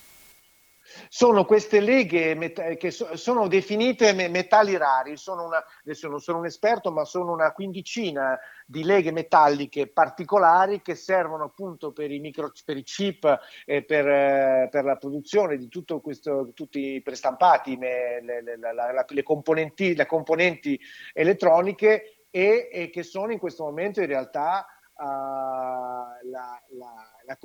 Sono 1.08 1.44
queste 1.44 1.80
leghe 1.80 2.34
met- 2.34 2.76
che 2.76 2.90
so- 2.90 3.16
sono 3.16 3.48
definite 3.48 4.12
me- 4.12 4.28
metalli 4.28 4.76
rari, 4.76 5.16
sono 5.16 5.44
una, 5.44 5.62
adesso 5.80 6.08
non 6.08 6.20
sono 6.20 6.38
un 6.38 6.46
esperto, 6.46 6.90
ma 6.90 7.04
sono 7.04 7.32
una 7.32 7.52
quindicina 7.52 8.38
di 8.66 8.84
leghe 8.84 9.12
metalliche 9.12 9.86
particolari 9.86 10.82
che 10.82 10.94
servono 10.94 11.44
appunto 11.44 11.92
per 11.92 12.10
i, 12.10 12.18
micro, 12.18 12.52
per 12.64 12.76
i 12.76 12.82
chip 12.82 13.38
e 13.64 13.82
per, 13.82 14.08
eh, 14.08 14.68
per, 14.70 14.84
la 14.84 14.96
produzione 14.96 15.56
di 15.56 15.68
tutto 15.68 16.00
questo, 16.00 16.50
tutti 16.54 16.94
i 16.94 17.02
prestampati, 17.02 17.76
le, 17.78 18.20
le, 18.22 18.56
la, 18.58 18.72
la, 18.72 19.04
le, 19.08 19.22
componenti, 19.22 19.94
le 19.94 20.06
componenti 20.06 20.78
elettroniche 21.12 22.24
e, 22.30 22.68
e, 22.70 22.90
che 22.90 23.02
sono 23.02 23.32
in 23.32 23.38
questo 23.38 23.64
momento 23.64 24.00
in 24.00 24.06
realtà 24.06 24.66
uh, 24.96 25.02
la, 26.30 26.62
la, 26.70 27.10
la, 27.24 27.36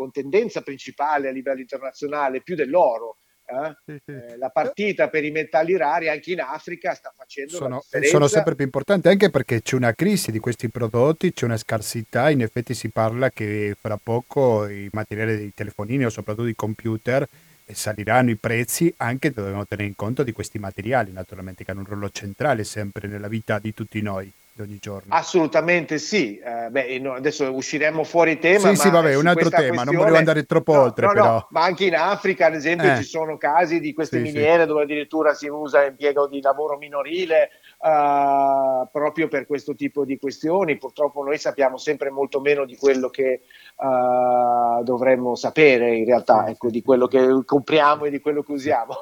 contendenza 0.00 0.62
principale 0.62 1.28
a 1.28 1.30
livello 1.30 1.60
internazionale 1.60 2.40
più 2.40 2.54
dell'oro. 2.54 3.18
Eh? 3.44 4.00
Eh, 4.06 4.36
la 4.38 4.48
partita 4.48 5.10
per 5.10 5.24
i 5.24 5.30
metalli 5.30 5.76
rari 5.76 6.08
anche 6.08 6.32
in 6.32 6.40
Africa 6.40 6.94
sta 6.94 7.12
facendo 7.14 7.56
sono, 7.56 7.84
sono 8.08 8.28
sempre 8.28 8.54
più 8.54 8.64
importanti 8.64 9.08
anche 9.08 9.28
perché 9.28 9.60
c'è 9.60 9.74
una 9.74 9.92
crisi 9.92 10.30
di 10.30 10.38
questi 10.38 10.70
prodotti, 10.70 11.32
c'è 11.32 11.44
una 11.44 11.58
scarsità, 11.58 12.30
in 12.30 12.40
effetti 12.40 12.72
si 12.72 12.88
parla 12.88 13.30
che 13.30 13.76
fra 13.78 13.98
poco 14.02 14.66
i 14.68 14.88
materiali 14.92 15.36
dei 15.36 15.52
telefonini 15.52 16.06
o 16.06 16.10
soprattutto 16.10 16.46
i 16.46 16.54
computer 16.54 17.28
saliranno 17.66 18.30
i 18.30 18.36
prezzi, 18.36 18.92
anche 18.96 19.32
dobbiamo 19.32 19.66
tenere 19.66 19.88
in 19.88 19.96
conto 19.96 20.22
di 20.22 20.32
questi 20.32 20.58
materiali, 20.58 21.12
naturalmente, 21.12 21.62
che 21.62 21.70
hanno 21.70 21.80
un 21.80 21.86
ruolo 21.86 22.10
centrale 22.10 22.64
sempre 22.64 23.06
nella 23.06 23.28
vita 23.28 23.58
di 23.60 23.72
tutti 23.74 24.00
noi 24.00 24.32
ogni 24.58 24.78
giorno. 24.80 25.14
Assolutamente 25.14 25.98
sì. 25.98 26.38
Eh, 26.38 26.68
beh, 26.70 26.98
no, 26.98 27.14
adesso 27.14 27.52
usciremo 27.52 28.04
fuori 28.04 28.38
tema. 28.38 28.70
Sì, 28.70 28.76
sì, 28.76 28.90
vabbè, 28.90 29.14
un 29.14 29.26
altro 29.26 29.48
tema, 29.48 29.84
non 29.84 29.94
volevo 29.94 30.16
andare 30.16 30.44
troppo 30.44 30.74
no, 30.74 30.82
oltre, 30.82 31.06
no, 31.06 31.12
però. 31.12 31.46
Ma 31.50 31.62
anche 31.62 31.84
in 31.84 31.94
Africa, 31.94 32.46
ad 32.46 32.54
esempio, 32.54 32.92
eh. 32.92 32.96
ci 32.96 33.04
sono 33.04 33.36
casi 33.36 33.80
di 33.80 33.92
queste 33.92 34.18
sì, 34.18 34.22
miniere 34.22 34.62
sì. 34.62 34.68
dove 34.68 34.82
addirittura 34.82 35.34
si 35.34 35.48
usa 35.48 35.84
impiego 35.84 36.26
di 36.26 36.40
lavoro 36.40 36.76
minorile 36.76 37.50
uh, 37.78 38.88
proprio 38.90 39.28
per 39.28 39.46
questo 39.46 39.74
tipo 39.74 40.04
di 40.04 40.18
questioni. 40.18 40.76
Purtroppo 40.76 41.22
noi 41.22 41.38
sappiamo 41.38 41.76
sempre 41.76 42.10
molto 42.10 42.40
meno 42.40 42.64
di 42.64 42.76
quello 42.76 43.08
che 43.08 43.42
uh, 43.76 44.82
dovremmo 44.82 45.34
sapere 45.34 45.96
in 45.96 46.04
realtà, 46.04 46.48
ecco, 46.48 46.68
di 46.70 46.82
quello 46.82 47.06
che 47.06 47.42
compriamo 47.44 48.04
e 48.04 48.10
di 48.10 48.20
quello 48.20 48.42
che 48.42 48.52
usiamo. 48.52 48.94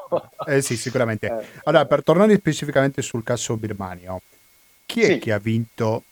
eh 0.46 0.60
sì, 0.62 0.76
sicuramente. 0.76 1.26
Eh. 1.38 1.44
Allora, 1.64 1.84
per 1.84 2.02
tornare 2.02 2.34
specificamente 2.36 3.02
sul 3.02 3.22
caso 3.22 3.56
Birmania, 3.56 4.18
chi 4.88 5.02
è 5.02 5.06
sì. 5.06 5.18
che 5.18 5.32
ha 5.32 5.38
vinto 5.38 6.04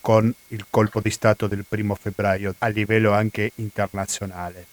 con 0.00 0.32
il 0.48 0.66
colpo 0.70 1.00
di 1.00 1.10
Stato 1.10 1.46
del 1.46 1.66
primo 1.68 1.94
febbraio 1.94 2.54
a 2.58 2.68
livello 2.68 3.12
anche 3.12 3.52
internazionale? 3.56 4.66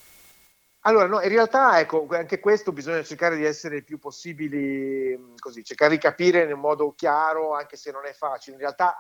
Allora, 0.85 1.07
no, 1.07 1.21
in 1.21 1.27
realtà, 1.27 1.77
ecco, 1.79 2.07
anche 2.09 2.39
questo 2.39 2.71
bisogna 2.71 3.03
cercare 3.03 3.35
di 3.35 3.43
essere 3.43 3.77
il 3.77 3.83
più 3.83 3.99
possibili, 3.99 5.35
così, 5.37 5.61
cercare 5.63 5.91
di 5.91 5.97
capire 5.99 6.49
in 6.49 6.57
modo 6.57 6.93
chiaro, 6.95 7.53
anche 7.53 7.75
se 7.75 7.91
non 7.91 8.05
è 8.05 8.13
facile. 8.13 8.55
In 8.55 8.61
realtà, 8.61 8.95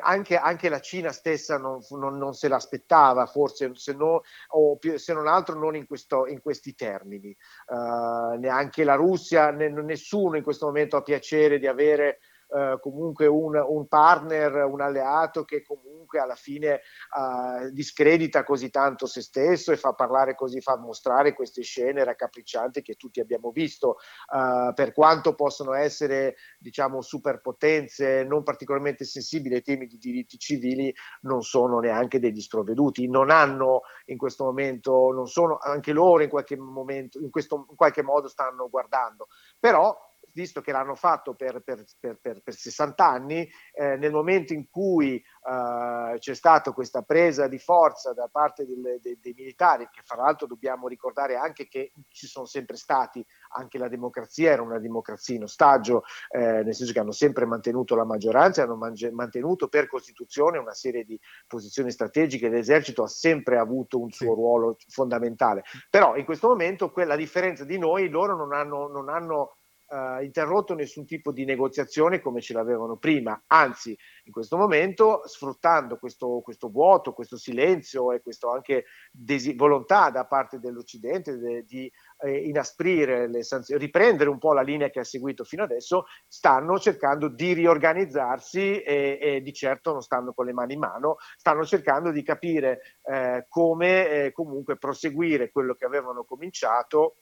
anche, 0.00 0.36
anche 0.36 0.68
la 0.68 0.80
Cina 0.80 1.10
stessa 1.10 1.58
non, 1.58 1.80
non, 1.90 2.16
non 2.16 2.34
se 2.34 2.46
l'aspettava, 2.46 3.26
forse, 3.26 3.72
se, 3.74 3.94
no, 3.94 4.22
o 4.50 4.78
se 4.94 5.12
non 5.12 5.26
altro 5.26 5.58
non 5.58 5.74
in, 5.74 5.86
questo, 5.86 6.28
in 6.28 6.40
questi 6.40 6.74
termini. 6.74 7.36
Uh, 7.66 8.38
neanche 8.38 8.84
la 8.84 8.94
Russia, 8.94 9.50
ne, 9.50 9.68
nessuno 9.68 10.36
in 10.36 10.44
questo 10.44 10.66
momento 10.66 10.96
ha 10.96 11.02
piacere 11.02 11.58
di 11.58 11.66
avere 11.66 12.20
eh, 12.54 12.78
comunque 12.80 13.26
un, 13.26 13.56
un, 13.56 13.86
partner, 13.88 14.64
un 14.64 14.80
alleato 14.80 15.44
che 15.44 15.62
comunque 15.62 16.18
alla 16.18 16.34
fine 16.34 16.74
eh, 16.74 17.70
discredita 17.72 18.44
così 18.44 18.70
tanto 18.70 19.06
se 19.06 19.22
stesso 19.22 19.72
e 19.72 19.76
fa 19.76 19.94
parlare 19.94 20.34
così, 20.34 20.60
fa 20.60 20.76
mostrare 20.76 21.32
queste 21.32 21.62
scene 21.62 22.04
raccapriccianti 22.04 22.82
che 22.82 22.94
tutti 22.94 23.20
abbiamo 23.20 23.50
visto, 23.50 23.96
eh, 24.34 24.72
per 24.74 24.92
quanto 24.92 25.34
possono 25.34 25.72
essere 25.72 26.36
diciamo 26.58 27.00
superpotenze 27.00 28.24
non 28.24 28.42
particolarmente 28.42 29.04
sensibili 29.04 29.54
ai 29.54 29.62
temi 29.62 29.86
di 29.86 29.96
diritti 29.96 30.38
civili, 30.38 30.94
non 31.22 31.42
sono 31.42 31.78
neanche 31.80 32.18
degli 32.18 32.40
sprovveduti, 32.40 33.08
non 33.08 33.30
hanno 33.30 33.82
in 34.06 34.18
questo 34.18 34.44
momento, 34.44 35.10
non 35.12 35.26
sono 35.26 35.58
anche 35.58 35.92
loro 35.92 36.22
in 36.22 36.28
qualche 36.28 36.56
momento, 36.56 37.18
in, 37.18 37.30
questo, 37.30 37.66
in 37.70 37.76
qualche 37.76 38.02
modo 38.02 38.28
stanno 38.28 38.68
guardando, 38.68 39.28
però 39.58 39.96
visto 40.32 40.60
che 40.60 40.72
l'hanno 40.72 40.94
fatto 40.94 41.34
per, 41.34 41.62
per, 41.62 41.84
per, 41.98 42.40
per 42.42 42.54
60 42.54 43.06
anni, 43.06 43.48
eh, 43.74 43.96
nel 43.96 44.12
momento 44.12 44.52
in 44.52 44.68
cui 44.70 45.16
eh, 45.16 46.18
c'è 46.18 46.34
stata 46.34 46.72
questa 46.72 47.02
presa 47.02 47.48
di 47.48 47.58
forza 47.58 48.12
da 48.12 48.28
parte 48.30 48.66
del, 48.66 48.98
de, 49.00 49.18
dei 49.20 49.34
militari, 49.36 49.88
che 49.90 50.02
fra 50.04 50.22
l'altro 50.22 50.46
dobbiamo 50.46 50.88
ricordare 50.88 51.36
anche 51.36 51.68
che 51.68 51.92
ci 52.08 52.26
sono 52.26 52.46
sempre 52.46 52.76
stati, 52.76 53.24
anche 53.54 53.78
la 53.78 53.88
democrazia 53.88 54.50
era 54.50 54.62
una 54.62 54.78
democrazia 54.78 55.36
in 55.36 55.42
ostaggio, 55.44 56.04
eh, 56.30 56.62
nel 56.62 56.74
senso 56.74 56.92
che 56.92 56.98
hanno 56.98 57.12
sempre 57.12 57.46
mantenuto 57.46 57.94
la 57.94 58.04
maggioranza, 58.04 58.62
hanno 58.62 58.76
mange- 58.76 59.10
mantenuto 59.10 59.68
per 59.68 59.86
Costituzione 59.86 60.58
una 60.58 60.74
serie 60.74 61.04
di 61.04 61.18
posizioni 61.46 61.90
strategiche, 61.90 62.48
l'esercito 62.48 63.02
ha 63.02 63.08
sempre 63.08 63.58
avuto 63.58 64.00
un 64.00 64.10
suo 64.10 64.34
ruolo 64.34 64.76
fondamentale, 64.88 65.62
però 65.90 66.16
in 66.16 66.24
questo 66.24 66.48
momento 66.48 66.90
quella 66.90 67.16
differenza 67.16 67.64
di 67.64 67.78
noi, 67.78 68.08
loro 68.08 68.36
non 68.36 68.52
hanno, 68.52 68.88
non 68.88 69.08
hanno 69.08 69.56
uh, 69.92 70.22
interrotto 70.22 70.74
nessun 70.74 71.04
tipo 71.04 71.32
di 71.32 71.44
negoziazione 71.44 72.20
come 72.20 72.40
ce 72.40 72.54
l'avevano 72.54 72.96
prima, 72.96 73.44
anzi 73.46 73.96
in 74.24 74.32
questo 74.32 74.56
momento 74.56 75.22
sfruttando 75.26 75.98
questo, 75.98 76.40
questo 76.42 76.68
vuoto, 76.68 77.12
questo 77.12 77.36
silenzio 77.36 78.12
e 78.12 78.22
questa 78.22 78.50
anche 78.50 78.84
desi- 79.10 79.54
volontà 79.54 80.10
da 80.10 80.24
parte 80.24 80.58
dell'Occidente 80.58 81.36
de- 81.36 81.64
di 81.64 81.90
eh, 82.24 82.38
inasprire 82.46 83.28
le 83.28 83.42
sanzioni, 83.42 83.80
riprendere 83.82 84.30
un 84.30 84.38
po' 84.38 84.54
la 84.54 84.62
linea 84.62 84.90
che 84.90 85.00
ha 85.00 85.04
seguito 85.04 85.44
fino 85.44 85.64
adesso, 85.64 86.06
stanno 86.26 86.78
cercando 86.78 87.28
di 87.28 87.52
riorganizzarsi 87.52 88.80
e, 88.80 89.18
e 89.20 89.40
di 89.42 89.52
certo 89.52 89.92
non 89.92 90.00
stanno 90.00 90.32
con 90.32 90.46
le 90.46 90.52
mani 90.52 90.74
in 90.74 90.80
mano, 90.80 91.16
stanno 91.36 91.64
cercando 91.64 92.10
di 92.10 92.22
capire 92.22 92.80
eh, 93.02 93.44
come 93.48 94.08
eh, 94.08 94.32
comunque 94.32 94.78
proseguire 94.78 95.50
quello 95.50 95.74
che 95.74 95.84
avevano 95.84 96.24
cominciato 96.24 97.16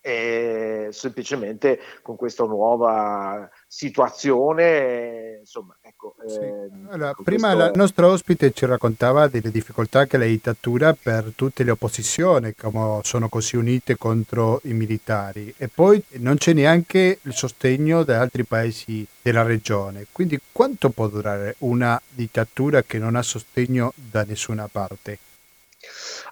e 0.00 0.88
semplicemente 0.92 1.80
con 2.02 2.16
questa 2.16 2.44
nuova 2.44 3.48
situazione 3.66 5.38
insomma 5.40 5.76
ecco 5.82 6.14
sì. 6.26 6.38
eh, 6.38 6.70
allora, 6.90 7.14
prima 7.22 7.52
questo... 7.52 7.72
il 7.72 7.78
nostro 7.78 8.08
ospite 8.08 8.52
ci 8.52 8.64
raccontava 8.64 9.26
delle 9.26 9.50
difficoltà 9.50 10.06
che 10.06 10.16
la 10.16 10.24
dittatura 10.24 10.94
per 10.94 11.32
tutte 11.34 11.64
le 11.64 11.72
opposizioni 11.72 12.54
come 12.54 13.00
sono 13.02 13.28
così 13.28 13.56
unite 13.56 13.96
contro 13.96 14.60
i 14.64 14.72
militari 14.72 15.52
e 15.56 15.68
poi 15.68 16.02
non 16.12 16.36
c'è 16.36 16.52
neanche 16.52 17.18
il 17.20 17.34
sostegno 17.34 18.04
da 18.04 18.20
altri 18.20 18.44
paesi 18.44 19.06
della 19.20 19.42
regione 19.42 20.06
quindi 20.12 20.40
quanto 20.52 20.90
può 20.90 21.08
durare 21.08 21.56
una 21.58 22.00
dittatura 22.08 22.82
che 22.82 22.98
non 22.98 23.16
ha 23.16 23.22
sostegno 23.22 23.92
da 23.94 24.22
nessuna 24.22 24.68
parte 24.70 25.18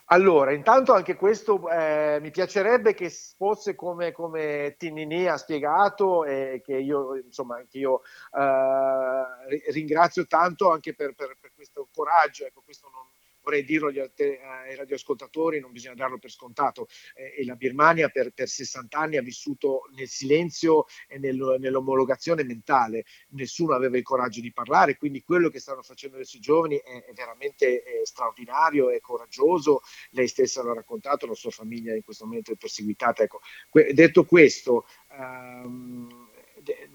allora, 0.08 0.52
intanto 0.52 0.92
anche 0.92 1.16
questo 1.16 1.68
eh, 1.68 2.18
mi 2.20 2.30
piacerebbe 2.30 2.94
che 2.94 3.10
fosse 3.10 3.74
come, 3.74 4.12
come 4.12 4.76
Tinini 4.78 5.26
ha 5.26 5.36
spiegato 5.36 6.24
e 6.24 6.62
che 6.64 6.76
io, 6.76 7.16
insomma, 7.16 7.64
che 7.68 7.78
io 7.78 8.02
eh, 8.32 9.70
ringrazio 9.72 10.26
tanto 10.26 10.70
anche 10.70 10.94
per, 10.94 11.14
per, 11.14 11.36
per 11.40 11.52
questo 11.54 11.88
coraggio. 11.92 12.46
Ecco, 12.46 12.62
questo 12.64 12.88
non, 12.92 13.04
vorrei 13.46 13.64
dirlo 13.64 13.88
agli, 13.88 14.00
ai 14.00 14.74
radioascoltatori, 14.74 15.60
non 15.60 15.70
bisogna 15.70 15.94
darlo 15.94 16.18
per 16.18 16.32
scontato, 16.32 16.88
eh, 17.14 17.36
e 17.38 17.44
la 17.44 17.54
Birmania 17.54 18.08
per, 18.08 18.32
per, 18.32 18.48
60 18.48 18.98
anni 18.98 19.16
ha 19.16 19.22
vissuto 19.22 19.82
nel 19.94 20.08
silenzio 20.08 20.86
e 21.06 21.18
nel, 21.18 21.56
nell'omologazione 21.60 22.42
mentale, 22.42 23.04
nessuno 23.30 23.74
aveva 23.74 23.96
il 23.96 24.02
coraggio 24.02 24.40
di 24.40 24.52
parlare, 24.52 24.96
quindi 24.96 25.22
quello 25.22 25.48
che 25.48 25.60
stanno 25.60 25.82
facendo 25.82 26.16
questi 26.16 26.40
giovani 26.40 26.76
è, 26.78 27.04
è 27.04 27.12
veramente 27.12 27.82
è 27.82 28.04
straordinario, 28.04 28.90
è 28.90 28.98
coraggioso, 28.98 29.80
lei 30.10 30.26
stessa 30.26 30.64
l'ha 30.64 30.74
raccontato, 30.74 31.26
la 31.26 31.34
sua 31.34 31.50
famiglia 31.50 31.94
in 31.94 32.02
questo 32.02 32.24
momento 32.24 32.50
è 32.50 32.56
perseguitata. 32.56 33.22
Ecco, 33.22 33.40
que- 33.70 33.92
detto 33.94 34.24
questo, 34.24 34.86
um, 35.16 36.28
de- 36.58 36.88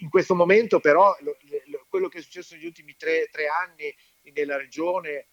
in 0.00 0.08
questo 0.08 0.34
momento 0.34 0.80
però 0.80 1.16
lo, 1.20 1.36
lo, 1.66 1.86
quello 1.88 2.08
che 2.08 2.18
è 2.18 2.22
successo 2.22 2.54
negli 2.54 2.66
ultimi 2.66 2.94
tre, 2.96 3.28
tre 3.30 3.46
anni 3.48 3.94
nella 4.34 4.56
regione 4.56 5.10
eh, 5.10 5.28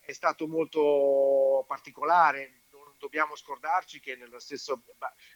è 0.00 0.12
stato 0.12 0.46
molto 0.46 1.64
particolare. 1.66 2.62
Non 2.70 2.94
dobbiamo 2.98 3.36
scordarci 3.36 4.00
che 4.00 4.16
nello 4.16 4.38
stesso, 4.38 4.82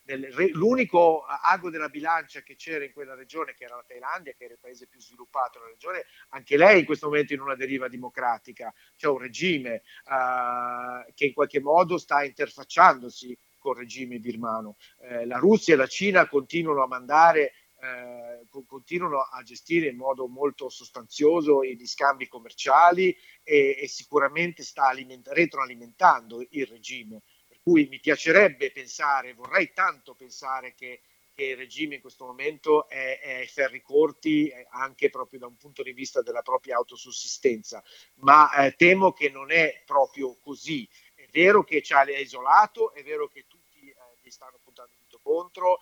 nel, 0.04 0.28
l'unico 0.52 1.22
ago 1.22 1.70
della 1.70 1.88
bilancia 1.88 2.42
che 2.42 2.56
c'era 2.56 2.84
in 2.84 2.92
quella 2.92 3.14
regione, 3.14 3.54
che 3.54 3.64
era 3.64 3.76
la 3.76 3.84
Thailandia, 3.86 4.32
che 4.32 4.44
era 4.44 4.54
il 4.54 4.60
paese 4.60 4.86
più 4.86 5.00
sviluppato 5.00 5.58
della 5.58 5.70
regione, 5.70 6.04
anche 6.30 6.56
lei 6.56 6.80
in 6.80 6.84
questo 6.84 7.06
momento 7.06 7.34
in 7.34 7.40
una 7.40 7.54
deriva 7.54 7.88
democratica. 7.88 8.72
C'è 8.96 9.06
un 9.06 9.18
regime 9.18 9.82
eh, 10.04 11.12
che 11.14 11.26
in 11.26 11.32
qualche 11.32 11.60
modo 11.60 11.98
sta 11.98 12.24
interfacciandosi 12.24 13.36
col 13.62 13.76
regime 13.76 14.18
birmano. 14.18 14.76
Eh, 15.00 15.24
la 15.24 15.38
Russia 15.38 15.74
e 15.74 15.76
la 15.76 15.86
Cina 15.86 16.28
continuano 16.28 16.82
a 16.82 16.88
mandare 16.88 17.52
eh, 17.82 18.46
continuano 18.66 19.22
a 19.22 19.42
gestire 19.42 19.88
in 19.88 19.96
modo 19.96 20.28
molto 20.28 20.68
sostanzioso 20.68 21.64
gli 21.64 21.86
scambi 21.86 22.28
commerciali 22.28 23.16
e, 23.42 23.76
e 23.80 23.88
sicuramente 23.88 24.62
sta 24.62 24.86
aliment- 24.86 25.28
retroalimentando 25.28 26.46
il 26.50 26.66
regime. 26.66 27.22
Per 27.48 27.58
cui 27.60 27.88
mi 27.88 27.98
piacerebbe 27.98 28.70
pensare, 28.70 29.34
vorrei 29.34 29.72
tanto 29.72 30.14
pensare 30.14 30.74
che, 30.74 31.02
che 31.34 31.44
il 31.44 31.56
regime 31.56 31.96
in 31.96 32.00
questo 32.00 32.24
momento 32.24 32.88
è, 32.88 33.18
è 33.20 33.46
ferri 33.46 33.82
corti 33.82 34.48
eh, 34.48 34.64
anche 34.70 35.10
proprio 35.10 35.40
da 35.40 35.46
un 35.46 35.56
punto 35.56 35.82
di 35.82 35.92
vista 35.92 36.22
della 36.22 36.42
propria 36.42 36.76
autosussistenza, 36.76 37.82
ma 38.16 38.64
eh, 38.64 38.76
temo 38.76 39.12
che 39.12 39.28
non 39.28 39.50
è 39.50 39.82
proprio 39.84 40.36
così. 40.36 40.88
È 41.16 41.26
vero 41.32 41.64
che 41.64 41.82
ci 41.82 41.94
ha 41.94 42.08
isolato, 42.08 42.92
è 42.94 43.02
vero 43.02 43.26
che 43.26 43.46
tutti 43.48 43.88
eh, 43.88 43.94
gli 44.22 44.30
stanno 44.30 44.60
puntando 44.62 44.92
tutto 44.96 45.18
contro, 45.22 45.78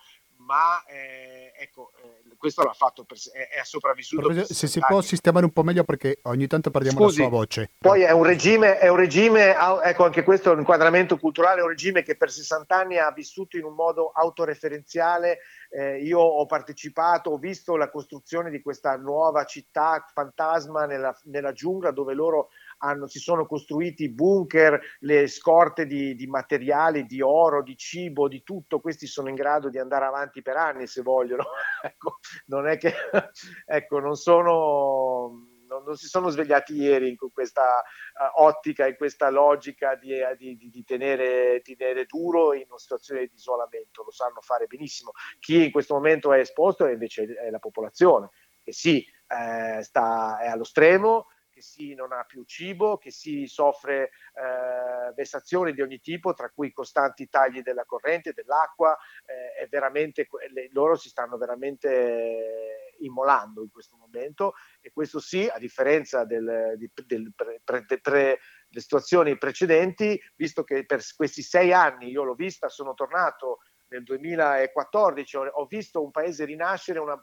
ma 0.51 0.83
eh, 0.85 1.53
ecco, 1.55 1.91
eh, 2.03 2.35
questo 2.35 2.61
l'ha 2.63 2.73
fatto, 2.73 3.05
per, 3.05 3.17
è, 3.31 3.59
è 3.59 3.63
sopravvissuto. 3.63 4.27
Per 4.27 4.45
se 4.45 4.67
si 4.67 4.81
può 4.85 4.99
sistemare 4.99 5.45
un 5.45 5.53
po' 5.53 5.63
meglio 5.63 5.85
perché 5.85 6.19
ogni 6.23 6.45
tanto 6.47 6.71
perdiamo 6.71 6.99
Scusi, 6.99 7.21
la 7.21 7.27
sua 7.27 7.37
voce. 7.37 7.69
Poi 7.77 8.01
è 8.01 8.11
un 8.11 8.23
regime, 8.23 8.77
è 8.77 8.89
un 8.89 8.97
regime, 8.97 9.55
ecco 9.83 10.03
anche 10.03 10.23
questo 10.23 10.49
è 10.49 10.53
un 10.53 10.59
inquadramento 10.59 11.17
culturale, 11.17 11.61
è 11.61 11.63
un 11.63 11.69
regime 11.69 12.03
che 12.03 12.17
per 12.17 12.29
60 12.29 12.75
anni 12.75 12.97
ha 12.97 13.11
vissuto 13.11 13.55
in 13.55 13.63
un 13.63 13.73
modo 13.73 14.11
autoreferenziale 14.13 15.39
eh, 15.73 16.01
io 16.01 16.19
ho 16.19 16.45
partecipato, 16.45 17.29
ho 17.29 17.37
visto 17.37 17.77
la 17.77 17.89
costruzione 17.89 18.49
di 18.49 18.61
questa 18.61 18.97
nuova 18.97 19.45
città 19.45 20.05
fantasma 20.13 20.85
nella, 20.85 21.17
nella 21.23 21.53
giungla 21.53 21.91
dove 21.91 22.13
loro 22.13 22.49
hanno, 22.81 23.07
si 23.07 23.19
sono 23.19 23.45
costruiti 23.45 24.09
bunker, 24.09 24.79
le 24.99 25.27
scorte 25.27 25.85
di, 25.85 26.15
di, 26.15 26.27
materiali, 26.27 27.05
di 27.05 27.21
oro, 27.21 27.63
di 27.63 27.77
cibo, 27.77 28.27
di 28.27 28.43
tutto, 28.43 28.79
questi 28.79 29.07
sono 29.07 29.29
in 29.29 29.35
grado 29.35 29.69
di 29.69 29.79
andare 29.79 30.05
avanti 30.05 30.41
per 30.41 30.57
anni 30.57 30.87
se 30.87 31.01
vogliono. 31.01 31.45
ecco, 31.81 32.19
non 32.47 32.67
è 32.67 32.77
che, 32.77 32.93
ecco, 33.65 33.99
non 33.99 34.15
sono 34.15 35.47
non, 35.79 35.95
si 35.95 36.07
sono 36.07 36.29
svegliati 36.29 36.73
ieri 36.73 37.09
in 37.09 37.15
questa 37.31 37.81
uh, 37.81 38.41
ottica, 38.43 38.87
in 38.87 38.97
questa 38.97 39.29
logica 39.29 39.95
di, 39.95 40.11
uh, 40.19 40.35
di, 40.35 40.57
di, 40.57 40.69
di 40.69 40.83
tenere, 40.83 41.61
tenere, 41.61 42.05
duro 42.05 42.53
in 42.53 42.65
una 42.67 42.77
situazione 42.77 43.21
di 43.21 43.35
isolamento, 43.35 44.03
lo 44.03 44.11
sanno 44.11 44.41
fare 44.41 44.65
benissimo. 44.65 45.11
Chi 45.39 45.63
in 45.63 45.71
questo 45.71 45.93
momento 45.93 46.33
è 46.33 46.39
esposto 46.39 46.85
è 46.85 46.91
invece 46.91 47.23
è 47.23 47.49
la 47.49 47.59
popolazione, 47.59 48.29
che 48.61 48.73
sì, 48.73 49.05
eh, 49.27 49.81
sta, 49.81 50.39
è 50.39 50.47
allo 50.47 50.65
stremo, 50.65 51.27
che 51.61 51.67
si 51.67 51.93
non 51.93 52.11
ha 52.11 52.23
più 52.23 52.43
cibo, 52.43 52.97
che 52.97 53.11
si 53.11 53.45
soffre 53.45 54.09
eh, 54.33 55.13
vessazioni 55.15 55.73
di 55.73 55.81
ogni 55.81 55.99
tipo, 55.99 56.33
tra 56.33 56.49
cui 56.49 56.73
costanti 56.73 57.29
tagli 57.29 57.61
della 57.61 57.85
corrente, 57.85 58.33
dell'acqua, 58.33 58.97
eh, 59.25 59.67
veramente, 59.69 60.27
le, 60.51 60.69
loro 60.73 60.95
si 60.95 61.07
stanno 61.07 61.37
veramente 61.37 62.95
immolando 62.99 63.61
in 63.61 63.71
questo 63.71 63.95
momento 63.95 64.53
e 64.81 64.91
questo 64.91 65.19
sì, 65.19 65.47
a 65.47 65.57
differenza 65.57 66.25
del, 66.25 66.75
del 67.05 67.31
pre, 67.35 67.61
pre, 67.63 67.85
pre, 67.85 68.39
delle 68.67 68.81
situazioni 68.81 69.37
precedenti, 69.37 70.19
visto 70.35 70.63
che 70.63 70.85
per 70.85 71.01
questi 71.15 71.41
sei 71.41 71.73
anni 71.73 72.09
io 72.09 72.23
l'ho 72.23 72.35
vista, 72.35 72.69
sono 72.69 72.93
tornato 72.93 73.59
nel 73.91 74.03
2014 74.03 75.37
ho, 75.37 75.65
visto 75.65 76.01
un 76.01 76.11
paese 76.11 76.45
rinascere, 76.45 76.99
una, 76.99 77.13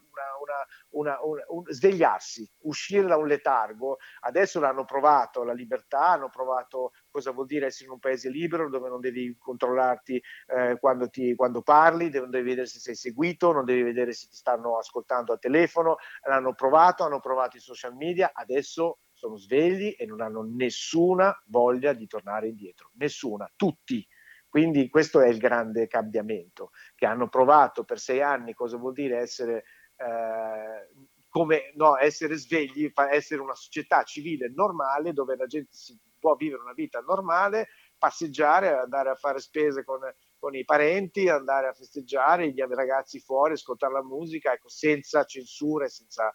una, 0.90 1.18
una, 1.18 1.18
un, 1.48 1.64
svegliarsi, 1.66 2.48
uscire 2.62 3.06
da 3.06 3.16
un 3.16 3.26
letargo. 3.26 3.96
Adesso 4.20 4.60
l'hanno 4.60 4.84
provato 4.84 5.44
la 5.44 5.54
libertà, 5.54 6.08
hanno 6.10 6.28
provato 6.28 6.92
cosa 7.10 7.30
vuol 7.30 7.46
dire 7.46 7.66
essere 7.66 7.86
in 7.86 7.92
un 7.92 7.98
paese 7.98 8.28
libero 8.28 8.68
dove 8.68 8.88
non 8.88 9.00
devi 9.00 9.34
controllarti 9.38 10.22
eh, 10.46 10.76
quando, 10.78 11.08
ti, 11.08 11.34
quando, 11.34 11.62
parli, 11.62 12.10
non 12.10 12.30
devi 12.30 12.50
vedere 12.50 12.66
se 12.66 12.78
sei 12.78 12.94
seguito, 12.94 13.52
non 13.52 13.64
devi 13.64 13.82
vedere 13.82 14.12
se 14.12 14.28
ti 14.28 14.36
stanno 14.36 14.76
ascoltando 14.76 15.32
al 15.32 15.38
telefono. 15.38 15.96
L'hanno 16.26 16.54
provato, 16.54 17.04
hanno 17.04 17.20
provato 17.20 17.56
i 17.56 17.60
social 17.60 17.94
media, 17.94 18.30
adesso 18.34 18.98
sono 19.12 19.36
svegli 19.36 19.96
e 19.98 20.06
non 20.06 20.20
hanno 20.20 20.42
nessuna 20.42 21.34
voglia 21.46 21.92
di 21.92 22.06
tornare 22.06 22.48
indietro, 22.48 22.90
nessuna, 22.94 23.50
tutti 23.56 24.06
quindi 24.48 24.88
questo 24.88 25.20
è 25.20 25.28
il 25.28 25.38
grande 25.38 25.86
cambiamento, 25.86 26.70
che 26.94 27.06
hanno 27.06 27.28
provato 27.28 27.84
per 27.84 27.98
sei 27.98 28.22
anni 28.22 28.54
cosa 28.54 28.76
vuol 28.76 28.94
dire 28.94 29.18
essere, 29.18 29.64
eh, 29.96 30.88
come, 31.28 31.72
no, 31.74 31.98
essere 31.98 32.36
svegli, 32.36 32.90
essere 33.10 33.40
una 33.40 33.54
società 33.54 34.02
civile 34.04 34.50
normale 34.54 35.12
dove 35.12 35.36
la 35.36 35.46
gente 35.46 35.72
si 35.72 35.98
può 36.18 36.34
vivere 36.34 36.62
una 36.62 36.72
vita 36.72 37.00
normale, 37.00 37.68
passeggiare, 37.98 38.76
andare 38.76 39.10
a 39.10 39.14
fare 39.14 39.38
spese 39.38 39.84
con, 39.84 40.00
con 40.38 40.54
i 40.54 40.64
parenti, 40.64 41.28
andare 41.28 41.68
a 41.68 41.72
festeggiare, 41.72 42.50
gli 42.50 42.60
ragazzi 42.60 43.20
fuori, 43.20 43.52
ascoltare 43.52 43.92
la 43.92 44.02
musica, 44.02 44.52
ecco, 44.52 44.68
senza 44.68 45.24
censure, 45.24 45.88
senza 45.88 46.32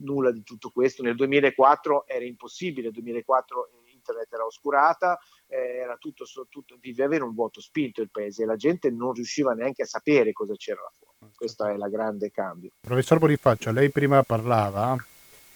nulla 0.00 0.30
di 0.30 0.42
tutto 0.42 0.70
questo. 0.70 1.02
Nel 1.02 1.16
2004 1.16 2.06
era 2.06 2.24
impossibile, 2.24 2.84
nel 2.84 2.92
2004 2.92 3.70
internet 4.08 4.32
era 4.32 4.44
oscurata, 4.44 5.18
eh, 5.48 5.78
era 5.78 5.96
tutto, 5.96 6.24
tutto, 6.48 6.76
viveva 6.80 7.24
un 7.24 7.34
vuoto 7.34 7.60
spinto 7.60 8.02
il 8.02 8.10
paese 8.10 8.42
e 8.42 8.46
la 8.46 8.56
gente 8.56 8.90
non 8.90 9.12
riusciva 9.12 9.52
neanche 9.52 9.82
a 9.82 9.86
sapere 9.86 10.32
cosa 10.32 10.54
c'era 10.54 10.80
là 10.80 10.92
fuori. 10.96 11.32
Questo 11.34 11.66
è 11.66 11.72
il 11.72 11.88
grande 11.90 12.30
cambio. 12.30 12.70
Professor 12.80 13.18
Bonifacio, 13.18 13.72
lei 13.72 13.90
prima 13.90 14.22
parlava 14.22 14.96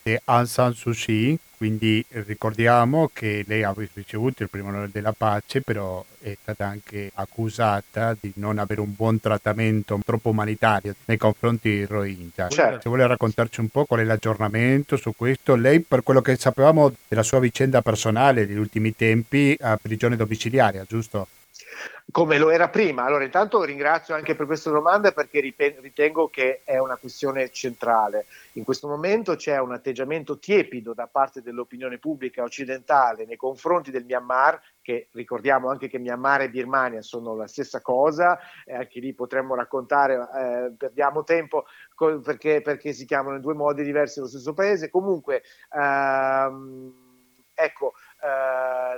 di 0.03 0.19
Aung 0.25 0.47
San 0.47 0.75
Suu 0.75 0.93
Kyi, 0.93 1.39
quindi 1.57 2.05
ricordiamo 2.09 3.11
che 3.13 3.45
lei 3.47 3.63
ha 3.63 3.73
ricevuto 3.95 4.43
il 4.43 4.51
primo 4.51 4.69
onore 4.69 4.89
della 4.91 5.13
pace, 5.13 5.63
però 5.63 6.05
è 6.21 6.37
stata 6.41 6.67
anche 6.67 7.11
accusata 7.15 8.17
di 8.19 8.33
non 8.37 8.59
avere 8.59 8.81
un 8.81 8.95
buon 8.97 9.21
trattamento 9.21 10.01
troppo 10.05 10.31
umanitario 10.31 10.95
nei 11.05 11.17
confronti 11.17 11.71
di 11.71 11.85
Rohingya. 11.85 12.49
Certo. 12.49 12.81
Se 12.83 12.89
vuole 12.89 13.07
raccontarci 13.07 13.61
un 13.61 13.69
po' 13.69 13.85
qual 13.85 14.01
è 14.01 14.05
l'aggiornamento 14.05 14.97
su 14.97 15.15
questo, 15.17 15.55
lei 15.55 15.81
per 15.81 16.03
quello 16.03 16.21
che 16.21 16.37
sapevamo 16.37 16.93
della 17.07 17.23
sua 17.23 17.39
vicenda 17.39 17.81
personale 17.81 18.47
degli 18.47 18.59
ultimi 18.59 18.97
tempi 18.97 19.57
a 19.61 19.79
prigione 19.81 20.17
domiciliaria, 20.17 20.85
giusto? 20.89 21.29
Come 22.11 22.39
lo 22.39 22.51
era 22.51 22.69
prima. 22.69 23.05
Allora, 23.05 23.25
intanto 23.25 23.63
ringrazio 23.63 24.15
anche 24.15 24.35
per 24.35 24.47
questa 24.47 24.71
domanda 24.71 25.13
perché 25.13 25.41
ritengo 25.41 26.29
che 26.29 26.61
è 26.65 26.79
una 26.79 26.97
questione 26.97 27.51
centrale. 27.51 28.27
In 28.53 28.65
questo 28.65 28.87
momento 28.89 29.35
c'è 29.35 29.59
un 29.59 29.73
atteggiamento 29.73 30.39
tiepido 30.39 30.93
da 30.93 31.07
parte 31.07 31.43
dell'opinione 31.43 31.99
pubblica 31.99 32.43
occidentale 32.43 33.25
nei 33.25 33.37
confronti 33.37 33.91
del 33.91 34.05
Myanmar, 34.05 34.61
che 34.83 35.09
ricordiamo 35.13 35.71
anche 35.71 35.89
che 35.89 35.99
Myanmar 35.99 36.43
e 36.43 36.51
Birmania 36.51 37.03
sono 37.03 37.35
la 37.35 37.47
stessa 37.47 37.81
cosa, 37.81 38.39
e 38.65 38.75
anche 38.75 39.01
lì 39.01 39.15
potremmo 39.15 39.55
raccontare, 39.55 40.15
eh, 40.15 40.73
perdiamo 40.77 41.25
tempo 41.25 41.65
perché, 42.23 42.61
perché, 42.61 42.93
si 42.93 43.07
chiamano 43.07 43.37
in 43.37 43.43
due 43.43 43.55
modi 43.55 43.85
diversi 43.85 44.21
lo 44.21 44.27
stesso 44.27 44.53
paese. 44.53 44.91
Comunque, 44.91 45.43
ehm, 45.73 46.93
ecco, 47.55 47.95
eh, 47.95 48.12
la, 48.29 48.97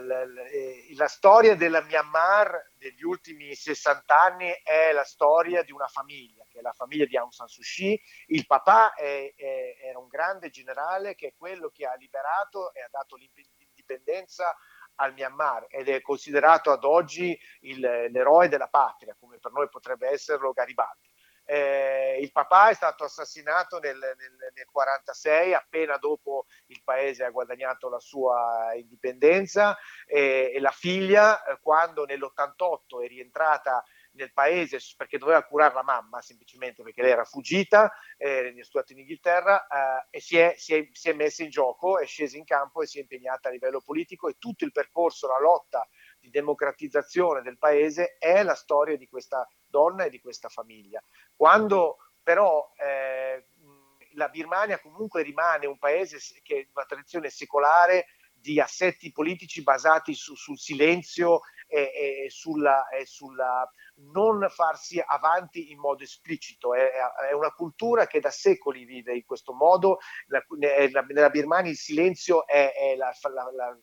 la, 0.97 1.09
storia 1.09 1.57
della 1.57 1.81
Myanmar 1.81 2.73
degli 2.77 3.03
ultimi 3.03 3.55
60 3.55 4.21
anni 4.21 4.53
è 4.63 4.93
la 4.93 5.05
storia 5.05 5.63
di 5.63 5.73
una 5.73 5.87
famiglia, 5.87 6.45
che 6.51 6.59
è 6.59 6.63
la 6.63 6.73
famiglia 6.73 7.07
di 7.07 7.17
Aung 7.17 7.33
San 7.33 7.49
Suu 7.49 7.63
Kyi. 7.63 7.99
Il 8.27 8.47
papà 8.47 8.93
è, 8.93 9.33
è, 9.35 9.77
era 9.83 9.99
un 9.99 10.09
grande 10.09 10.51
generale 10.51 11.15
che 11.15 11.29
è 11.29 11.35
quello 11.37 11.71
che 11.71 11.87
ha 11.87 11.95
liberato 11.95 12.75
e 12.75 12.83
ha 12.83 12.89
dato 12.91 13.17
l'indipendenza 13.17 14.55
al 14.97 15.15
Myanmar 15.15 15.67
ed 15.71 15.89
è 15.89 16.03
considerato 16.03 16.71
ad 16.71 16.85
oggi 16.85 17.39
il, 17.61 17.81
l'eroe 17.81 18.49
della 18.49 18.69
patria, 18.69 19.17
come 19.19 19.39
per 19.39 19.53
noi 19.53 19.69
potrebbe 19.71 20.09
esserlo 20.09 20.53
Garibaldi. 20.53 21.13
Eh, 21.47 22.19
il 22.21 22.33
papà 22.33 22.71
è 22.71 22.75
stato 22.75 23.05
assassinato 23.05 23.79
nel, 23.79 23.99
nel, 23.99 24.53
nel 24.55 24.67
46, 24.71 25.55
appena 25.55 25.97
dopo 25.99 26.47
il 26.67 26.83
paese 26.83 27.25
ha 27.25 27.31
guadagnato 27.31 27.89
la 27.89 28.01
sua 28.01 28.73
indipendenza, 28.75 29.77
eh, 30.07 30.53
e 30.55 30.61
la 30.61 30.71
figlia, 30.71 31.45
eh, 31.45 31.59
quando 31.61 32.05
nell'88 32.05 33.03
è 33.03 33.09
rientrata 33.09 33.85
nel 34.15 34.33
paese 34.33 34.79
perché 34.97 35.19
doveva 35.19 35.43
curare 35.45 35.75
la 35.75 35.83
mamma, 35.83 36.21
semplicemente 36.21 36.83
perché 36.83 37.03
lei 37.03 37.11
era 37.11 37.25
fuggita, 37.25 37.93
eh, 38.17 38.55
è 38.55 38.63
stata 38.63 38.93
in 38.93 39.01
Inghilterra 39.01 39.67
eh, 39.67 40.07
e 40.11 40.21
si 40.21 40.39
è, 40.39 40.55
si, 40.57 40.75
è, 40.75 40.89
si 40.93 41.11
è 41.11 41.13
messa 41.13 41.43
in 41.43 41.51
gioco, 41.51 41.99
è 41.99 42.07
scesa 42.07 42.37
in 42.37 42.45
campo 42.45 42.83
e 42.83 42.87
si 42.87 42.99
è 42.99 43.01
impegnata 43.03 43.49
a 43.49 43.53
livello 43.53 43.81
politico 43.81 44.29
e 44.29 44.37
tutto 44.39 44.65
il 44.65 44.73
percorso, 44.73 45.27
la 45.27 45.41
lotta 45.41 45.87
di 46.19 46.31
democratizzazione 46.31 47.43
del 47.43 47.59
paese 47.59 48.17
è 48.19 48.43
la 48.43 48.55
storia 48.55 48.97
di 48.97 49.07
questa 49.07 49.47
donna 49.75 50.05
e 50.05 50.11
di 50.11 50.21
questa 50.21 50.49
famiglia. 50.49 51.03
Quando 51.35 51.97
però 52.23 52.73
eh, 52.77 53.47
la 54.13 54.29
Birmania 54.29 54.79
comunque 54.79 55.23
rimane 55.23 55.67
un 55.67 55.79
paese 55.79 56.19
che 56.45 56.69
ha 56.69 56.71
una 56.75 56.87
tradizione 56.87 57.29
secolare 57.29 58.07
di 58.33 58.61
assetti 58.61 59.11
politici 59.11 59.63
basati 59.63 60.15
su, 60.15 60.35
sul 60.37 60.59
silenzio 60.59 61.41
e, 61.67 62.25
e, 62.25 62.31
sulla, 62.31 62.89
e, 62.89 63.07
sulla, 63.07 63.69
non 64.13 64.47
farsi 64.51 65.03
avanti 65.05 65.71
in 65.71 65.79
modo 65.79 66.03
esplicito. 66.03 66.75
È, 66.75 66.91
è, 67.31 67.33
una 67.33 67.53
cultura 67.53 68.07
che 68.07 68.21
da 68.21 68.31
secoli 68.31 68.85
vive 68.85 69.15
in 69.15 69.25
questo 69.25 69.55
modo. 69.55 69.99
La, 70.27 70.45
nella 70.59 71.31
Birmania 71.31 71.71
il 71.71 71.79
silenzio 71.79 72.47
è, 72.47 72.73
è 72.75 72.97
la, 72.97 73.13
la, 73.33 73.51
la 73.51 73.79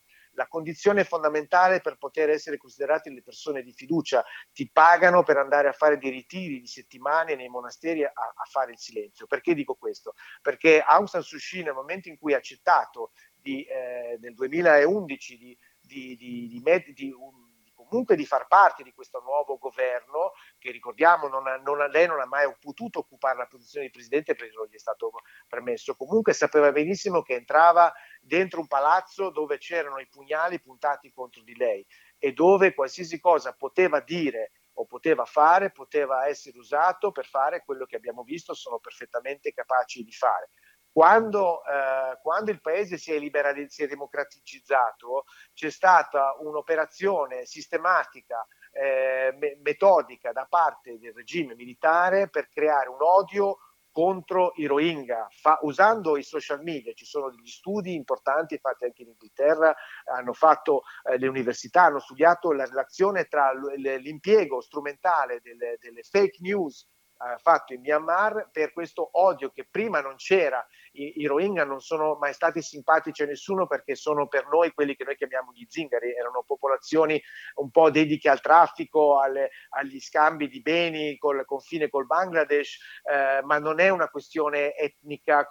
condizione 0.47 1.03
fondamentale 1.03 1.81
per 1.81 1.97
poter 1.97 2.29
essere 2.29 2.57
considerati 2.57 3.13
le 3.13 3.21
persone 3.21 3.63
di 3.63 3.73
fiducia. 3.73 4.23
Ti 4.51 4.69
pagano 4.71 5.23
per 5.23 5.37
andare 5.37 5.67
a 5.67 5.73
fare 5.73 5.97
dei 5.97 6.11
ritiri 6.11 6.59
di 6.59 6.67
settimane 6.67 7.35
nei 7.35 7.49
monasteri 7.49 8.03
a, 8.03 8.11
a 8.13 8.45
fare 8.49 8.71
il 8.71 8.79
silenzio. 8.79 9.27
Perché 9.27 9.53
dico 9.53 9.75
questo? 9.75 10.13
Perché 10.41 10.81
Aung 10.81 11.07
San 11.07 11.21
Suu 11.21 11.37
Kyi 11.37 11.63
nel 11.63 11.73
momento 11.73 12.09
in 12.09 12.17
cui 12.17 12.33
ha 12.33 12.37
accettato 12.37 13.11
di, 13.35 13.63
eh, 13.63 14.17
nel 14.19 14.33
2011 14.33 15.37
di, 15.37 15.57
di, 15.79 16.15
di, 16.15 16.61
di, 16.63 16.93
di 16.93 17.11
un, 17.11 17.49
comunque 17.91 18.15
di 18.15 18.25
far 18.25 18.47
parte 18.47 18.83
di 18.83 18.93
questo 18.93 19.21
nuovo 19.21 19.57
governo, 19.57 20.31
che 20.57 20.71
ricordiamo 20.71 21.27
non 21.27 21.47
ha, 21.47 21.57
non 21.57 21.81
ha, 21.81 21.87
lei 21.87 22.07
non 22.07 22.21
ha 22.21 22.25
mai 22.25 22.49
potuto 22.59 22.99
occupare 22.99 23.37
la 23.37 23.47
posizione 23.47 23.87
di 23.87 23.91
presidente 23.91 24.33
perché 24.33 24.53
non 24.55 24.67
gli 24.67 24.75
è 24.75 24.79
stato 24.79 25.11
permesso, 25.47 25.95
comunque 25.95 26.33
sapeva 26.33 26.71
benissimo 26.71 27.21
che 27.21 27.33
entrava 27.33 27.91
dentro 28.21 28.59
un 28.59 28.67
palazzo 28.67 29.31
dove 29.31 29.57
c'erano 29.57 29.99
i 29.99 30.07
pugnali 30.07 30.61
puntati 30.61 31.11
contro 31.11 31.41
di 31.41 31.55
lei 31.55 31.85
e 32.17 32.31
dove 32.33 32.73
qualsiasi 32.73 33.19
cosa 33.19 33.53
poteva 33.53 33.99
dire 33.99 34.51
o 34.73 34.85
poteva 34.85 35.25
fare 35.25 35.71
poteva 35.71 36.27
essere 36.27 36.57
usato 36.57 37.11
per 37.11 37.25
fare 37.25 37.63
quello 37.65 37.85
che 37.85 37.95
abbiamo 37.95 38.23
visto 38.23 38.53
sono 38.53 38.79
perfettamente 38.79 39.51
capaci 39.51 40.03
di 40.03 40.11
fare. 40.11 40.51
Quando, 40.93 41.63
eh, 41.65 42.19
quando, 42.21 42.51
il 42.51 42.59
paese 42.59 42.97
si 42.97 43.13
è, 43.13 43.17
liberalizzato, 43.17 43.71
si 43.71 43.83
è 43.83 43.87
democraticizzato, 43.87 45.23
c'è 45.53 45.69
stata 45.69 46.35
un'operazione 46.39 47.45
sistematica 47.45 48.45
eh, 48.71 49.33
me- 49.39 49.57
metodica 49.63 50.33
da 50.33 50.45
parte 50.49 50.99
del 50.99 51.13
regime 51.13 51.55
militare 51.55 52.29
per 52.29 52.49
creare 52.49 52.89
un 52.89 53.01
odio 53.01 53.57
contro 53.91 54.53
i 54.55 54.65
Rohingya, 54.65 55.27
fa, 55.29 55.59
usando 55.61 56.17
i 56.17 56.23
social 56.23 56.61
media. 56.63 56.93
Ci 56.93 57.05
sono 57.05 57.29
degli 57.29 57.47
studi 57.47 57.93
importanti 57.93 58.57
fatti 58.57 58.85
anche 58.85 59.03
in 59.03 59.09
Inghilterra, 59.09 59.75
hanno 60.05 60.33
fatto 60.33 60.83
eh, 61.03 61.17
le 61.17 61.27
università, 61.27 61.83
hanno 61.83 61.99
studiato 61.99 62.51
la 62.51 62.65
relazione 62.65 63.25
tra 63.25 63.51
l'impiego 63.53 64.61
strumentale 64.61 65.41
delle, 65.41 65.77
delle 65.79 66.03
fake 66.03 66.37
news 66.39 66.87
eh, 67.21 67.37
fatto 67.37 67.73
in 67.73 67.81
Myanmar 67.81 68.49
per 68.51 68.73
questo 68.73 69.09
odio 69.13 69.51
che 69.51 69.67
prima 69.69 70.01
non 70.01 70.15
c'era. 70.15 70.65
I, 70.93 71.21
I, 71.21 71.25
Rohingya 71.25 71.63
non 71.63 71.79
sono 71.79 72.17
mai 72.19 72.33
stati 72.33 72.61
simpatici 72.61 73.23
a 73.23 73.25
nessuno 73.25 73.67
perché 73.67 73.95
sono 73.95 74.27
per 74.27 74.47
noi 74.47 74.71
quelli 74.73 74.95
che 74.95 75.03
noi 75.03 75.15
chiamiamo 75.15 75.51
gli 75.53 75.65
zingari, 75.67 76.13
erano 76.13 76.43
popolazioni 76.45 77.21
un 77.55 77.69
po' 77.71 77.89
dediche 77.89 78.29
al 78.29 78.41
traffico, 78.41 79.19
alle, 79.19 79.51
agli 79.69 79.99
scambi 79.99 80.47
di 80.47 80.61
beni 80.61 81.17
col 81.17 81.45
confine 81.45 81.89
col 81.89 82.05
Bangladesh, 82.05 82.77
eh, 83.03 83.41
ma 83.43 83.59
non 83.59 83.79
è 83.79 83.89
una 83.89 84.09
questione 84.09 84.75
etnica 84.75 85.47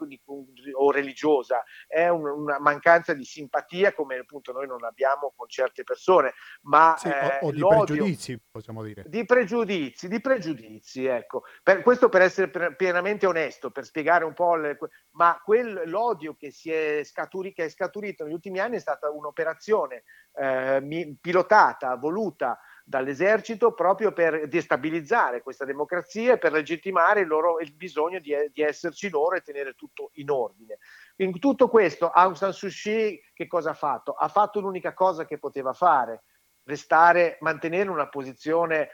o 0.74 0.90
religiosa, 0.90 1.62
è 1.86 2.08
un, 2.08 2.26
una 2.26 2.58
mancanza 2.58 3.14
di 3.14 3.24
simpatia 3.24 3.94
come 3.94 4.16
appunto 4.16 4.52
noi 4.52 4.66
non 4.66 4.84
abbiamo 4.84 5.32
con 5.36 5.48
certe 5.48 5.84
persone, 5.84 6.34
ma 6.62 6.94
sì, 6.98 7.08
eh, 7.08 7.38
o, 7.40 7.48
o 7.48 7.52
di 7.52 7.60
pregiudizi, 7.60 8.40
possiamo 8.50 8.82
dire. 8.82 9.04
Di 9.06 9.24
pregiudizi, 9.24 10.08
di 10.08 10.20
pregiudizi, 10.20 11.06
ecco. 11.06 11.42
Per, 11.62 11.82
questo 11.82 12.08
per 12.08 12.22
essere 12.22 12.74
pienamente 12.74 13.26
onesto, 13.26 13.70
per 13.70 13.84
spiegare 13.84 14.24
un 14.24 14.34
po', 14.34 14.56
le, 14.56 14.78
ma 15.12 15.29
quel, 15.42 15.82
l'odio 15.86 16.34
che, 16.34 16.52
è 16.98 17.04
scaturi, 17.04 17.52
che 17.52 17.64
è 17.64 17.68
scaturito 17.68 18.24
negli 18.24 18.32
ultimi 18.32 18.58
anni 18.58 18.76
è 18.76 18.80
stata 18.80 19.10
un'operazione 19.10 20.04
eh, 20.34 21.16
pilotata, 21.20 21.94
voluta 21.96 22.58
dall'esercito 22.84 23.72
proprio 23.72 24.12
per 24.12 24.48
destabilizzare 24.48 25.42
questa 25.42 25.64
democrazia 25.64 26.32
e 26.32 26.38
per 26.38 26.50
legittimare 26.50 27.20
il, 27.20 27.28
loro, 27.28 27.60
il 27.60 27.72
bisogno 27.72 28.18
di, 28.18 28.34
di, 28.52 28.62
esserci 28.62 29.08
loro 29.08 29.36
e 29.36 29.42
tenere 29.42 29.74
tutto 29.74 30.10
in 30.14 30.28
ordine. 30.30 30.78
In 31.16 31.38
tutto 31.38 31.68
questo 31.68 32.10
Aung 32.10 32.34
San 32.34 32.52
Suu 32.52 32.68
Kyi 32.68 33.20
che 33.32 33.46
cosa 33.46 33.70
ha 33.70 33.74
fatto? 33.74 34.12
Ha 34.12 34.26
fatto 34.26 34.58
l'unica 34.58 34.92
cosa 34.92 35.24
che 35.24 35.38
poteva 35.38 35.72
fare, 35.72 36.24
restare, 36.64 37.36
mantenere 37.40 37.90
una 37.90 38.08
posizione 38.08 38.80
eh, 38.80 38.88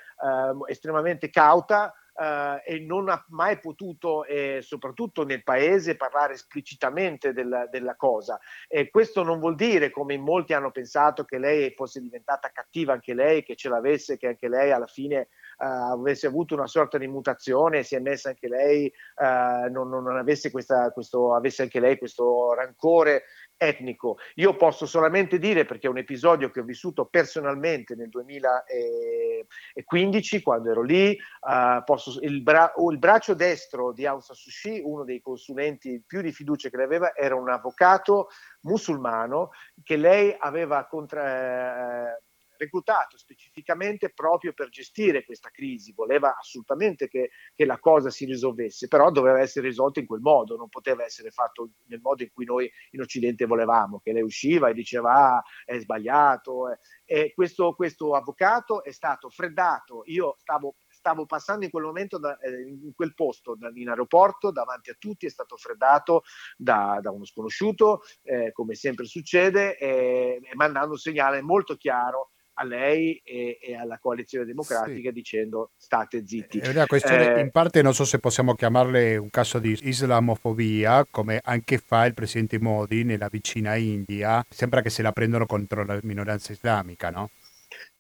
estremamente 0.66 1.30
cauta, 1.30 1.95
eh, 2.19 2.62
e 2.64 2.81
non 2.81 3.09
ha 3.09 3.25
mai 3.29 3.59
potuto, 3.59 4.25
eh, 4.25 4.61
soprattutto 4.62 5.25
nel 5.25 5.43
paese, 5.43 5.97
parlare 5.97 6.35
esplicitamente 6.35 7.33
della, 7.33 7.67
della, 7.67 7.95
cosa. 7.97 8.39
E 8.69 8.91
questo 8.91 9.23
non 9.23 9.39
vuol 9.39 9.55
dire, 9.55 9.91
come 9.91 10.14
in 10.14 10.23
molti 10.23 10.53
hanno 10.53 10.71
pensato, 10.71 11.25
che 11.25 11.39
lei 11.39 11.73
fosse 11.75 12.01
diventata 12.01 12.51
cattiva 12.53 12.93
anche 12.93 13.14
lei, 13.14 13.43
che 13.43 13.57
ce 13.57 13.69
l'avesse, 13.69 14.17
che 14.17 14.29
anche 14.29 14.49
lei 14.49 14.71
alla 14.71 14.87
fine 14.87 15.17
eh, 15.19 15.29
avesse 15.59 16.27
avuto 16.27 16.55
una 16.55 16.67
sorta 16.67 16.99
di 16.99 17.07
mutazione, 17.07 17.83
si 17.83 17.95
è 17.95 18.01
messa 18.01 18.31
anche 18.31 18.49
lei, 18.49 18.87
eh, 18.87 19.69
non, 19.71 19.89
non, 19.89 20.17
avesse, 20.17 20.51
questa, 20.51 20.91
questo, 20.91 21.35
avesse 21.35 21.62
anche 21.62 21.81
lei 21.81 21.99
questo 21.99 22.55
rancore 22.55 23.25
etnico. 23.57 24.19
Io 24.35 24.57
posso 24.57 24.87
solamente 24.87 25.39
dire, 25.39 25.65
perché 25.65 25.87
è 25.87 25.91
un 25.91 25.99
episodio 25.99 26.51
che 26.51 26.59
ho 26.61 26.65
vissuto 26.65 27.07
personalmente 27.07 27.95
nel 27.95 28.09
2015, 28.09 30.43
quando 30.43 30.71
ero 30.71 30.83
lì, 30.83 31.17
uh, 31.41 31.83
posso, 31.85 32.19
il, 32.21 32.43
bra- 32.43 32.73
il, 32.91 32.99
braccio 32.99 33.35
destro 33.35 33.93
di 33.93 34.07
Aung 34.07 34.23
San 34.23 34.37
Suu 34.37 34.51
Kyi, 34.51 34.83
uno 34.85 35.05
dei 35.05 35.21
consulenti 35.21 36.03
più 36.07 36.21
di 36.21 36.33
fiducia 36.33 36.69
che 36.69 36.83
aveva, 36.83 37.15
era 37.15 37.35
un 37.35 37.49
avvocato 37.49 38.29
musulmano 38.63 39.51
che 39.83 39.97
lei 39.97 40.35
aveva 40.39 40.87
contra- 40.87 42.15
eh, 42.15 42.21
reclutato 42.59 43.19
specificamente 43.19 44.11
proprio 44.11 44.53
per 44.53 44.69
gestire 44.69 45.25
questa 45.25 45.51
crisi, 45.51 45.93
voleva 45.93 46.37
assolutamente 46.37 47.09
che, 47.09 47.31
che, 47.55 47.65
la 47.65 47.79
cosa 47.79 48.11
si 48.11 48.25
risolvesse, 48.25 48.89
però 48.89 49.11
doveva 49.11 49.41
essere 49.41 49.69
risolta 49.69 50.01
in 50.01 50.07
quel 50.07 50.21
modo, 50.21 50.57
non 50.57 50.69
poteva 50.69 51.05
essere 51.05 51.31
fatto 51.31 51.71
nel 51.87 52.01
modo 52.01 52.23
in 52.23 52.31
cui 52.33 52.45
noi 52.45 52.71
in 52.91 53.01
Occidente 53.01 53.47
volevamo, 53.47 54.01
che 54.01 54.13
lei 54.13 54.23
usciva 54.23 54.69
e 54.69 54.75
diceva 54.75 55.37
ah, 55.37 55.45
è 55.65 55.79
sbagliato. 55.79 56.71
Eh. 56.71 56.79
E 57.05 57.33
questo, 57.35 57.75
questo 57.75 58.15
avvocato 58.15 58.83
è 58.83 58.91
stato 58.91 59.29
freddato, 59.29 60.03
io 60.07 60.37
stavo 60.39 60.77
stavo 61.07 61.25
passando 61.25 61.65
in 61.65 61.71
quel 61.71 61.85
momento 61.85 62.19
da, 62.19 62.37
eh, 62.39 62.63
in 62.63 62.93
quel 62.93 63.15
posto 63.15 63.57
in 63.75 63.89
aeroporto 63.89 64.51
davanti 64.51 64.91
a 64.91 64.97
tutti, 64.99 65.27
è 65.27 65.31
stato 65.31 65.57
freddato 65.57 66.25
da, 66.57 66.99
da 67.01 67.13
uno 67.13 67.25
sconosciuto, 67.25 68.01
eh, 68.25 68.51
come 68.51 68.75
sempre 68.75 69.05
succede, 69.05 69.79
e, 69.79 70.41
e 70.43 70.55
mandando 70.57 70.93
un 70.93 70.99
segnale 70.99 71.43
molto 71.43 71.77
chiaro 71.77 72.31
a 72.59 72.65
lei 72.65 73.21
e, 73.25 73.59
e 73.61 73.75
alla 73.75 73.99
coalizione 73.99 74.45
democratica 74.45 75.09
sì. 75.09 75.15
dicendo 75.15 75.73
state 75.77 76.27
zitti. 76.27 76.59
È 76.59 76.69
una 76.69 76.87
questione, 76.87 77.35
eh, 77.35 77.41
in 77.41 77.51
parte 77.51 77.83
non 77.83 77.95
so 77.95 78.05
se 78.05 78.19
possiamo 78.19 78.55
chiamarle 78.55 79.17
un 79.17 79.31
caso 79.31 79.59
di 79.59 79.79
islamofobia, 79.83 81.07
come 81.11 81.41
anche 81.43 81.79
fa 81.79 82.07
il 82.07 82.15
presidente 82.15 82.59
Modi 82.59 83.05
nella 83.05 83.29
vicina 83.29 83.75
India, 83.77 84.45
sembra 84.49 84.81
che 84.81 84.91
se 84.91 85.03
la 85.03 85.13
prendono 85.13 85.47
contro 85.47 85.85
la 85.85 85.99
minoranza 86.03 86.53
islamica, 86.53 87.11
no? 87.11 87.31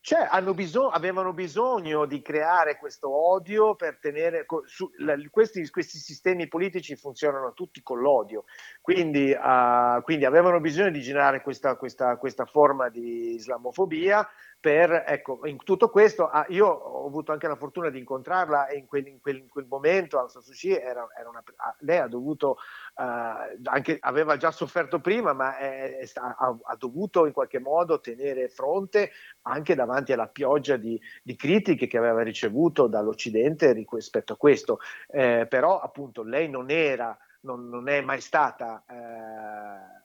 Cioè, 0.06 0.28
bisog- 0.54 0.94
avevano 0.94 1.32
bisogno 1.32 2.06
di 2.06 2.22
creare 2.22 2.78
questo 2.78 3.10
odio 3.10 3.74
per 3.74 3.98
tenere. 3.98 4.46
Su, 4.66 4.88
la, 4.98 5.16
questi, 5.28 5.68
questi, 5.68 5.98
sistemi 5.98 6.46
politici 6.46 6.94
funzionano 6.94 7.54
tutti 7.54 7.82
con 7.82 7.98
l'odio, 7.98 8.44
quindi, 8.80 9.32
uh, 9.32 10.00
quindi 10.02 10.24
avevano 10.24 10.60
bisogno 10.60 10.90
di 10.90 11.02
generare 11.02 11.42
questa, 11.42 11.74
questa, 11.74 12.18
questa 12.18 12.44
forma 12.44 12.88
di 12.88 13.34
islamofobia 13.34 14.24
per, 14.58 15.04
ecco, 15.06 15.40
in 15.44 15.58
tutto 15.58 15.90
questo, 15.90 16.28
ah, 16.28 16.44
io 16.48 16.66
ho 16.66 17.06
avuto 17.06 17.30
anche 17.30 17.46
la 17.46 17.56
fortuna 17.56 17.88
di 17.88 17.98
incontrarla 17.98 18.66
e 18.66 18.78
in 18.78 18.86
quel, 18.86 19.06
in 19.06 19.20
quel, 19.20 19.36
in 19.36 19.48
quel 19.48 19.66
momento 19.68 20.18
Aung 20.18 20.30
San 20.30 20.42
Suu 20.42 20.52
Kyi 20.52 20.76
era, 20.76 21.06
era 21.16 21.28
una, 21.28 21.42
ah, 21.56 21.76
lei 21.80 21.98
ha 21.98 22.08
dovuto, 22.08 22.58
uh, 22.96 23.02
anche, 23.64 23.98
aveva 24.00 24.36
già 24.36 24.50
sofferto 24.50 25.00
prima, 25.00 25.32
ma 25.32 25.56
è, 25.56 25.98
è, 25.98 26.10
ha, 26.14 26.58
ha, 26.62 26.76
dovuto 26.76 27.26
in 27.26 27.32
qualche 27.32 27.60
modo 27.60 28.00
tenere 28.00 28.48
fronte 28.48 29.12
anche 29.42 29.74
davanti 29.74 30.12
alla 30.12 30.28
pioggia 30.28 30.76
di, 30.76 31.00
di 31.22 31.36
critiche 31.36 31.86
che 31.86 31.98
aveva 31.98 32.22
ricevuto 32.22 32.88
dall'Occidente 32.88 33.72
rispetto 33.72 34.32
a 34.32 34.36
questo. 34.36 34.80
Eh, 35.08 35.46
però 35.48 35.78
appunto 35.80 36.22
lei 36.22 36.48
non 36.48 36.70
era, 36.70 37.16
non, 37.42 37.68
non 37.68 37.88
è 37.88 38.00
mai 38.00 38.20
stata... 38.20 38.82
Eh, 38.88 40.04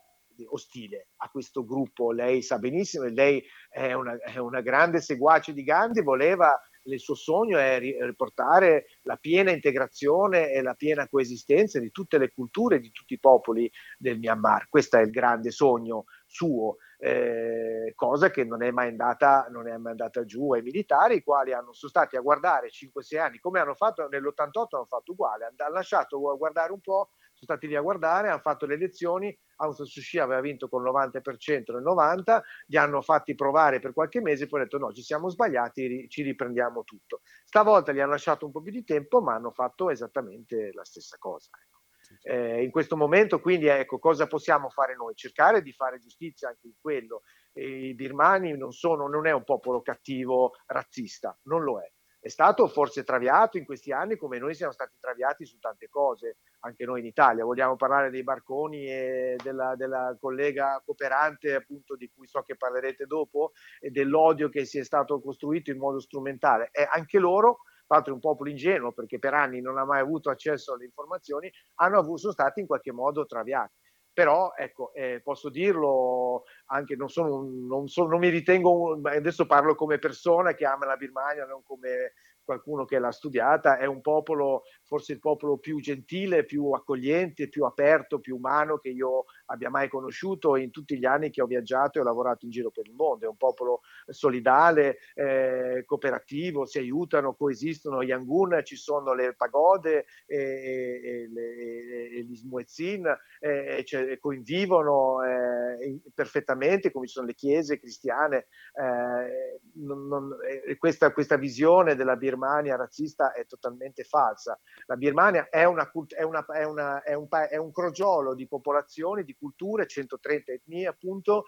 ostile 0.49 1.09
a 1.17 1.29
questo 1.29 1.65
gruppo. 1.65 2.11
Lei 2.11 2.41
sa 2.41 2.57
benissimo, 2.57 3.05
lei 3.05 3.43
è 3.69 3.93
una, 3.93 4.17
è 4.19 4.37
una 4.37 4.61
grande 4.61 5.01
seguace 5.01 5.53
di 5.53 5.63
Gandhi, 5.63 6.01
voleva 6.01 6.59
il 6.83 6.99
suo 6.99 7.15
sogno 7.15 7.57
è 7.57 7.79
riportare 7.79 8.85
la 9.03 9.17
piena 9.17 9.51
integrazione 9.51 10.51
e 10.51 10.61
la 10.61 10.73
piena 10.73 11.07
coesistenza 11.07 11.79
di 11.79 11.91
tutte 11.91 12.17
le 12.17 12.31
culture, 12.31 12.79
di 12.79 12.91
tutti 12.91 13.13
i 13.13 13.19
popoli 13.19 13.69
del 13.97 14.17
Myanmar. 14.17 14.67
Questo 14.69 14.97
è 14.97 15.01
il 15.01 15.11
grande 15.11 15.51
sogno 15.51 16.05
suo, 16.25 16.77
eh, 16.97 17.93
cosa 17.95 18.29
che 18.29 18.43
non 18.43 18.63
è, 18.63 18.71
mai 18.71 18.89
andata, 18.89 19.47
non 19.51 19.67
è 19.67 19.77
mai 19.77 19.91
andata 19.91 20.23
giù 20.25 20.53
ai 20.53 20.61
militari, 20.61 21.17
i 21.17 21.23
quali 21.23 21.51
hanno, 21.53 21.73
sono 21.73 21.91
stati 21.91 22.15
a 22.15 22.21
guardare 22.21 22.69
5-6 22.69 23.19
anni, 23.19 23.39
come 23.39 23.59
hanno 23.59 23.75
fatto 23.75 24.07
nell'88, 24.07 24.75
hanno 24.75 24.85
fatto 24.85 25.11
uguale, 25.11 25.45
hanno 25.45 25.73
lasciato 25.73 26.19
guardare 26.37 26.71
un 26.71 26.81
po', 26.81 27.09
sono 27.41 27.57
stati 27.57 27.67
lì 27.67 27.75
a 27.75 27.81
guardare, 27.81 28.29
hanno 28.29 28.39
fatto 28.39 28.65
le 28.67 28.75
elezioni, 28.75 29.35
Aung 29.57 29.73
San 29.73 29.85
Suu 29.85 30.01
Kyi 30.01 30.19
aveva 30.19 30.41
vinto 30.41 30.69
con 30.69 30.85
il 30.85 30.91
90% 30.91 31.73
nel 31.73 31.81
90, 31.81 32.43
li 32.67 32.77
hanno 32.77 33.01
fatti 33.01 33.33
provare 33.33 33.79
per 33.79 33.93
qualche 33.93 34.21
mese, 34.21 34.47
poi 34.47 34.59
hanno 34.59 34.69
detto 34.69 34.85
no, 34.85 34.93
ci 34.93 35.01
siamo 35.01 35.29
sbagliati, 35.29 36.07
ci 36.07 36.21
riprendiamo 36.21 36.83
tutto. 36.83 37.21
Stavolta 37.43 37.91
gli 37.91 37.99
hanno 37.99 38.11
lasciato 38.11 38.45
un 38.45 38.51
po' 38.51 38.61
più 38.61 38.71
di 38.71 38.83
tempo, 38.83 39.21
ma 39.21 39.33
hanno 39.33 39.51
fatto 39.51 39.89
esattamente 39.89 40.71
la 40.73 40.85
stessa 40.85 41.17
cosa. 41.17 41.49
Ecco. 41.59 41.79
Eh, 42.23 42.63
in 42.63 42.71
questo 42.71 42.95
momento, 42.95 43.39
quindi, 43.39 43.67
ecco, 43.67 43.97
cosa 43.97 44.27
possiamo 44.27 44.69
fare 44.69 44.95
noi? 44.95 45.15
Cercare 45.15 45.61
di 45.61 45.71
fare 45.71 45.99
giustizia 45.99 46.49
anche 46.49 46.67
in 46.67 46.73
quello. 46.79 47.23
I 47.53 47.93
birmani 47.95 48.55
non, 48.55 48.71
sono, 48.71 49.07
non 49.07 49.25
è 49.25 49.31
un 49.31 49.43
popolo 49.43 49.81
cattivo 49.81 50.51
razzista, 50.67 51.37
non 51.43 51.63
lo 51.63 51.79
è 51.79 51.91
è 52.24 52.30
stato 52.30 52.67
forse 52.67 53.03
traviato 53.03 53.57
in 53.57 53.65
questi 53.65 53.91
anni 53.91 54.15
come 54.15 54.38
noi 54.38 54.53
siamo 54.53 54.72
stati 54.72 54.95
traviati 54.99 55.43
su 55.43 55.57
tante 55.57 55.89
cose, 55.89 56.38
anche 56.59 56.86
noi 56.86 56.99
in 56.99 57.07
Italia. 57.07 57.43
Vogliamo 57.43 57.76
parlare 57.76 58.11
dei 58.11 58.22
barconi 58.22 58.86
e 58.86 59.36
della, 59.43 59.74
della 59.76 60.15
collega 60.19 60.80
cooperante, 60.86 61.55
appunto, 61.55 61.95
di 61.95 62.11
cui 62.13 62.28
so 62.28 62.43
che 62.43 62.55
parlerete 62.55 63.07
dopo, 63.07 63.53
e 63.80 63.89
dell'odio 63.89 64.49
che 64.49 64.65
si 64.65 64.78
è 64.78 64.84
stato 64.84 65.19
costruito 65.19 65.72
in 65.72 65.80
modo 65.80 65.99
strumentale. 65.99 66.69
E 66.72 66.88
anche 66.88 67.17
loro, 67.17 67.61
tra 67.88 67.95
l'altro 67.95 68.13
un 68.13 68.19
popolo 68.19 68.51
ingenuo 68.51 68.91
perché 68.91 69.17
per 69.17 69.34
anni 69.34 69.59
non 69.59 69.80
ha 69.80 69.84
mai 69.84 69.99
avuto 69.99 70.30
accesso 70.30 70.74
alle 70.74 70.86
informazioni, 70.86 71.51
hanno 71.80 71.97
avuto, 71.97 72.17
sono 72.17 72.34
stati 72.34 72.59
in 72.59 72.67
qualche 72.67 72.91
modo 72.91 73.26
traviati 73.26 73.80
però 74.14 74.53
ecco, 74.55 74.93
eh, 74.93 75.22
posso 75.24 75.49
dirlo 75.49 76.43
anche, 76.66 76.95
non, 76.95 77.09
sono, 77.09 77.47
non, 77.49 77.88
sono, 77.88 78.09
non 78.09 78.20
mi 78.20 78.30
ritengo, 78.30 78.99
adesso 79.03 79.45
parlo 79.45 79.76
come 79.76 79.99
persona 79.99 80.53
che 80.53 80.66
ama 80.66 80.86
la 80.86 80.97
Birmania, 80.97 81.45
non 81.45 81.64
come 81.64 82.14
qualcuno 82.43 82.86
che 82.86 82.99
l'ha 82.99 83.12
studiata, 83.12 83.78
è 83.78 83.86
un 83.86 84.01
popolo 84.01 84.64
forse 84.91 85.13
il 85.13 85.19
popolo 85.19 85.57
più 85.57 85.79
gentile, 85.79 86.43
più 86.43 86.71
accogliente, 86.71 87.47
più 87.47 87.63
aperto, 87.63 88.19
più 88.19 88.35
umano 88.35 88.77
che 88.77 88.89
io 88.89 89.23
abbia 89.45 89.69
mai 89.69 89.87
conosciuto 89.87 90.57
in 90.57 90.69
tutti 90.69 90.97
gli 90.97 91.05
anni 91.05 91.29
che 91.29 91.41
ho 91.41 91.45
viaggiato 91.45 91.97
e 91.97 92.01
ho 92.01 92.03
lavorato 92.03 92.43
in 92.43 92.51
giro 92.51 92.71
per 92.71 92.87
il 92.87 92.93
mondo. 92.93 93.23
È 93.23 93.29
un 93.29 93.37
popolo 93.37 93.83
solidale, 94.07 94.97
eh, 95.13 95.83
cooperativo, 95.85 96.65
si 96.65 96.77
aiutano, 96.77 97.35
coesistono. 97.35 98.01
Yangon 98.01 98.59
ci 98.65 98.75
sono 98.75 99.13
le 99.13 99.33
pagode 99.33 100.07
e, 100.25 100.37
e, 100.37 101.29
e, 101.33 102.17
e 102.17 102.23
gli 102.23 102.35
smuezzin, 102.35 103.17
eh, 103.39 103.83
cioè, 103.85 104.19
convivono 104.19 105.23
eh, 105.23 106.01
perfettamente, 106.13 106.91
come 106.91 107.07
ci 107.07 107.13
sono 107.13 107.27
le 107.27 107.35
chiese 107.35 107.79
cristiane. 107.79 108.47
Eh, 108.73 109.61
non, 109.75 110.07
non, 110.07 110.35
questa, 110.77 111.13
questa 111.13 111.37
visione 111.37 111.95
della 111.95 112.17
Birmania 112.17 112.75
razzista 112.75 113.31
è 113.31 113.45
totalmente 113.45 114.03
falsa. 114.03 114.59
La 114.86 114.95
Birmania 114.95 115.49
è, 115.49 115.63
una, 115.63 115.89
è, 116.15 116.23
una, 116.23 116.45
è, 116.45 116.63
una, 116.63 117.03
è, 117.03 117.13
un, 117.13 117.27
è 117.49 117.57
un 117.57 117.71
crogiolo 117.71 118.34
di 118.34 118.47
popolazioni, 118.47 119.23
di 119.23 119.36
culture, 119.38 119.88
130 119.88 120.51
etnie 120.51 120.88
appunto, 120.88 121.45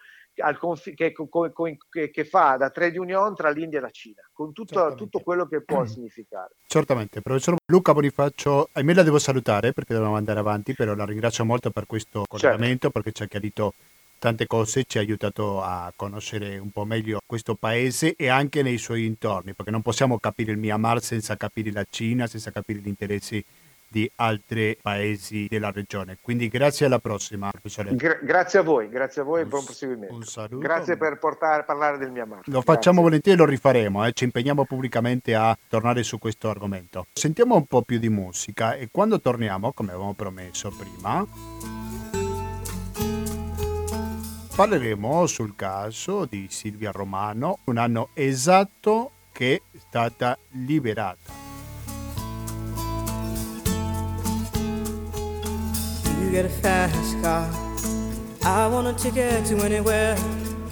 conf- 0.57 0.93
che, 0.93 1.13
che, 1.13 2.09
che, 2.09 2.25
fa 2.25 2.57
da 2.57 2.69
trade 2.69 2.97
union 2.97 3.35
tra 3.35 3.49
l'India 3.49 3.79
e 3.79 3.81
la 3.81 3.89
Cina, 3.89 4.21
con 4.31 4.51
tutto, 4.51 4.95
tutto 4.95 5.19
quello 5.19 5.47
che 5.47 5.63
può 5.63 5.85
significare. 5.85 6.55
Certamente, 6.67 7.21
professor 7.21 7.55
Luca 7.65 7.93
Bonifacio, 7.93 8.69
ahimè 8.71 8.93
la 8.93 9.03
devo 9.03 9.19
salutare 9.19 9.73
perché 9.73 9.93
dobbiamo 9.93 10.15
andare 10.15 10.39
avanti, 10.39 10.73
però 10.73 10.95
la 10.95 11.05
ringrazio 11.05 11.45
molto 11.45 11.69
per 11.71 11.85
questo 11.85 12.23
collegamento, 12.27 12.89
certo. 12.89 12.91
perché 12.91 13.11
ci 13.11 13.23
ha 13.23 13.27
chiarito 13.27 13.73
tante 14.23 14.47
cose, 14.47 14.85
ci 14.87 14.99
ha 14.99 15.01
aiutato 15.01 15.61
a 15.61 15.91
conoscere 15.93 16.57
un 16.57 16.71
po' 16.71 16.85
meglio 16.85 17.19
questo 17.25 17.55
paese 17.55 18.15
e 18.15 18.29
anche 18.29 18.61
nei 18.61 18.77
suoi 18.77 19.05
intorni, 19.05 19.51
perché 19.51 19.69
non 19.69 19.81
possiamo 19.81 20.17
capire 20.17 20.53
il 20.53 20.57
Myanmar 20.57 21.01
senza 21.01 21.35
capire 21.35 21.73
la 21.73 21.85
Cina, 21.89 22.25
senza 22.25 22.49
capire 22.49 22.79
gli 22.79 22.87
interessi 22.87 23.43
di 23.85 24.09
altri 24.15 24.77
paesi 24.81 25.45
della 25.49 25.71
regione. 25.71 26.19
Quindi 26.21 26.47
grazie 26.47 26.85
alla 26.85 26.99
prossima. 26.99 27.51
Gra- 27.91 28.19
grazie 28.21 28.59
a 28.59 28.61
voi, 28.61 28.87
grazie 28.87 29.23
a 29.23 29.25
voi 29.25 29.41
e 29.41 29.45
buon 29.45 29.65
proseguimento. 29.65 30.15
Un 30.15 30.23
saluto. 30.23 30.57
Grazie 30.57 30.95
per 30.95 31.19
portare, 31.19 31.65
parlare 31.65 31.97
del 31.97 32.09
Myanmar. 32.09 32.43
Lo 32.45 32.61
facciamo 32.61 33.01
grazie. 33.01 33.01
volentieri 33.01 33.37
e 33.37 33.43
lo 33.43 33.49
rifaremo, 33.49 34.05
eh. 34.05 34.13
ci 34.13 34.23
impegniamo 34.23 34.63
pubblicamente 34.63 35.35
a 35.35 35.55
tornare 35.67 36.01
su 36.01 36.17
questo 36.17 36.49
argomento. 36.49 37.07
Sentiamo 37.11 37.55
un 37.55 37.65
po' 37.65 37.81
più 37.81 37.99
di 37.99 38.09
musica 38.09 38.75
e 38.75 38.87
quando 38.89 39.19
torniamo, 39.19 39.73
come 39.73 39.89
avevamo 39.89 40.13
promesso 40.13 40.71
prima, 40.71 41.82
parleremo 44.55 45.25
sul 45.25 45.55
caso 45.55 46.25
di 46.25 46.47
Silvia 46.49 46.91
Romano, 46.91 47.59
un 47.65 47.77
anno 47.77 48.09
esatto 48.13 49.11
che 49.31 49.63
è 49.71 49.77
stata 49.77 50.37
liberata. 50.51 51.41
get 56.33 56.45
a 56.45 56.49
fast 56.49 57.21
car. 57.21 57.47
I 58.41 58.67
want 58.67 58.87
a 58.87 58.93
ticket 58.93 59.45
to 59.45 59.57
anywhere. 59.57 60.17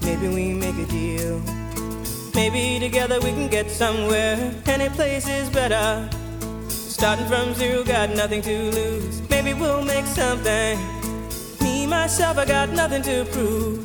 Maybe 0.01 0.27
we 0.27 0.53
make 0.53 0.75
a 0.75 0.85
deal. 0.87 1.39
Maybe 2.33 2.79
together 2.79 3.19
we 3.21 3.29
can 3.29 3.47
get 3.47 3.69
somewhere. 3.69 4.55
Any 4.65 4.89
place 4.89 5.29
is 5.29 5.49
better. 5.51 6.09
Starting 6.67 7.27
from 7.27 7.53
zero, 7.53 7.83
got 7.83 8.09
nothing 8.09 8.41
to 8.41 8.71
lose. 8.71 9.21
Maybe 9.29 9.53
we'll 9.53 9.83
make 9.83 10.07
something. 10.07 11.00
Myself, 11.91 12.37
I 12.37 12.45
got 12.45 12.69
nothing 12.69 13.01
to 13.01 13.25
prove. 13.25 13.79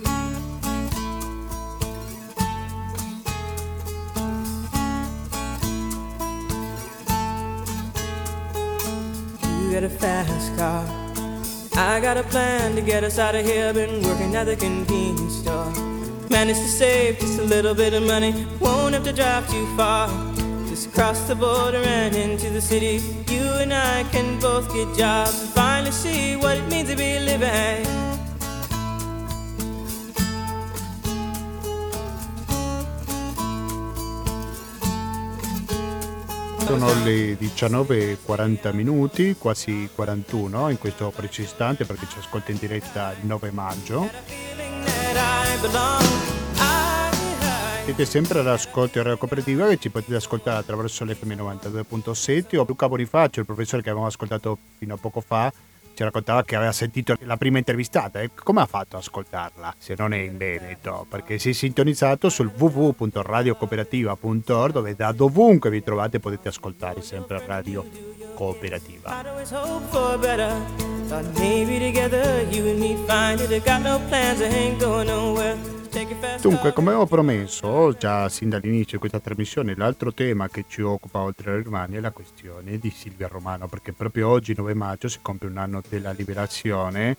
You 9.61 9.71
get 9.73 9.83
a 9.83 9.89
fast 9.89 10.57
car. 10.57 10.87
I 11.75 11.99
got 11.99 12.17
a 12.17 12.23
plan 12.23 12.77
to 12.77 12.81
get 12.81 13.03
us 13.03 13.19
out 13.19 13.35
of 13.35 13.45
here. 13.45 13.73
Been 13.75 14.01
working 14.05 14.37
at 14.37 14.45
the 14.45 14.55
convenience 14.55 15.39
store. 15.39 15.73
Managed 16.31 16.61
to 16.61 16.69
save 16.69 17.19
just 17.19 17.41
a 17.41 17.45
little 17.45 17.75
bit 17.75 17.93
of 17.93 18.05
money. 18.05 18.47
Won't 18.61 18.95
have 18.95 19.03
to 19.03 19.13
drive 19.13 19.51
too 19.51 19.67
far. 19.77 20.36
Just 20.77 20.93
cross 20.93 21.27
the 21.27 21.35
border 21.35 21.79
and 21.79 22.15
into 22.15 22.51
the 22.51 22.61
city. 22.61 23.01
You 23.33 23.45
and 23.63 23.73
I 23.73 24.05
can 24.13 24.39
both 24.39 24.71
get 24.75 24.95
jobs 24.95 25.41
and 25.41 25.51
finally 25.55 25.91
see 25.91 26.37
what 26.37 26.59
it 26.59 26.69
means 26.69 26.91
to 26.91 26.97
be 26.97 27.19
living. 27.19 27.87
Sono 36.59 36.93
le 37.05 37.39
19.40 37.39 38.75
minuti, 38.75 39.35
quasi 39.39 39.89
41 39.95 40.69
in 40.69 40.79
questo 40.79 41.11
preciso 41.11 41.49
istante 41.49 41.87
perché 41.87 42.07
ci 42.07 42.19
ascolta 42.19 42.51
in 42.51 42.59
diretta 42.59 43.15
il 43.19 43.27
9 43.27 43.51
maggio. 43.51 44.11
Siete 47.87 48.05
sempre 48.05 48.41
all'ascolto 48.41 48.99
di 48.99 49.05
Radio 49.05 49.17
Cooperativa 49.17 49.69
che 49.69 49.77
ci 49.77 49.91
potete 49.91 50.17
ascoltare 50.17 50.59
attraverso 50.59 51.05
l'FM 51.05 51.35
92.7 51.35 52.57
o 52.57 52.65
Luca 52.67 52.89
Bonifacio, 52.89 53.39
il 53.39 53.47
professore 53.47 53.81
che 53.81 53.91
avevamo 53.91 54.09
ascoltato 54.09 54.59
fino 54.77 54.95
a 54.95 54.97
poco 54.97 55.21
fa, 55.21 55.53
ci 55.95 56.03
raccontava 56.03 56.43
che 56.43 56.57
aveva 56.57 56.73
sentito 56.73 57.15
la 57.21 57.37
prima 57.37 57.59
intervistata 57.59 58.21
e 58.21 58.31
come 58.35 58.63
ha 58.63 58.67
fatto 58.67 58.97
ad 58.97 59.03
ascoltarla 59.03 59.77
se 59.79 59.95
non 59.97 60.13
è 60.15 60.19
in 60.19 60.37
Veneto? 60.37 61.07
Perché 61.09 61.39
si 61.39 61.51
è 61.51 61.53
sintonizzato 61.53 62.29
sul 62.29 62.51
www.radiocooperativa.org 62.53 64.73
dove 64.73 64.97
da 64.97 65.13
dovunque 65.13 65.71
vi 65.71 65.85
trovate 65.85 66.19
potete 66.19 66.49
ascoltare 66.49 67.03
sempre 67.03 67.41
Radio 67.47 67.89
Cooperativa. 68.35 69.23
Dunque, 76.43 76.75
come 76.75 76.93
ho 76.93 77.07
promesso 77.07 77.95
già 77.95 78.29
sin 78.29 78.51
dall'inizio 78.51 78.93
di 78.93 78.99
questa 78.99 79.19
trasmissione, 79.19 79.75
l'altro 79.75 80.13
tema 80.13 80.47
che 80.47 80.67
ci 80.69 80.83
occupa 80.83 81.21
oltre 81.21 81.51
alla 81.51 81.63
Germania 81.63 81.97
è 81.97 82.01
la 82.03 82.11
questione 82.11 82.79
di 82.79 82.91
Silvia 82.91 83.29
Romano, 83.29 83.67
perché 83.67 83.95
proprio 83.95 84.29
oggi, 84.29 84.53
9 84.55 84.75
maggio, 84.75 85.09
si 85.09 85.21
compie 85.23 85.49
un 85.49 85.57
anno 85.57 85.81
della 85.89 86.13
liberazione 86.13 87.17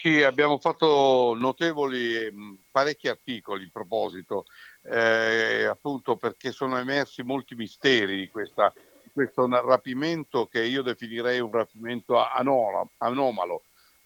Sì, 0.01 0.21
abbiamo 0.21 0.59
fatto 0.59 1.35
notevoli 1.37 2.59
parecchi 2.71 3.07
articoli 3.07 3.63
in 3.63 3.71
proposito, 3.71 4.45
eh, 4.83 5.65
appunto 5.65 6.15
perché 6.15 6.51
sono 6.51 6.77
emersi 6.77 7.23
molti 7.23 7.55
misteri 7.55 8.17
di 8.17 8.29
questa, 8.29 8.73
questo 9.11 9.47
rapimento 9.47 10.47
che 10.47 10.63
io 10.63 10.81
definirei 10.81 11.39
un 11.39 11.51
rapimento 11.51 12.17
anomalo 12.97 13.63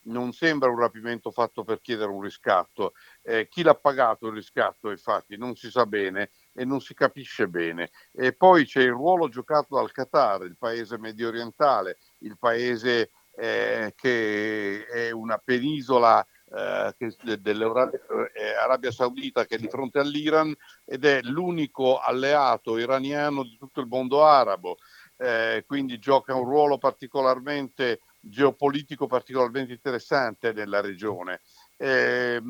non 0.07 0.33
sembra 0.33 0.69
un 0.69 0.79
rapimento 0.79 1.31
fatto 1.31 1.63
per 1.63 1.81
chiedere 1.81 2.11
un 2.11 2.21
riscatto. 2.21 2.93
Eh, 3.21 3.47
chi 3.47 3.63
l'ha 3.63 3.75
pagato 3.75 4.27
il 4.27 4.33
riscatto, 4.33 4.89
infatti, 4.89 5.37
non 5.37 5.55
si 5.55 5.69
sa 5.69 5.85
bene 5.85 6.31
e 6.53 6.65
non 6.65 6.81
si 6.81 6.93
capisce 6.93 7.47
bene. 7.47 7.91
E 8.11 8.33
poi 8.33 8.65
c'è 8.65 8.81
il 8.81 8.91
ruolo 8.91 9.29
giocato 9.29 9.75
dal 9.75 9.91
Qatar, 9.91 10.43
il 10.43 10.57
paese 10.57 10.97
medio 10.97 11.27
orientale, 11.27 11.97
il 12.19 12.37
paese 12.37 13.11
eh, 13.35 13.93
che 13.95 14.85
è 14.87 15.11
una 15.11 15.37
penisola 15.37 16.25
eh, 16.49 16.95
dell'Arabia 17.39 18.91
Saudita 18.91 19.45
che 19.45 19.55
è 19.55 19.59
di 19.59 19.67
fronte 19.67 19.99
all'Iran 19.99 20.55
ed 20.85 21.05
è 21.05 21.21
l'unico 21.23 21.99
alleato 21.99 22.77
iraniano 22.77 23.43
di 23.43 23.57
tutto 23.57 23.81
il 23.81 23.87
mondo 23.87 24.23
arabo. 24.23 24.77
Eh, 25.19 25.63
quindi 25.65 25.97
gioca 25.99 26.35
un 26.35 26.45
ruolo 26.45 26.77
particolarmente 26.77 28.01
geopolitico 28.19 29.07
particolarmente 29.07 29.73
interessante 29.73 30.51
nella 30.53 30.81
regione 30.81 31.41
eh, 31.79 32.41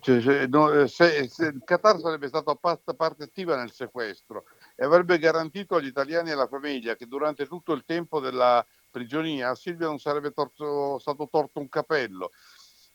cioè, 0.00 0.46
no, 0.48 0.86
se, 0.88 1.28
se, 1.28 1.46
il 1.46 1.62
Qatar 1.64 2.00
sarebbe 2.00 2.26
stato 2.26 2.56
parte, 2.56 2.94
parte 2.94 3.24
attiva 3.24 3.56
nel 3.56 3.70
sequestro 3.70 4.44
e 4.74 4.84
avrebbe 4.84 5.18
garantito 5.18 5.76
agli 5.76 5.86
italiani 5.86 6.30
e 6.30 6.32
alla 6.32 6.48
famiglia 6.48 6.96
che 6.96 7.06
durante 7.06 7.46
tutto 7.46 7.72
il 7.72 7.84
tempo 7.86 8.18
della 8.18 8.64
prigionia 8.90 9.50
a 9.50 9.54
Silvia 9.54 9.86
non 9.86 10.00
sarebbe 10.00 10.32
torto, 10.32 10.98
stato 10.98 11.28
torto 11.30 11.60
un 11.60 11.68
capello. 11.68 12.30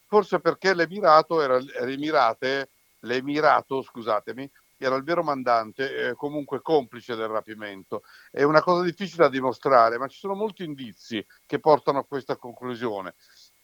Forse 0.08 0.40
perché 0.40 0.74
l'Emirato 0.74 1.42
era 1.42 1.58
l'Emirate, 1.58 2.70
l'Emirato, 3.02 3.82
scusatemi, 3.82 4.50
era 4.86 4.96
il 4.96 5.04
vero 5.04 5.24
mandante, 5.24 6.10
eh, 6.10 6.16
comunque 6.16 6.62
complice 6.62 7.16
del 7.16 7.28
rapimento. 7.28 8.04
È 8.32 8.44
una 8.44 8.62
cosa 8.62 8.84
difficile 8.84 9.24
da 9.24 9.30
dimostrare, 9.30 9.98
ma 9.98 10.08
ci 10.08 10.18
sono 10.18 10.36
molti 10.36 10.64
indizi 10.64 11.26
che 11.46 11.60
portano 11.60 12.00
a 12.00 12.06
questa 12.06 12.38
conclusione. 12.38 13.16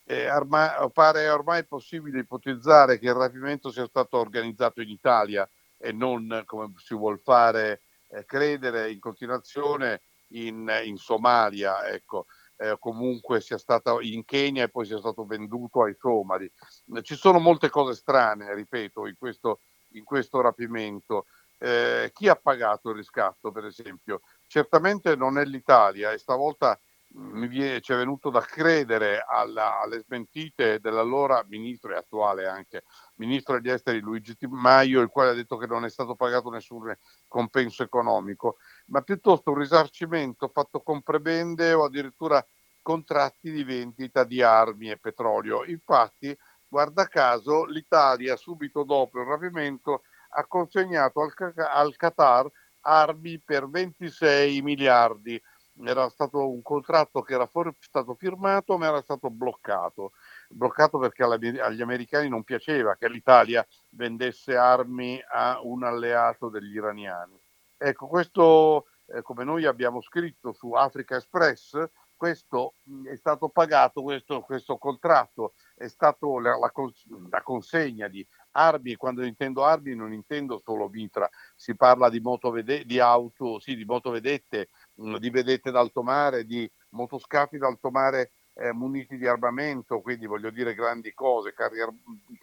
Eh, 0.03 0.29
ormai, 0.29 0.69
pare 0.93 1.27
ormai 1.29 1.65
possibile 1.65 2.19
ipotizzare 2.19 2.99
che 2.99 3.07
il 3.07 3.15
rapimento 3.15 3.71
sia 3.71 3.87
stato 3.87 4.17
organizzato 4.17 4.81
in 4.81 4.89
Italia 4.89 5.49
e 5.77 5.91
non 5.91 6.43
come 6.45 6.73
si 6.77 6.93
vuol 6.93 7.19
fare 7.19 7.81
eh, 8.09 8.23
credere 8.25 8.91
in 8.91 8.99
continuazione 8.99 10.01
in, 10.29 10.71
in 10.83 10.97
Somalia, 10.97 11.87
ecco, 11.87 12.25
eh, 12.57 12.77
comunque 12.79 13.41
sia 13.41 13.57
stato 13.57 13.99
in 14.01 14.23
Kenya 14.25 14.63
e 14.63 14.69
poi 14.69 14.85
sia 14.85 14.99
stato 14.99 15.25
venduto 15.25 15.83
ai 15.83 15.95
somali. 15.99 16.51
Ci 17.01 17.15
sono 17.15 17.39
molte 17.39 17.69
cose 17.69 17.93
strane, 17.93 18.53
ripeto, 18.53 19.07
in 19.07 19.15
questo, 19.17 19.61
in 19.97 20.03
questo 20.03 20.41
rapimento. 20.41 21.25
Eh, 21.57 22.11
chi 22.13 22.27
ha 22.27 22.35
pagato 22.35 22.89
il 22.89 22.97
riscatto, 22.97 23.51
per 23.51 23.65
esempio? 23.65 24.21
Certamente 24.47 25.15
non 25.15 25.37
è 25.37 25.45
l'Italia 25.45 26.11
e 26.11 26.17
stavolta 26.17 26.79
mi 27.15 27.47
viene, 27.47 27.79
ci 27.79 27.93
è 27.93 27.95
venuto 27.95 28.29
da 28.29 28.41
credere 28.41 29.23
alla, 29.25 29.79
alle 29.79 29.99
smentite 29.99 30.79
dell'allora 30.79 31.45
ministro 31.47 31.93
e 31.93 31.95
attuale 31.95 32.45
anche 32.45 32.83
ministro 33.15 33.59
degli 33.59 33.71
esteri 33.71 33.99
Luigi 33.99 34.35
Di 34.37 34.47
Maio, 34.47 35.01
il 35.01 35.07
quale 35.07 35.29
ha 35.29 35.33
detto 35.33 35.57
che 35.57 35.67
non 35.67 35.85
è 35.85 35.89
stato 35.89 36.15
pagato 36.15 36.49
nessun 36.49 36.93
compenso 37.27 37.83
economico, 37.83 38.57
ma 38.87 39.01
piuttosto 39.01 39.51
un 39.51 39.59
risarcimento 39.59 40.49
fatto 40.49 40.81
con 40.81 41.01
prebende 41.01 41.73
o 41.73 41.85
addirittura 41.85 42.45
contratti 42.81 43.49
di 43.51 43.63
vendita 43.63 44.23
di 44.23 44.41
armi 44.41 44.89
e 44.89 44.97
petrolio. 44.97 45.63
Infatti, 45.65 46.37
guarda 46.75 47.07
caso, 47.07 47.63
l'Italia 47.63 48.35
subito 48.35 48.83
dopo 48.83 49.21
il 49.21 49.25
rapimento 49.25 50.01
ha 50.31 50.45
consegnato 50.45 51.21
al, 51.21 51.53
al 51.55 51.95
Qatar 51.95 52.51
armi 52.81 53.39
per 53.39 53.69
26 53.69 54.61
miliardi 54.61 55.41
era 55.85 56.09
stato 56.09 56.49
un 56.49 56.61
contratto 56.61 57.21
che 57.21 57.33
era 57.33 57.45
for- 57.45 57.73
stato 57.79 58.13
firmato 58.15 58.77
ma 58.77 58.87
era 58.87 59.01
stato 59.01 59.29
bloccato. 59.29 60.11
Bloccato 60.49 60.97
perché 60.97 61.23
agli 61.23 61.81
americani 61.81 62.27
non 62.27 62.43
piaceva 62.43 62.95
che 62.95 63.07
l'Italia 63.07 63.65
vendesse 63.91 64.57
armi 64.57 65.17
a 65.31 65.61
un 65.63 65.83
alleato 65.83 66.49
degli 66.49 66.75
iraniani. 66.75 67.39
Ecco, 67.77 68.07
questo, 68.07 68.87
eh, 69.07 69.21
come 69.21 69.45
noi 69.45 69.65
abbiamo 69.65 70.01
scritto 70.01 70.51
su 70.51 70.73
Africa 70.73 71.15
Express, 71.15 71.89
questo 72.15 72.75
è 73.05 73.15
stato 73.15 73.49
pagato, 73.49 74.01
questo, 74.01 74.41
questo 74.41 74.77
contratto 74.77 75.53
è 75.75 75.87
stato 75.87 76.39
la, 76.39 76.57
la, 76.57 76.71
la, 77.29 77.41
consegna 77.41 78.07
di 78.07 78.25
armi, 78.51 78.95
quando 78.95 79.23
intendo 79.23 79.63
armi 79.63 79.95
non 79.95 80.13
intendo 80.13 80.61
solo 80.63 80.87
mitra, 80.87 81.29
si 81.55 81.75
parla 81.75 82.09
di, 82.09 82.19
motovede- 82.19 82.85
di 82.85 82.99
auto, 82.99 83.59
sì, 83.59 83.75
di 83.75 83.85
motovedette, 83.85 84.69
mh, 84.95 85.17
di 85.17 85.29
vedette 85.29 85.71
d'alto 85.71 86.03
mare, 86.03 86.45
di 86.45 86.69
motoscafi 86.89 87.57
d'alto 87.57 87.91
mare 87.91 88.31
eh, 88.55 88.71
muniti 88.71 89.17
di 89.17 89.27
armamento, 89.27 90.01
quindi 90.01 90.25
voglio 90.25 90.49
dire 90.49 90.73
grandi 90.73 91.13
cose, 91.13 91.53
carri 91.53 91.81
ar- 91.81 91.93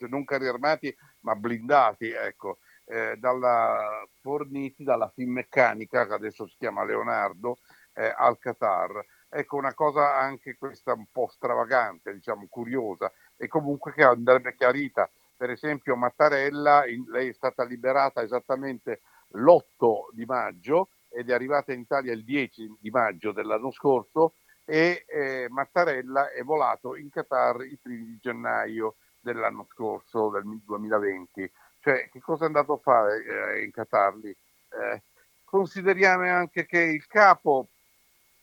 non 0.09 0.25
carri 0.25 0.47
armati 0.47 0.95
ma 1.21 1.35
blindati, 1.35 2.11
ecco, 2.11 2.59
eh, 2.85 3.17
dalla, 3.17 4.07
forniti 4.21 4.85
dalla 4.85 5.09
Finmeccanica, 5.09 6.07
che 6.07 6.13
adesso 6.13 6.47
si 6.47 6.57
chiama 6.59 6.85
Leonardo, 6.85 7.59
eh, 7.95 8.13
al 8.17 8.39
Qatar. 8.39 9.05
Ecco, 9.35 9.57
una 9.57 9.73
cosa 9.73 10.15
anche 10.15 10.57
questa 10.59 10.93
un 10.93 11.07
po' 11.11 11.27
stravagante, 11.27 12.13
diciamo 12.13 12.47
curiosa, 12.51 13.11
e 13.35 13.49
comunque 13.49 13.95
che 13.95 14.05
andrebbe 14.05 14.55
chiarita. 14.55 15.09
Per 15.35 15.49
esempio 15.49 15.97
Mattarella, 15.97 16.87
in, 16.87 17.07
lei 17.09 17.31
è 17.31 17.33
stata 17.33 17.65
liberata 17.65 18.21
esattamente 18.21 19.01
l'8 19.31 20.11
di 20.13 20.27
maggio 20.27 20.91
ed 21.09 21.31
è 21.31 21.33
arrivata 21.33 21.73
in 21.73 21.81
Italia 21.81 22.13
il 22.13 22.25
10 22.25 22.77
di 22.79 22.91
maggio 22.91 23.33
dell'anno 23.33 23.71
scorso 23.71 24.35
e 24.67 25.07
eh, 25.09 25.47
Mattarella 25.49 26.31
è 26.31 26.43
volato 26.43 26.95
in 26.95 27.09
Qatar 27.09 27.63
il 27.63 27.79
primo 27.81 28.05
di 28.05 28.19
gennaio 28.21 28.97
dell'anno 29.19 29.67
scorso, 29.71 30.29
del 30.29 30.43
2020. 30.45 31.51
Cioè, 31.81 32.11
che 32.11 32.21
cosa 32.21 32.45
è 32.45 32.47
andato 32.49 32.75
a 32.75 32.79
fare 32.79 33.57
eh, 33.57 33.65
in 33.65 33.71
Qatar 33.71 34.15
lì? 34.17 34.29
Eh, 34.29 35.03
consideriamo 35.43 36.29
anche 36.29 36.67
che 36.67 36.81
il 36.81 37.07
capo 37.07 37.69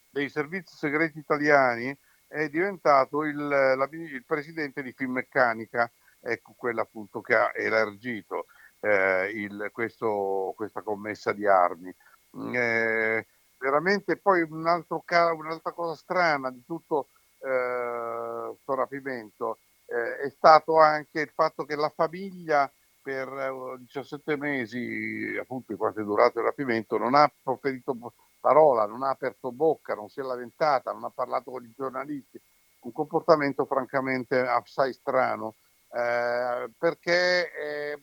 dei 0.10 0.30
servizi 0.30 0.76
segreti 0.76 1.20
italiani 1.20 1.96
è 2.28 2.48
diventato 2.50 3.24
il, 3.24 3.36
la, 3.36 3.88
il 3.92 4.24
presidente 4.26 4.84
di 4.84 4.94
Finmeccanica, 4.94 5.92
ecco 6.20 6.54
quella 6.56 6.82
appunto 6.82 7.22
che 7.22 7.36
ha 7.36 7.52
elargito 7.56 8.46
eh, 8.82 9.32
il, 9.34 9.70
questo, 9.72 10.54
questa 10.56 10.82
commessa 10.82 11.32
di 11.34 11.48
armi. 11.48 11.94
Mm, 12.38 12.56
eh, 12.56 13.28
veramente 13.58 14.18
poi 14.18 14.42
un 14.42 14.68
altro, 14.68 15.04
un'altra 15.36 15.72
cosa 15.72 15.96
strana 15.96 16.52
di 16.52 16.64
tutto 16.66 17.10
questo 17.40 18.74
eh, 18.74 18.76
rapimento 18.76 19.58
eh, 19.86 20.18
è 20.18 20.30
stato 20.30 20.80
anche 20.80 21.22
il 21.22 21.32
fatto 21.34 21.64
che 21.66 21.76
la 21.76 21.90
famiglia 21.90 22.72
per 23.02 23.78
17 23.80 24.34
eh, 24.34 24.38
mesi, 24.38 25.38
appunto, 25.40 25.72
in 25.72 25.78
quanto 25.78 26.02
è 26.02 26.04
durato 26.04 26.40
il 26.40 26.46
rapimento, 26.46 26.98
non 26.98 27.16
ha 27.16 27.32
proferito 27.42 27.96
parola, 28.40 28.86
non 28.86 29.04
ha 29.04 29.10
aperto 29.10 29.52
bocca, 29.52 29.94
non 29.94 30.10
si 30.10 30.20
è 30.20 30.24
lamentata, 30.24 30.92
non 30.92 31.04
ha 31.04 31.10
parlato 31.10 31.52
con 31.52 31.64
i 31.64 31.74
giornalisti, 31.76 32.42
un 32.82 32.92
comportamento 32.92 33.66
francamente 33.66 34.40
assai 34.40 34.94
strano, 34.94 35.56
eh, 35.92 36.72
perché 36.78 37.52
eh, 37.52 38.02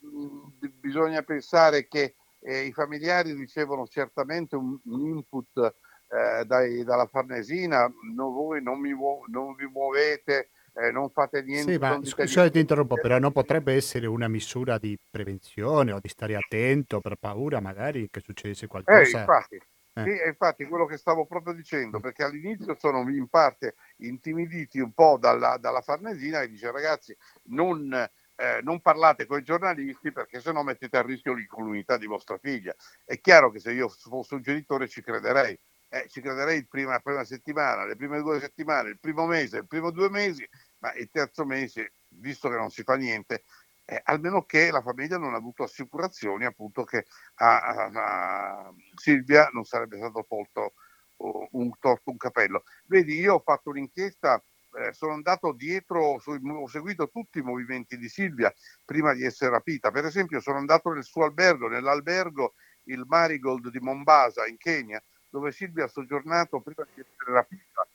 bisogna 0.80 1.22
pensare 1.22 1.87
che 1.89 2.16
eh, 2.41 2.64
i 2.64 2.72
familiari 2.72 3.32
ricevono 3.32 3.87
certamente 3.87 4.57
un, 4.57 4.78
un 4.84 5.07
input 5.07 5.74
eh, 6.09 6.45
dai, 6.45 6.84
dalla 6.84 7.07
Farnesina, 7.07 7.91
no, 8.14 8.30
voi 8.30 8.62
non, 8.62 8.78
mi, 8.78 8.95
non 9.28 9.55
vi 9.55 9.66
muovete, 9.66 10.51
eh, 10.74 10.91
non 10.91 11.11
fate 11.11 11.43
niente. 11.43 11.72
Sì, 11.72 11.78
ma 11.78 11.99
scusate, 12.03 12.51
ti 12.51 12.61
interrompo, 12.61 12.97
però 12.97 13.18
non 13.18 13.32
potrebbe 13.32 13.74
essere 13.74 14.07
una 14.07 14.28
misura 14.28 14.78
di 14.78 14.99
prevenzione 15.11 15.93
o 15.93 15.99
di 16.01 16.09
stare 16.09 16.37
attento 16.37 17.01
per 17.01 17.16
paura 17.16 17.61
magari 17.61 18.09
che 18.11 18.20
succedesse 18.20 18.66
qualcosa. 18.66 19.01
Eh, 19.01 19.20
infatti, 19.20 19.61
eh. 19.97 20.03
Sì, 20.05 20.28
infatti 20.28 20.64
quello 20.66 20.86
che 20.86 20.97
stavo 20.97 21.26
proprio 21.26 21.55
dicendo, 21.55 22.01
perché 22.01 22.22
all'inizio 22.24 22.74
sono 22.78 23.09
in 23.11 23.28
parte 23.28 23.74
intimiditi 23.99 24.78
un 24.80 24.92
po' 24.92 25.16
dalla, 25.18 25.57
dalla 25.59 25.80
Farnesina 25.80 26.40
che 26.40 26.49
dice 26.49 26.70
ragazzi 26.70 27.16
non, 27.44 27.92
eh, 28.36 28.61
non 28.62 28.80
parlate 28.80 29.26
con 29.26 29.38
i 29.38 29.42
giornalisti 29.42 30.12
perché 30.12 30.40
sennò 30.40 30.62
mettete 30.62 30.97
a 30.99 31.03
rischio 31.03 31.32
l'incolumità 31.32 31.97
di 31.97 32.07
vostra 32.07 32.38
figlia. 32.38 32.74
È 33.05 33.18
chiaro 33.20 33.51
che 33.51 33.59
se 33.61 33.72
io 33.72 33.88
fossi 33.88 34.34
un 34.34 34.42
genitore 34.42 34.88
ci 34.88 35.03
crederei, 35.03 35.59
eh, 35.88 36.07
ci 36.09 36.20
crederei 36.20 36.59
il 36.59 36.68
prima, 36.68 36.92
la 36.92 37.01
prima 37.01 37.24
settimana, 37.24 37.84
le 37.86 37.97
prime 37.97 38.20
due 38.20 38.38
settimane, 38.40 38.90
il 38.90 38.99
primo 38.99 39.26
mese, 39.26 39.59
il 39.59 39.66
primo 39.66 39.90
due 39.90 40.11
mesi, 40.11 40.47
ma 40.78 40.92
il 40.94 41.09
terzo 41.11 41.44
mese, 41.44 41.94
visto 42.09 42.49
che 42.49 42.57
non 42.57 42.70
si 42.70 42.82
fa 42.82 42.97
niente, 42.97 43.44
eh, 43.87 44.01
almeno 44.05 44.43
che 44.45 44.70
la 44.70 44.82
famiglia 44.82 45.16
non 45.16 45.32
ha 45.32 45.37
avuto 45.37 45.62
assicurazioni 45.62 46.45
appunto 46.45 46.82
che 46.84 47.07
a, 47.37 47.61
a, 47.61 47.91
a 47.93 48.74
Silvia 48.97 49.49
non 49.53 49.64
sarebbe 49.64 49.97
stato 49.97 50.26
tolto 50.28 50.74
uh, 51.18 51.49
un, 51.53 51.70
torto 51.78 52.11
un 52.11 52.16
capello. 52.16 52.64
Vedi, 52.87 53.14
io 53.18 53.34
ho 53.34 53.41
fatto 53.41 53.70
un'inchiesta, 53.70 54.43
eh, 54.78 54.93
sono 54.93 55.12
andato 55.12 55.53
dietro, 55.53 56.18
ho 56.20 56.68
seguito 56.68 57.09
tutti 57.11 57.39
i 57.39 57.43
movimenti 57.43 57.97
di 57.97 58.09
Silvia 58.09 58.53
prima 58.84 59.14
di 59.14 59.24
essere 59.24 59.53
rapita. 59.53 59.93
Per 59.93 60.05
esempio 60.05 60.41
sono 60.41 60.59
andato 60.59 60.91
nel 60.91 61.05
suo 61.05 61.24
albergo, 61.24 61.68
nell'albergo 61.68 62.55
il 62.89 63.05
Marigold 63.07 63.70
di 63.70 63.78
Mombasa 63.78 64.47
in 64.47 64.57
Kenya, 64.57 65.01
dove 65.30 65.53
Silvia 65.53 65.84
ha 65.84 65.89
soggiornato 65.89 66.61
prima 66.61 66.84
di 66.93 67.01
essere 67.01 67.32
rapita. 67.32 67.87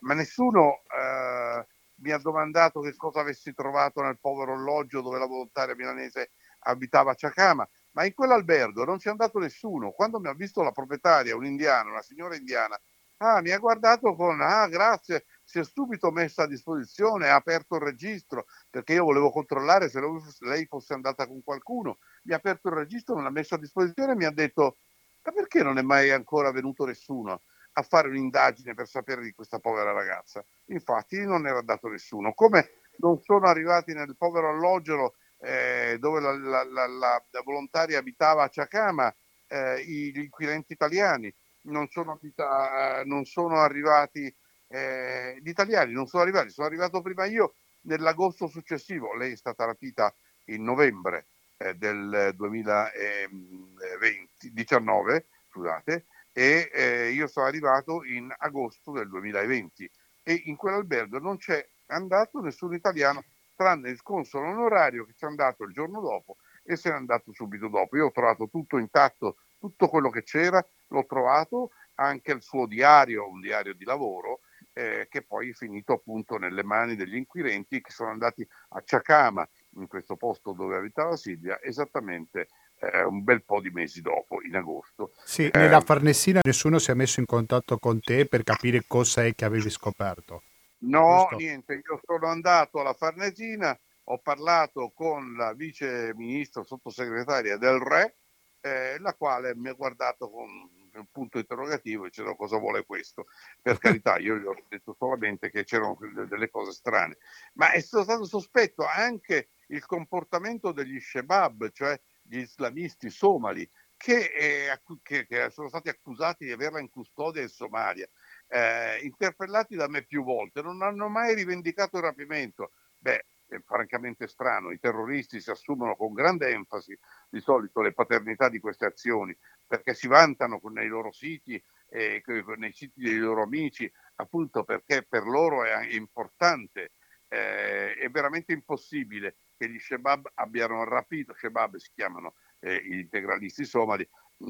Ma 0.00 0.14
nessuno... 0.14 0.82
Eh, 0.96 1.66
mi 2.00 2.10
ha 2.12 2.18
domandato 2.18 2.80
che 2.80 2.94
cosa 2.96 3.20
avessi 3.20 3.52
trovato 3.54 4.02
nel 4.02 4.18
povero 4.20 4.54
alloggio 4.54 5.00
dove 5.02 5.18
la 5.18 5.26
volontaria 5.26 5.74
milanese 5.74 6.30
abitava 6.60 7.12
a 7.12 7.14
Ciacama, 7.14 7.68
ma 7.92 8.04
in 8.04 8.14
quell'albergo 8.14 8.84
non 8.84 8.98
c'è 8.98 9.10
andato 9.10 9.38
nessuno. 9.38 9.90
Quando 9.92 10.20
mi 10.20 10.28
ha 10.28 10.34
visto 10.34 10.62
la 10.62 10.72
proprietaria, 10.72 11.36
un'indiana, 11.36 11.90
una 11.90 12.02
signora 12.02 12.36
indiana, 12.36 12.78
ah, 13.18 13.40
mi 13.42 13.50
ha 13.50 13.58
guardato 13.58 14.14
con, 14.14 14.40
ah, 14.40 14.66
grazie, 14.68 15.26
si 15.44 15.58
è 15.58 15.64
subito 15.64 16.10
messa 16.10 16.44
a 16.44 16.46
disposizione, 16.46 17.28
ha 17.28 17.34
aperto 17.34 17.76
il 17.76 17.82
registro, 17.82 18.46
perché 18.70 18.94
io 18.94 19.04
volevo 19.04 19.30
controllare 19.30 19.88
se 19.88 20.00
lei 20.40 20.66
fosse 20.66 20.94
andata 20.94 21.26
con 21.26 21.42
qualcuno. 21.42 21.98
Mi 22.24 22.32
ha 22.32 22.36
aperto 22.36 22.68
il 22.68 22.74
registro, 22.74 23.16
me 23.16 23.22
l'ha 23.22 23.30
messo 23.30 23.54
a 23.54 23.58
disposizione 23.58 24.12
e 24.12 24.16
mi 24.16 24.24
ha 24.24 24.30
detto, 24.32 24.78
ma 25.24 25.32
perché 25.32 25.62
non 25.62 25.78
è 25.78 25.82
mai 25.82 26.10
ancora 26.10 26.50
venuto 26.50 26.84
nessuno? 26.86 27.42
A 27.72 27.82
fare 27.82 28.08
un'indagine 28.08 28.74
per 28.74 28.86
sapere 28.86 29.22
di 29.22 29.32
questa 29.32 29.58
povera 29.58 29.92
ragazza. 29.92 30.44
Infatti 30.66 31.24
non 31.24 31.46
era 31.46 31.62
dato 31.62 31.88
nessuno. 31.88 32.32
Come 32.34 32.70
non 32.98 33.18
sono 33.20 33.46
arrivati 33.46 33.92
nel 33.92 34.16
povero 34.16 34.50
alloggero 34.50 35.14
eh, 35.38 35.96
dove 35.98 36.20
la, 36.20 36.36
la, 36.36 36.64
la, 36.64 36.86
la, 36.86 37.24
volontaria 37.44 37.98
abitava 37.98 38.44
a 38.44 38.48
Ciacama, 38.48 39.12
eh, 39.48 39.82
gli 39.84 40.18
inquirenti 40.18 40.74
italiani, 40.74 41.34
non 41.62 41.88
sono, 41.88 42.12
abita- 42.12 43.02
non 43.04 43.24
sono 43.24 43.60
arrivati, 43.60 44.32
eh, 44.68 45.38
gli 45.42 45.48
italiani 45.48 45.92
non 45.92 46.06
sono 46.06 46.22
arrivati, 46.22 46.50
sono 46.50 46.66
arrivato 46.66 47.00
prima 47.00 47.24
io 47.24 47.54
nell'agosto 47.82 48.46
successivo, 48.46 49.16
lei 49.16 49.32
è 49.32 49.36
stata 49.36 49.64
rapita 49.64 50.14
in 50.46 50.62
novembre 50.62 51.28
eh, 51.56 51.74
del 51.74 52.34
2019, 52.36 55.26
scusate, 55.50 56.06
e 56.32 56.70
eh, 56.72 57.10
io 57.10 57.26
sono 57.26 57.46
arrivato 57.46 58.04
in 58.04 58.32
agosto 58.38 58.92
del 58.92 59.08
2020 59.08 59.90
e 60.22 60.42
in 60.46 60.56
quell'albergo 60.56 61.18
non 61.18 61.36
c'è 61.36 61.66
andato 61.86 62.40
nessun 62.40 62.74
italiano 62.74 63.24
tranne 63.60 63.90
il 63.90 64.02
console 64.02 64.48
onorario 64.48 65.04
che 65.04 65.12
ci 65.14 65.24
è 65.24 65.28
andato 65.28 65.64
il 65.64 65.72
giorno 65.74 66.00
dopo 66.00 66.36
e 66.64 66.76
se 66.76 66.88
n'è 66.88 66.94
andato 66.94 67.30
subito 67.32 67.68
dopo. 67.68 67.96
Io 67.96 68.06
ho 68.06 68.10
trovato 68.10 68.48
tutto 68.48 68.78
intatto, 68.78 69.36
tutto 69.58 69.88
quello 69.88 70.08
che 70.08 70.22
c'era, 70.22 70.64
l'ho 70.88 71.04
trovato, 71.04 71.72
anche 71.96 72.32
il 72.32 72.42
suo 72.42 72.66
diario, 72.66 73.28
un 73.28 73.40
diario 73.40 73.74
di 73.74 73.84
lavoro, 73.84 74.40
eh, 74.72 75.08
che 75.10 75.22
poi 75.22 75.50
è 75.50 75.52
finito 75.52 75.92
appunto 75.92 76.38
nelle 76.38 76.62
mani 76.62 76.96
degli 76.96 77.16
inquirenti 77.16 77.82
che 77.82 77.90
sono 77.90 78.10
andati 78.10 78.46
a 78.70 78.82
Ciacama, 78.82 79.46
in 79.74 79.86
questo 79.86 80.16
posto 80.16 80.52
dove 80.52 80.76
abitava 80.76 81.16
Silvia, 81.16 81.60
esattamente 81.60 82.48
eh, 82.80 83.04
un 83.04 83.22
bel 83.22 83.42
po' 83.44 83.60
di 83.60 83.70
mesi 83.70 84.00
dopo, 84.00 84.42
in 84.42 84.56
agosto. 84.56 85.12
Sì, 85.24 85.46
eh, 85.46 85.58
nella 85.58 85.80
Farnesina 85.80 86.40
nessuno 86.42 86.78
si 86.78 86.90
è 86.90 86.94
messo 86.94 87.20
in 87.20 87.26
contatto 87.26 87.78
con 87.78 88.00
te 88.00 88.26
per 88.26 88.42
capire 88.42 88.84
cosa 88.86 89.24
è 89.24 89.34
che 89.34 89.44
avevi 89.44 89.70
scoperto. 89.70 90.42
No, 90.78 91.26
Giusto? 91.28 91.36
niente, 91.36 91.74
io 91.74 92.00
sono 92.02 92.26
andato 92.26 92.80
alla 92.80 92.94
Farnesina, 92.94 93.78
ho 94.04 94.18
parlato 94.18 94.92
con 94.94 95.34
la 95.34 95.52
vice 95.52 96.12
ministra 96.14 96.62
sottosegretaria 96.64 97.58
del 97.58 97.78
Re, 97.78 98.16
eh, 98.60 98.98
la 98.98 99.14
quale 99.14 99.54
mi 99.54 99.68
ha 99.68 99.74
guardato 99.74 100.30
con 100.30 100.48
un 100.92 101.06
punto 101.12 101.38
interrogativo 101.38 102.04
e 102.04 102.08
dicendo 102.08 102.34
cosa 102.34 102.56
vuole 102.58 102.84
questo. 102.84 103.26
Per 103.60 103.78
carità, 104.00 104.18
io 104.18 104.36
gli 104.36 104.46
ho 104.46 104.54
detto 104.68 104.94
solamente 104.98 105.50
che 105.50 105.64
c'erano 105.64 105.98
delle 106.26 106.50
cose 106.50 106.72
strane, 106.72 107.18
ma 107.54 107.72
è 107.72 107.80
stato 107.80 108.24
sospetto 108.24 108.84
anche 108.86 109.50
il 109.68 109.84
comportamento 109.84 110.72
degli 110.72 110.98
Shebab, 110.98 111.70
cioè 111.72 112.00
gli 112.30 112.38
islamisti 112.38 113.10
somali, 113.10 113.68
che, 113.96 114.32
eh, 114.32 114.80
che, 115.02 115.26
che 115.26 115.50
sono 115.50 115.68
stati 115.68 115.88
accusati 115.88 116.44
di 116.44 116.52
averla 116.52 116.78
in 116.78 116.88
custodia 116.88 117.42
in 117.42 117.48
Somalia 117.48 118.08
eh, 118.46 118.98
interpellati 119.02 119.74
da 119.74 119.88
me 119.88 120.04
più 120.04 120.22
volte, 120.22 120.62
non 120.62 120.80
hanno 120.82 121.08
mai 121.08 121.34
rivendicato 121.34 121.96
il 121.96 122.04
rapimento. 122.04 122.70
Beh, 122.96 123.26
è 123.48 123.58
francamente 123.64 124.28
strano, 124.28 124.70
i 124.70 124.78
terroristi 124.78 125.40
si 125.40 125.50
assumono 125.50 125.96
con 125.96 126.12
grande 126.12 126.50
enfasi 126.50 126.96
di 127.28 127.40
solito 127.40 127.80
le 127.80 127.92
paternità 127.92 128.48
di 128.48 128.60
queste 128.60 128.86
azioni, 128.86 129.36
perché 129.66 129.92
si 129.92 130.06
vantano 130.06 130.60
nei 130.70 130.86
loro 130.86 131.10
siti, 131.10 131.60
eh, 131.88 132.22
nei 132.56 132.72
siti 132.72 133.00
dei 133.02 133.16
loro 133.16 133.42
amici, 133.42 133.90
appunto 134.16 134.62
perché 134.62 135.04
per 135.08 135.24
loro 135.24 135.64
è 135.64 135.84
importante, 135.94 136.92
eh, 137.28 137.94
è 137.94 138.08
veramente 138.08 138.52
impossibile 138.52 139.36
che 139.60 139.68
gli 139.68 139.78
Shebab 139.78 140.30
abbiano 140.34 140.84
rapito, 140.84 141.34
Shebab 141.34 141.76
si 141.76 141.90
chiamano 141.94 142.34
eh, 142.60 142.82
gli 142.82 142.98
integralisti 143.00 143.66
somali, 143.66 144.08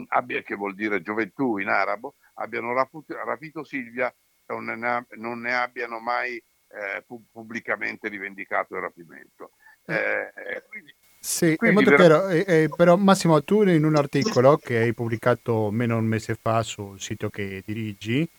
abbia, 0.08 0.40
che 0.42 0.54
vuol 0.54 0.76
dire 0.76 1.02
gioventù 1.02 1.58
in 1.58 1.66
arabo, 1.66 2.14
abbiano 2.34 2.72
rapito 2.72 3.64
Silvia 3.64 4.08
e 4.08 4.54
non 4.54 4.66
ne, 4.66 5.06
non 5.16 5.40
ne 5.40 5.54
abbiano 5.54 5.98
mai 5.98 6.36
eh, 6.36 7.04
pubblicamente 7.32 8.08
rivendicato 8.08 8.76
il 8.76 8.82
rapimento. 8.82 9.50
Eh, 9.84 9.94
eh 9.94 10.64
quindi, 10.68 10.94
sì, 11.18 11.56
quindi 11.56 11.84
chiaro, 11.84 12.28
eh, 12.28 12.44
eh, 12.46 12.68
però 12.74 12.94
Massimo 12.94 13.42
tu 13.42 13.62
in 13.62 13.84
un 13.84 13.96
articolo 13.96 14.58
che 14.58 14.78
hai 14.78 14.94
pubblicato 14.94 15.72
meno 15.72 15.96
un 15.96 16.04
mese 16.04 16.36
fa 16.36 16.62
sul 16.62 17.00
sito 17.00 17.30
che 17.30 17.64
dirigi, 17.66 18.30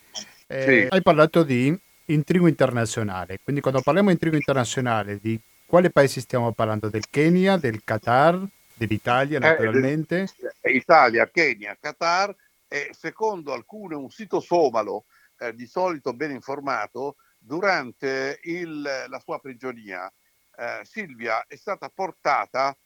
eh, 0.46 0.62
sì. 0.62 0.86
hai 0.88 1.02
parlato 1.02 1.42
di 1.42 1.78
intrigo 2.06 2.46
internazionale, 2.48 3.40
quindi 3.42 3.60
quando 3.60 3.82
parliamo 3.82 4.08
di 4.08 4.14
intrigo 4.14 4.36
internazionale, 4.36 5.18
di 5.20 5.38
quale 5.72 5.88
paesi 5.88 6.20
stiamo 6.20 6.52
parlando? 6.52 6.90
Del 6.90 7.08
Kenya, 7.08 7.56
del 7.56 7.82
Qatar, 7.82 8.38
dell'Italia 8.74 9.38
naturalmente? 9.38 10.28
Italia, 10.64 11.30
Kenya, 11.30 11.78
Qatar 11.80 12.36
e 12.68 12.90
secondo 12.92 13.54
alcune 13.54 13.94
un 13.94 14.10
sito 14.10 14.40
somalo 14.40 15.06
eh, 15.38 15.54
di 15.54 15.64
solito 15.64 16.12
ben 16.12 16.30
informato 16.30 17.16
durante 17.38 18.38
il, 18.42 18.82
la 18.82 19.18
sua 19.18 19.38
prigionia 19.38 20.12
eh, 20.58 20.80
Silvia 20.82 21.46
è 21.46 21.56
stata 21.56 21.88
portata 21.88 22.76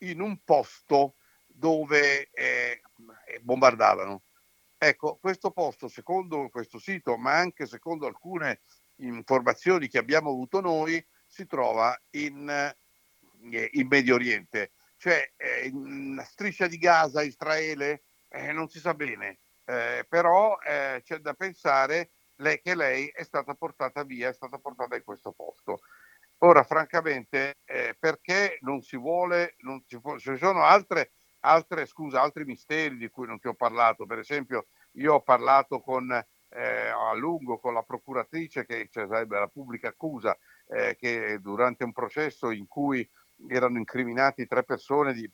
in 0.00 0.20
un 0.20 0.36
posto 0.44 1.14
dove 1.46 2.28
eh, 2.30 2.82
bombardavano. 3.40 4.20
Ecco, 4.76 5.16
questo 5.18 5.50
posto, 5.50 5.88
secondo 5.88 6.50
questo 6.50 6.78
sito, 6.78 7.16
ma 7.16 7.38
anche 7.38 7.64
secondo 7.64 8.06
alcune 8.06 8.60
informazioni 8.96 9.88
che 9.88 9.96
abbiamo 9.96 10.28
avuto 10.28 10.60
noi, 10.60 11.02
si 11.34 11.46
trova 11.46 12.00
in, 12.10 12.48
eh, 12.48 13.68
in 13.72 13.88
Medio 13.88 14.14
Oriente, 14.14 14.70
cioè 14.96 15.32
eh, 15.36 15.72
striscia 16.24 16.68
di 16.68 16.78
Gaza, 16.78 17.22
Israele, 17.22 18.04
eh, 18.28 18.52
non 18.52 18.68
si 18.68 18.78
sa 18.78 18.94
bene, 18.94 19.40
eh, 19.64 20.06
però 20.08 20.56
eh, 20.60 21.02
c'è 21.04 21.18
da 21.18 21.34
pensare 21.34 22.12
lei, 22.36 22.60
che 22.60 22.76
lei 22.76 23.08
è 23.08 23.24
stata 23.24 23.54
portata 23.54 24.04
via, 24.04 24.28
è 24.28 24.32
stata 24.32 24.58
portata 24.58 24.94
in 24.94 25.02
questo 25.02 25.32
posto. 25.32 25.80
Ora, 26.38 26.62
francamente, 26.62 27.58
eh, 27.64 27.96
perché 27.98 28.58
non 28.60 28.80
si 28.80 28.96
vuole, 28.96 29.56
non 29.58 29.82
si 29.86 30.00
può, 30.00 30.16
ci 30.18 30.36
sono 30.36 30.62
altre, 30.62 31.14
altre, 31.40 31.86
scusa, 31.86 32.20
altri 32.20 32.44
misteri 32.44 32.96
di 32.96 33.08
cui 33.08 33.26
non 33.26 33.40
ti 33.40 33.48
ho 33.48 33.54
parlato. 33.54 34.06
Per 34.06 34.18
esempio, 34.18 34.66
io 34.92 35.14
ho 35.14 35.22
parlato 35.22 35.80
con, 35.80 36.06
eh, 36.54 36.88
a 36.88 37.12
lungo 37.14 37.58
con 37.58 37.74
la 37.74 37.82
procuratrice, 37.82 38.64
che 38.64 38.88
cioè, 38.90 39.06
sarebbe 39.06 39.38
la 39.38 39.48
pubblica 39.48 39.88
accusa, 39.88 40.36
eh, 40.68 40.96
che 40.96 41.38
durante 41.40 41.84
un 41.84 41.92
processo 41.92 42.50
in 42.50 42.66
cui 42.68 43.08
erano 43.48 43.78
incriminati 43.78 44.46
tre 44.46 44.62
persone 44.62 45.12
di, 45.12 45.30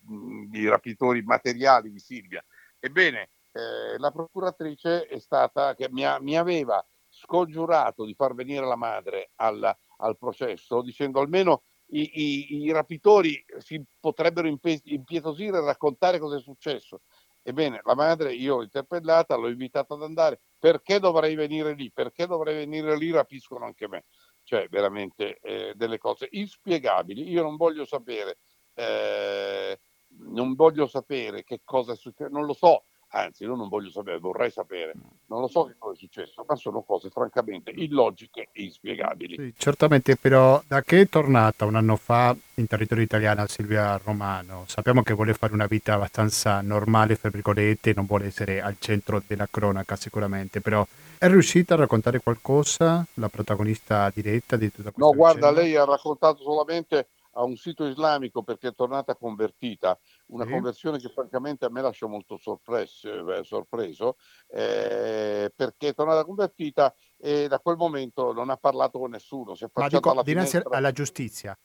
di 0.48 0.66
rapitori 0.68 1.22
materiali 1.22 1.90
di 1.90 1.98
Silvia. 1.98 2.44
Ebbene, 2.78 3.30
eh, 3.52 3.98
la 3.98 4.10
procuratrice 4.10 5.06
è 5.06 5.18
stata, 5.18 5.74
che 5.74 5.88
mi, 5.90 6.04
mi, 6.20 6.38
aveva 6.38 6.84
scongiurato 7.08 8.04
di 8.04 8.14
far 8.14 8.34
venire 8.34 8.64
la 8.64 8.76
madre 8.76 9.32
al, 9.36 9.76
al 9.98 10.16
processo 10.16 10.80
dicendo 10.80 11.20
almeno 11.20 11.64
i, 11.92 12.10
i, 12.14 12.62
i, 12.62 12.72
rapitori 12.72 13.44
si 13.58 13.82
potrebbero 13.98 14.46
impietosire 14.46 15.58
e 15.58 15.60
raccontare 15.60 16.18
cosa 16.18 16.36
è 16.36 16.40
successo. 16.40 17.02
Ebbene, 17.42 17.80
la 17.84 17.94
madre 17.94 18.34
io 18.34 18.56
l'ho 18.56 18.62
interpellata, 18.62 19.36
l'ho 19.36 19.48
invitata 19.48 19.94
ad 19.94 20.02
andare, 20.02 20.40
perché 20.58 20.98
dovrei 20.98 21.34
venire 21.34 21.74
lì? 21.74 21.90
Perché 21.90 22.26
dovrei 22.26 22.54
venire 22.56 22.96
lì? 22.96 23.10
Rapiscono 23.10 23.64
anche 23.64 23.88
me. 23.88 24.04
Cioè, 24.42 24.68
veramente 24.68 25.38
eh, 25.40 25.72
delle 25.74 25.98
cose 25.98 26.28
inspiegabili. 26.30 27.28
Io 27.30 27.42
non 27.42 27.56
voglio 27.56 27.84
sapere, 27.84 28.38
eh, 28.74 29.80
non 30.28 30.54
voglio 30.54 30.86
sapere 30.86 31.44
che 31.44 31.60
cosa 31.64 31.92
è 31.92 31.96
successo, 31.96 32.30
non 32.30 32.44
lo 32.44 32.52
so, 32.52 32.84
anzi 33.10 33.44
io 33.44 33.54
non 33.54 33.68
voglio 33.68 33.90
sapere, 33.90 34.18
vorrei 34.18 34.50
sapere, 34.50 34.94
non 35.26 35.40
lo 35.40 35.48
so 35.48 35.64
che 35.64 35.74
cosa 35.78 35.94
è 35.94 35.96
successo, 35.96 36.44
ma 36.46 36.54
sono 36.56 36.82
cose 36.82 37.10
francamente 37.10 37.70
illogiche 37.70 38.48
e 38.52 38.62
inspiegabili. 38.62 39.36
Sì, 39.36 39.54
certamente, 39.56 40.16
però 40.16 40.62
da 40.66 40.82
che 40.82 41.02
è 41.02 41.08
tornata 41.08 41.64
un 41.64 41.74
anno 41.76 41.96
fa 41.96 42.36
in 42.54 42.66
territorio 42.66 43.04
italiano 43.04 43.46
Silvia 43.46 43.96
Romano, 44.02 44.64
sappiamo 44.66 45.02
che 45.02 45.14
vuole 45.14 45.34
fare 45.34 45.52
una 45.54 45.66
vita 45.66 45.94
abbastanza 45.94 46.60
normale, 46.60 47.16
fra 47.16 47.30
virgolette, 47.30 47.92
non 47.94 48.06
vuole 48.06 48.26
essere 48.26 48.60
al 48.60 48.76
centro 48.78 49.22
della 49.26 49.48
cronaca 49.50 49.96
sicuramente, 49.96 50.60
però 50.60 50.86
è 51.18 51.28
riuscita 51.28 51.74
a 51.74 51.78
raccontare 51.78 52.20
qualcosa, 52.20 53.04
la 53.14 53.28
protagonista 53.28 54.10
diretta 54.14 54.56
di 54.56 54.70
tutta 54.72 54.90
questa 54.90 55.10
No, 55.10 55.14
guarda, 55.14 55.48
vicenda? 55.48 55.60
lei 55.60 55.76
ha 55.76 55.84
raccontato 55.84 56.42
solamente 56.42 57.08
a 57.32 57.44
un 57.44 57.56
sito 57.56 57.86
islamico 57.86 58.42
perché 58.42 58.68
è 58.68 58.74
tornata 58.74 59.14
convertita, 59.14 59.98
una 60.26 60.44
sì. 60.44 60.50
conversione 60.50 60.98
che 60.98 61.08
francamente 61.08 61.64
a 61.64 61.70
me 61.70 61.82
lascia 61.82 62.06
molto 62.06 62.36
sorpreso, 62.36 63.32
eh, 63.32 63.44
sorpreso 63.44 64.16
eh, 64.48 65.52
perché 65.54 65.88
è 65.88 65.94
tornata 65.94 66.24
convertita 66.24 66.94
e 67.16 67.48
da 67.48 67.58
quel 67.58 67.76
momento 67.76 68.32
non 68.32 68.50
ha 68.50 68.56
parlato 68.56 68.98
con 68.98 69.10
nessuno. 69.10 69.54
Si 69.54 69.64
è 69.64 69.70
Ma 69.72 69.88
dico, 69.88 70.10
alla 70.10 70.22
dinanzi 70.22 70.60
alla 70.62 70.92
giustizia, 70.92 71.56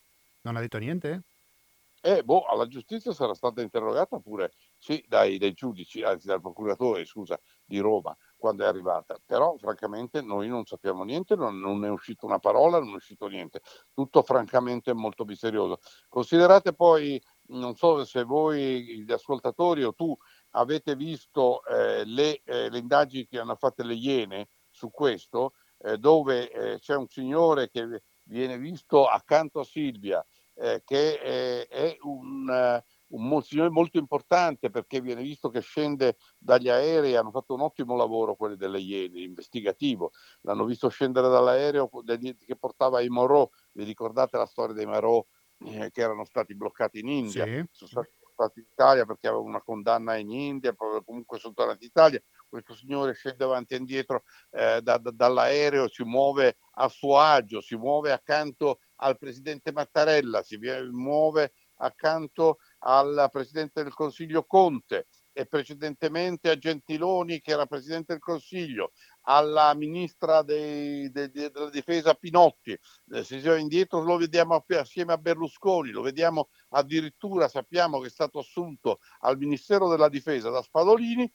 non 0.41 0.55
ha 0.55 0.59
detto 0.59 0.77
niente? 0.77 1.23
Eh, 2.07 2.21
boh, 2.21 2.45
alla 2.45 2.67
giustizia 2.67 3.13
sarà 3.13 3.33
stata 3.33 3.63
interrogata 3.63 4.19
pure, 4.19 4.51
sì, 4.77 5.03
dai, 5.07 5.39
dai 5.39 5.53
giudici, 5.53 6.03
anzi 6.03 6.27
dal 6.27 6.39
procuratore, 6.39 7.03
scusa, 7.03 7.35
di 7.65 7.79
Roma 7.79 8.15
quando 8.37 8.63
è 8.63 8.67
arrivata, 8.67 9.19
però 9.25 9.57
francamente 9.57 10.21
noi 10.21 10.47
non 10.47 10.65
sappiamo 10.65 11.03
niente, 11.03 11.35
non, 11.35 11.59
non, 11.59 11.83
è 11.83 11.89
uscita 11.89 12.27
una 12.27 12.37
parola, 12.37 12.77
non 12.77 12.89
è 12.89 12.95
uscito 12.97 13.25
niente, 13.25 13.61
tutto 13.91 14.21
francamente 14.21 14.93
molto 14.93 15.25
misterioso. 15.25 15.79
Considerate 16.07 16.73
poi, 16.73 17.19
non 17.47 17.75
so 17.75 18.05
se 18.05 18.23
voi 18.23 19.03
gli 19.03 19.11
ascoltatori 19.11 19.83
o 19.83 19.95
tu 19.95 20.15
avete 20.51 20.95
visto 20.95 21.65
eh, 21.65 22.05
le, 22.05 22.43
eh, 22.43 22.69
le, 22.69 22.77
indagini 22.77 23.25
che 23.25 23.39
hanno 23.39 23.55
fatto 23.55 23.81
le 23.81 23.95
Iene 23.95 24.49
su 24.69 24.91
questo, 24.91 25.53
eh, 25.79 25.97
dove 25.97 26.51
eh, 26.51 26.77
c'è 26.77 26.95
un 26.95 27.07
signore 27.07 27.71
che 27.71 28.03
viene 28.27 28.59
visto 28.59 29.07
accanto 29.07 29.59
a 29.59 29.63
Silvia, 29.63 30.23
eh, 30.55 30.81
che 30.85 31.19
è, 31.19 31.67
è 31.67 31.97
un, 32.01 32.81
un 33.07 33.41
signore 33.41 33.69
molto 33.69 33.97
importante 33.97 34.69
perché 34.69 35.01
viene 35.01 35.21
visto 35.21 35.49
che 35.49 35.61
scende 35.61 36.17
dagli 36.37 36.69
aerei, 36.69 37.15
hanno 37.15 37.31
fatto 37.31 37.53
un 37.53 37.61
ottimo 37.61 37.95
lavoro 37.95 38.35
quelli 38.35 38.55
delle 38.55 38.79
Iene, 38.79 39.19
investigativo, 39.21 40.11
l'hanno 40.41 40.65
visto 40.65 40.89
scendere 40.89 41.29
dall'aereo 41.29 41.89
che 41.89 42.55
portava 42.57 42.97
ai 42.97 43.09
Moreau, 43.09 43.49
vi 43.73 43.83
ricordate 43.83 44.37
la 44.37 44.45
storia 44.45 44.73
dei 44.73 44.85
Moreau 44.85 45.25
eh, 45.59 45.89
che 45.91 46.01
erano 46.01 46.25
stati 46.25 46.55
bloccati 46.55 46.99
in 46.99 47.07
India, 47.07 47.45
sì. 47.45 47.65
sono 47.71 47.89
stati 47.89 48.09
portati 48.19 48.59
in 48.59 48.65
Italia 48.69 49.05
perché 49.05 49.27
avevano 49.27 49.49
una 49.49 49.61
condanna 49.61 50.17
in 50.17 50.31
India, 50.31 50.75
comunque 50.75 51.39
sono 51.39 51.53
tornati 51.53 51.83
in 51.83 51.89
Italia, 51.89 52.21
questo 52.47 52.73
signore 52.73 53.13
scende 53.13 53.43
avanti 53.43 53.73
e 53.73 53.77
indietro 53.77 54.23
eh, 54.51 54.81
da, 54.81 54.97
da, 54.97 55.11
dall'aereo, 55.11 55.87
si 55.87 56.03
muove 56.03 56.57
a 56.77 56.87
suo 56.89 57.17
agio, 57.17 57.61
si 57.61 57.75
muove 57.75 58.11
accanto 58.11 58.79
al 58.97 59.17
presidente 59.17 59.71
Mattarella, 59.71 60.43
si 60.43 60.57
muove 60.91 61.53
accanto 61.77 62.59
al 62.79 63.27
Presidente 63.31 63.83
del 63.83 63.93
Consiglio 63.93 64.45
Conte 64.45 65.07
e 65.33 65.45
precedentemente 65.45 66.49
a 66.49 66.57
Gentiloni 66.57 67.41
che 67.41 67.51
era 67.51 67.65
Presidente 67.65 68.13
del 68.13 68.21
Consiglio, 68.21 68.93
alla 69.23 69.73
Ministra 69.73 70.41
dei, 70.43 71.11
de, 71.11 71.29
de, 71.29 71.49
della 71.49 71.69
Difesa 71.69 72.13
Pinotti, 72.13 72.71
eh, 72.71 73.23
se 73.23 73.41
si 73.41 73.47
va 73.47 73.57
indietro 73.57 74.01
lo 74.01 74.17
vediamo 74.17 74.63
assieme 74.77 75.13
a 75.13 75.17
Berlusconi, 75.17 75.89
lo 75.89 76.01
vediamo 76.01 76.49
addirittura, 76.69 77.49
sappiamo 77.49 77.99
che 77.99 78.07
è 78.07 78.11
stato 78.11 78.39
assunto 78.39 78.99
al 79.21 79.37
Ministero 79.37 79.89
della 79.89 80.09
Difesa 80.09 80.49
da 80.49 80.61
Spadolini, 80.61 81.29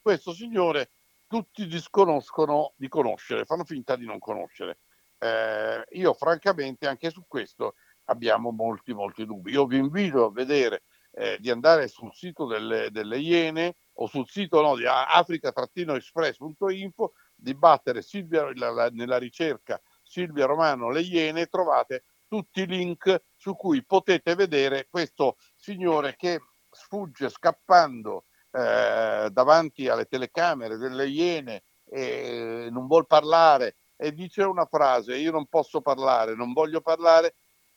questo 0.00 0.32
signore 0.32 0.92
tutti 1.26 1.66
disconoscono 1.66 2.74
di 2.76 2.88
conoscere, 2.88 3.44
fanno 3.44 3.64
finta 3.64 3.96
di 3.96 4.04
non 4.04 4.18
conoscere. 4.18 4.78
Eh, 5.22 5.84
io 5.90 6.14
francamente 6.14 6.88
anche 6.88 7.10
su 7.10 7.26
questo 7.28 7.74
abbiamo 8.04 8.50
molti, 8.50 8.94
molti 8.94 9.26
dubbi. 9.26 9.52
Io 9.52 9.66
vi 9.66 9.76
invito 9.76 10.24
a 10.24 10.32
vedere, 10.32 10.84
eh, 11.12 11.36
di 11.38 11.50
andare 11.50 11.88
sul 11.88 12.14
sito 12.14 12.46
delle, 12.46 12.90
delle 12.90 13.18
Iene 13.18 13.76
o 13.94 14.06
sul 14.06 14.26
sito 14.26 14.62
no, 14.62 14.76
di 14.76 14.86
africa-express.info, 14.86 17.12
di 17.34 17.54
battere 17.54 18.02
Silvia, 18.02 18.50
la, 18.54 18.70
la, 18.70 18.88
nella 18.90 19.18
ricerca 19.18 19.80
Silvia 20.02 20.46
Romano 20.46 20.90
Le 20.90 21.00
Iene, 21.00 21.46
trovate 21.46 22.04
tutti 22.26 22.62
i 22.62 22.66
link 22.66 23.22
su 23.36 23.54
cui 23.56 23.84
potete 23.84 24.34
vedere 24.34 24.86
questo 24.88 25.36
signore 25.56 26.16
che 26.16 26.40
sfugge 26.70 27.28
scappando 27.28 28.24
eh, 28.52 29.28
davanti 29.30 29.88
alle 29.88 30.06
telecamere 30.06 30.76
delle 30.76 31.06
Iene 31.08 31.64
e 31.84 32.68
non 32.70 32.86
vuol 32.86 33.06
parlare 33.06 33.76
e 34.02 34.14
dice 34.14 34.42
una 34.44 34.64
frase, 34.64 35.18
io 35.18 35.30
non 35.30 35.44
posso 35.44 35.82
parlare, 35.82 36.34
non 36.34 36.54
voglio 36.54 36.80
parlare 36.80 37.34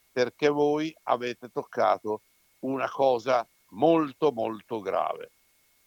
perché 0.09 0.47
voi 0.47 0.95
avete 1.03 1.49
toccato 1.49 2.21
una 2.59 2.89
cosa 2.89 3.45
molto 3.71 4.31
molto 4.31 4.79
grave. 4.79 5.31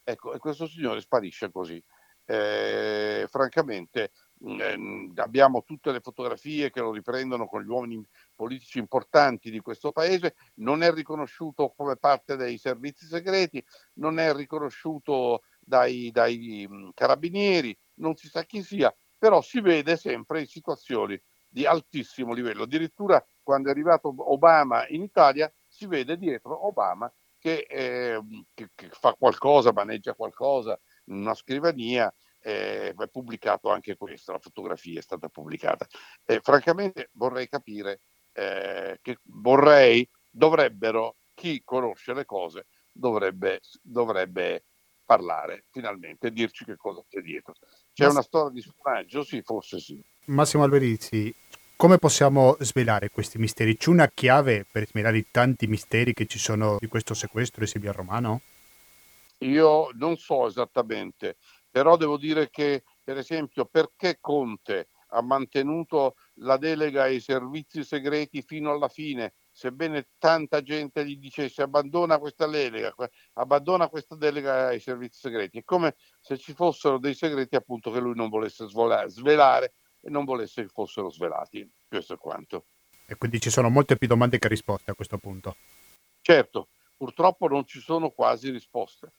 Ecco, 0.04 0.34
e 0.34 0.38
questo 0.38 0.66
signore 0.66 1.00
sparisce 1.00 1.50
così. 1.50 1.82
Eh, 2.26 3.26
francamente 3.30 4.10
eh, 4.44 5.12
abbiamo 5.14 5.62
tutte 5.62 5.90
le 5.90 6.00
fotografie 6.00 6.70
che 6.70 6.80
lo 6.80 6.92
riprendono 6.92 7.46
con 7.46 7.62
gli 7.62 7.68
uomini 7.68 8.04
politici 8.34 8.78
importanti 8.78 9.50
di 9.50 9.60
questo 9.60 9.90
paese, 9.90 10.34
non 10.56 10.82
è 10.82 10.92
riconosciuto 10.92 11.72
come 11.74 11.96
parte 11.96 12.36
dei 12.36 12.58
servizi 12.58 13.06
segreti, 13.06 13.64
non 13.94 14.18
è 14.18 14.34
riconosciuto 14.34 15.44
dai, 15.60 16.10
dai 16.10 16.66
mh, 16.68 16.90
carabinieri, 16.92 17.74
non 17.94 18.16
si 18.16 18.28
sa 18.28 18.44
chi 18.44 18.62
sia, 18.62 18.94
però 19.18 19.40
si 19.40 19.60
vede 19.60 19.96
sempre 19.96 20.40
in 20.40 20.46
situazioni 20.46 21.20
di 21.48 21.64
altissimo 21.64 22.32
livello. 22.32 22.64
Addirittura 22.64 23.24
quando 23.42 23.68
è 23.68 23.70
arrivato 23.70 24.14
Obama 24.30 24.86
in 24.88 25.02
Italia 25.02 25.52
si 25.66 25.86
vede 25.86 26.16
dietro 26.16 26.66
Obama 26.66 27.12
che, 27.38 27.66
eh, 27.68 28.20
che, 28.54 28.70
che 28.74 28.88
fa 28.90 29.14
qualcosa, 29.14 29.72
maneggia 29.72 30.14
qualcosa 30.14 30.78
in 31.06 31.16
una 31.16 31.34
scrivania. 31.34 32.12
Eh, 32.40 32.94
è 32.94 33.08
pubblicato 33.08 33.70
anche 33.70 33.96
questo, 33.96 34.30
la 34.30 34.38
fotografia 34.38 35.00
è 35.00 35.02
stata 35.02 35.28
pubblicata. 35.28 35.86
Eh, 36.24 36.40
francamente 36.40 37.10
vorrei 37.14 37.48
capire 37.48 38.02
eh, 38.32 38.98
che 39.02 39.18
vorrei, 39.24 40.08
dovrebbero, 40.30 41.16
chi 41.34 41.62
conosce 41.64 42.14
le 42.14 42.24
cose 42.24 42.66
dovrebbe, 42.92 43.60
dovrebbe 43.82 44.64
parlare 45.06 45.64
finalmente, 45.70 46.30
dirci 46.30 46.64
che 46.66 46.76
cosa 46.76 47.02
c'è 47.08 47.20
dietro. 47.20 47.54
C'è 47.92 48.04
Mass- 48.04 48.12
una 48.12 48.22
storia 48.22 48.50
di 48.50 48.60
spionaggio? 48.60 49.22
Sì, 49.22 49.40
forse 49.40 49.78
sì. 49.78 50.02
Massimo 50.26 50.64
Alberizzi, 50.64 51.34
come 51.76 51.98
possiamo 51.98 52.56
svelare 52.60 53.10
questi 53.10 53.38
misteri? 53.38 53.76
C'è 53.76 53.88
una 53.88 54.08
chiave 54.08 54.66
per 54.70 54.86
svelare 54.86 55.18
i 55.18 55.26
tanti 55.30 55.66
misteri 55.66 56.12
che 56.12 56.26
ci 56.26 56.38
sono 56.38 56.76
di 56.78 56.88
questo 56.88 57.14
sequestro 57.14 57.64
di 57.64 57.70
Silvia 57.70 57.92
Romano? 57.92 58.40
Io 59.38 59.90
non 59.92 60.16
so 60.16 60.46
esattamente, 60.46 61.36
però 61.70 61.96
devo 61.96 62.16
dire 62.16 62.50
che, 62.50 62.84
per 63.04 63.18
esempio, 63.18 63.66
perché 63.66 64.18
Conte 64.20 64.88
ha 65.08 65.22
mantenuto 65.22 66.16
la 66.40 66.56
delega 66.56 67.02
ai 67.02 67.20
servizi 67.20 67.84
segreti 67.84 68.42
fino 68.42 68.72
alla 68.72 68.88
fine, 68.88 69.34
sebbene 69.56 70.08
tanta 70.18 70.60
gente 70.60 71.02
gli 71.06 71.16
dicesse 71.16 71.62
abbandona 71.62 72.18
questa 72.18 72.46
delega, 72.46 72.94
abbandona 73.32 73.88
questa 73.88 74.14
delega 74.14 74.66
ai 74.66 74.80
servizi 74.80 75.18
segreti. 75.18 75.60
È 75.60 75.64
come 75.64 75.96
se 76.20 76.36
ci 76.36 76.52
fossero 76.52 76.98
dei 76.98 77.14
segreti 77.14 77.56
appunto 77.56 77.90
che 77.90 77.98
lui 77.98 78.14
non 78.14 78.28
volesse 78.28 78.66
svelare 78.68 79.72
e 80.02 80.10
non 80.10 80.26
volesse 80.26 80.60
che 80.60 80.68
fossero 80.68 81.08
svelati. 81.08 81.66
Questo 81.88 82.12
è 82.12 82.18
quanto. 82.18 82.66
E 83.06 83.16
quindi 83.16 83.40
ci 83.40 83.48
sono 83.48 83.70
molte 83.70 83.96
più 83.96 84.06
domande 84.06 84.38
che 84.38 84.46
risposte 84.46 84.90
a 84.90 84.94
questo 84.94 85.16
punto. 85.16 85.56
Certo, 86.20 86.68
purtroppo 86.94 87.48
non 87.48 87.64
ci 87.64 87.80
sono 87.80 88.10
quasi 88.10 88.50
risposte. 88.50 89.14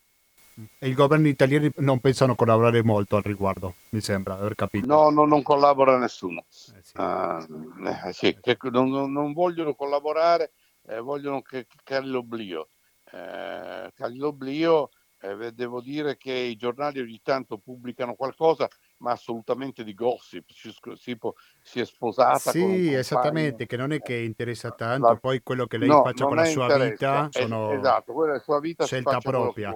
E 0.80 0.88
i 0.88 0.94
governi 0.94 1.30
italiani 1.30 1.72
non 1.78 2.00
pensano 2.00 2.34
collaborare 2.34 2.84
molto 2.84 3.16
al 3.16 3.22
riguardo, 3.22 3.76
mi 3.90 4.02
sembra 4.02 4.36
aver 4.36 4.56
capito. 4.56 4.88
No, 4.88 5.10
no 5.10 5.26
non 5.26 5.44
collabora 5.44 5.98
nessuno. 5.98 6.46
Eh 6.50 6.82
sì. 6.82 6.98
Uh, 6.98 7.86
eh, 7.88 8.14
sì, 8.14 8.36
non, 8.72 9.12
non, 9.12 9.34
vogliono 9.34 9.76
collaborare, 9.76 10.54
eh, 10.88 11.00
vogliono 11.00 11.42
che, 11.42 11.68
che 11.68 11.78
cali 11.84 12.10
l'oblio. 12.10 12.70
Eh, 13.12 13.92
cali 13.94 14.18
l'oblio 14.18 14.90
devo 15.54 15.82
dire 15.82 16.16
che 16.18 16.32
i 16.32 16.56
giornali 16.56 17.00
ogni 17.00 17.20
tanto 17.24 17.58
pubblicano 17.58 18.14
qualcosa, 18.14 18.68
ma 18.98 19.12
assolutamente 19.12 19.84
di 19.84 19.94
gossip. 19.94 20.50
Si, 20.52 20.72
si, 20.96 21.18
si 21.62 21.80
è 21.80 21.86
sposata. 21.86 22.52
Sì, 22.52 22.94
esattamente, 22.94 23.66
che 23.66 23.78
non 23.78 23.92
è 23.92 24.00
che 24.00 24.16
interessa 24.16 24.72
tanto, 24.72 25.08
la... 25.08 25.16
poi 25.16 25.42
quello 25.42 25.66
che 25.66 25.78
lei 25.78 25.90
no, 25.90 26.04
faccia 26.04 26.26
con 26.26 26.36
la 26.36 26.46
sua 26.46 26.78
vita 26.78 27.28
sono 27.32 27.72
es- 27.72 27.80
esatto, 27.80 28.14
quella 28.14 28.34
è 28.34 28.36
la 28.38 28.42
sua 28.42 28.60
vita 28.60 28.86
scelta 28.86 29.20
propria. 29.20 29.72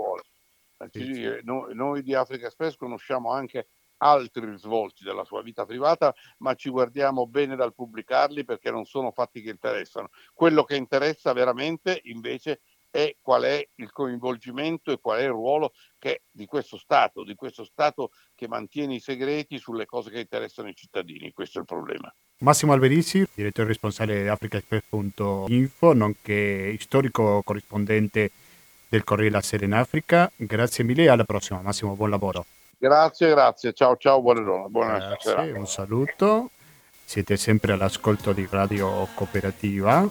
Sì, 0.89 1.13
sì. 1.13 1.39
Noi, 1.43 1.75
noi 1.75 2.01
di 2.01 2.13
Africa 2.13 2.47
Express 2.47 2.75
conosciamo 2.75 3.31
anche 3.31 3.67
altri 4.03 4.45
risvolti 4.45 5.03
della 5.03 5.23
sua 5.23 5.41
vita 5.41 5.65
privata, 5.65 6.13
ma 6.39 6.55
ci 6.55 6.69
guardiamo 6.69 7.27
bene 7.27 7.55
dal 7.55 7.73
pubblicarli 7.73 8.43
perché 8.43 8.71
non 8.71 8.85
sono 8.85 9.11
fatti 9.11 9.41
che 9.41 9.51
interessano. 9.51 10.09
Quello 10.33 10.63
che 10.63 10.75
interessa 10.75 11.33
veramente 11.33 12.01
invece 12.05 12.61
e 12.93 13.17
qual 13.21 13.43
è 13.43 13.65
il 13.75 13.91
coinvolgimento 13.91 14.91
e 14.91 14.99
qual 14.99 15.19
è 15.19 15.23
il 15.23 15.29
ruolo 15.29 15.71
che, 15.97 16.23
di 16.29 16.45
questo 16.45 16.77
Stato, 16.77 17.23
di 17.23 17.35
questo 17.35 17.63
Stato 17.63 18.11
che 18.35 18.47
mantiene 18.49 18.95
i 18.95 18.99
segreti 18.99 19.57
sulle 19.57 19.85
cose 19.85 20.11
che 20.11 20.19
interessano 20.19 20.67
i 20.67 20.75
cittadini. 20.75 21.31
Questo 21.31 21.59
è 21.59 21.61
il 21.61 21.67
problema. 21.67 22.13
Massimo 22.39 22.73
Alberizzi, 22.73 23.25
direttore 23.33 23.69
responsabile 23.69 24.23
di 24.23 24.27
africaexpress.info, 24.27 25.93
nonché 25.93 26.75
storico 26.79 27.41
corrispondente 27.43 28.31
del 28.91 29.05
Corriere 29.05 29.31
La 29.31 29.41
Sera 29.41 29.63
in 29.63 29.71
Africa. 29.71 30.29
Grazie 30.35 30.83
mille 30.83 31.03
e 31.03 31.07
alla 31.07 31.23
prossima. 31.23 31.61
Massimo, 31.61 31.95
buon 31.95 32.09
lavoro. 32.09 32.45
Grazie, 32.77 33.29
grazie. 33.29 33.71
Ciao, 33.71 33.95
ciao, 33.95 34.21
buonasera. 34.21 34.67
Buonasera. 34.67 35.57
Un 35.57 35.65
saluto. 35.65 36.49
Siete 37.05 37.37
sempre 37.37 37.71
all'ascolto 37.71 38.33
di 38.33 38.45
Radio 38.49 39.07
Cooperativa. 39.13 40.09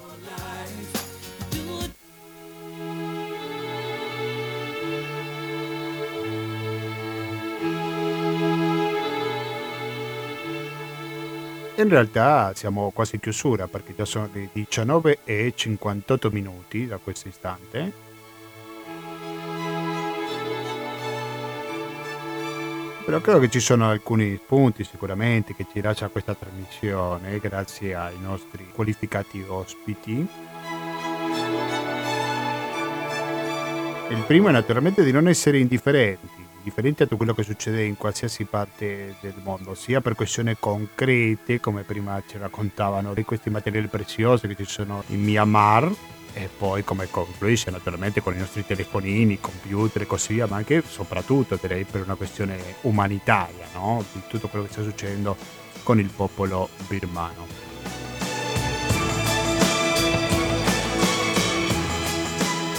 In 11.77 11.89
realtà 11.89 12.53
siamo 12.55 12.91
quasi 12.91 13.17
in 13.17 13.21
chiusura 13.21 13.67
perché 13.67 13.95
già 13.95 14.05
sono 14.07 14.29
le 14.33 14.49
19 14.53 15.19
e 15.25 15.53
58 15.55 16.31
minuti 16.31 16.87
da 16.87 16.97
questo 16.97 17.29
istante. 17.29 18.09
Però 23.11 23.23
credo 23.23 23.41
che 23.41 23.51
ci 23.51 23.59
sono 23.59 23.91
alcuni 23.91 24.39
punti 24.39 24.85
sicuramente 24.85 25.53
che 25.57 25.67
ci 25.69 25.81
lascia 25.81 26.07
questa 26.07 26.33
trasmissione 26.33 27.41
grazie 27.41 27.97
ai 27.97 28.17
nostri 28.21 28.69
qualificati 28.73 29.45
ospiti. 29.49 30.25
Il 34.11 34.25
primo 34.29 34.47
è 34.47 34.53
naturalmente 34.53 35.03
di 35.03 35.11
non 35.11 35.27
essere 35.27 35.59
indifferenti, 35.59 36.29
differente 36.63 37.05
da 37.07 37.17
quello 37.17 37.35
che 37.35 37.43
succede 37.43 37.83
in 37.83 37.97
qualsiasi 37.97 38.45
parte 38.45 39.17
del 39.21 39.35
mondo, 39.43 39.75
sia 39.75 40.01
per 40.01 40.15
questioni 40.15 40.55
concrete, 40.57 41.59
come 41.59 41.83
prima 41.83 42.23
ci 42.29 42.39
raccontavano, 42.39 43.13
di 43.13 43.25
questi 43.25 43.51
materiali 43.51 43.89
preziosi 43.89 44.47
che 44.47 44.55
ci 44.55 44.67
sono 44.67 45.03
in 45.09 45.21
Myanmar, 45.21 45.93
e 46.33 46.49
poi 46.57 46.85
come 46.85 47.11
concluisce 47.11 47.71
naturalmente 47.71 48.21
con 48.21 48.35
i 48.35 48.39
nostri 48.39 48.65
telefonini, 48.65 49.41
computer 49.41 50.03
e 50.03 50.07
così 50.07 50.35
via, 50.35 50.47
ma 50.47 50.57
anche 50.57 50.83
soprattutto 50.87 51.59
direi 51.61 51.85
per 51.85 52.03
una 52.03 52.15
questione 52.15 52.59
umanitaria, 52.83 53.67
no? 53.75 54.05
di 54.13 54.23
tutto 54.29 54.49
quello 54.49 54.67
che 54.67 54.73
sta 54.73 54.83
succedendo 54.83 55.37
con 55.83 55.99
il 55.99 56.11
popolo 56.15 56.69
birmano. 56.87 57.69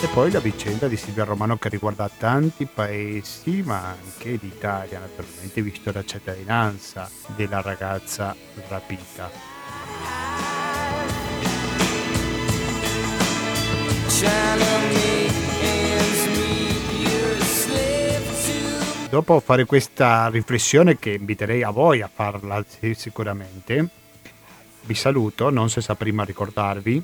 E 0.04 0.08
poi 0.08 0.32
la 0.32 0.40
vicenda 0.40 0.88
di 0.88 0.98
Silvia 0.98 1.26
Romano 1.26 1.58
che 1.58 1.70
riguarda 1.70 2.10
tanti 2.10 2.66
paesi, 2.66 3.62
ma 3.62 3.90
anche 3.90 4.32
l'Italia, 4.42 4.98
naturalmente, 4.98 5.62
visto 5.62 5.92
la 5.92 6.04
cittadinanza 6.04 7.08
della 7.36 7.62
ragazza 7.62 8.36
rapita. 8.68 9.61
Dopo 19.10 19.42
fare 19.42 19.66
questa 19.66 20.30
riflessione 20.30 20.98
che 20.98 21.12
inviterei 21.12 21.64
a 21.64 21.70
voi 21.70 22.02
a 22.02 22.10
farla 22.12 22.64
sicuramente, 22.96 23.90
vi 24.84 24.96
saluto, 24.96 25.50
non 25.50 25.70
senza 25.70 25.96
prima 25.96 26.24
ricordarvi 26.24 27.04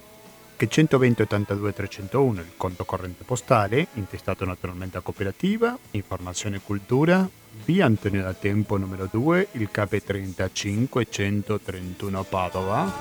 che 0.55 0.67
120 0.67 1.21
82 1.21 1.73
301 1.73 2.39
il 2.39 2.51
conto 2.57 2.83
corrente 2.85 3.23
postale, 3.23 3.87
intestato 3.93 4.43
naturalmente 4.45 4.97
a 4.97 5.01
cooperativa, 5.01 5.77
informazione 5.91 6.55
e 6.55 6.61
cultura, 6.63 7.29
via 7.65 7.85
Antonio 7.85 8.23
da 8.23 8.33
Tempo 8.33 8.77
numero 8.77 9.07
2, 9.11 9.49
il 9.51 9.69
KP35 9.71 11.07
131 11.09 12.23
Padova. 12.23 12.91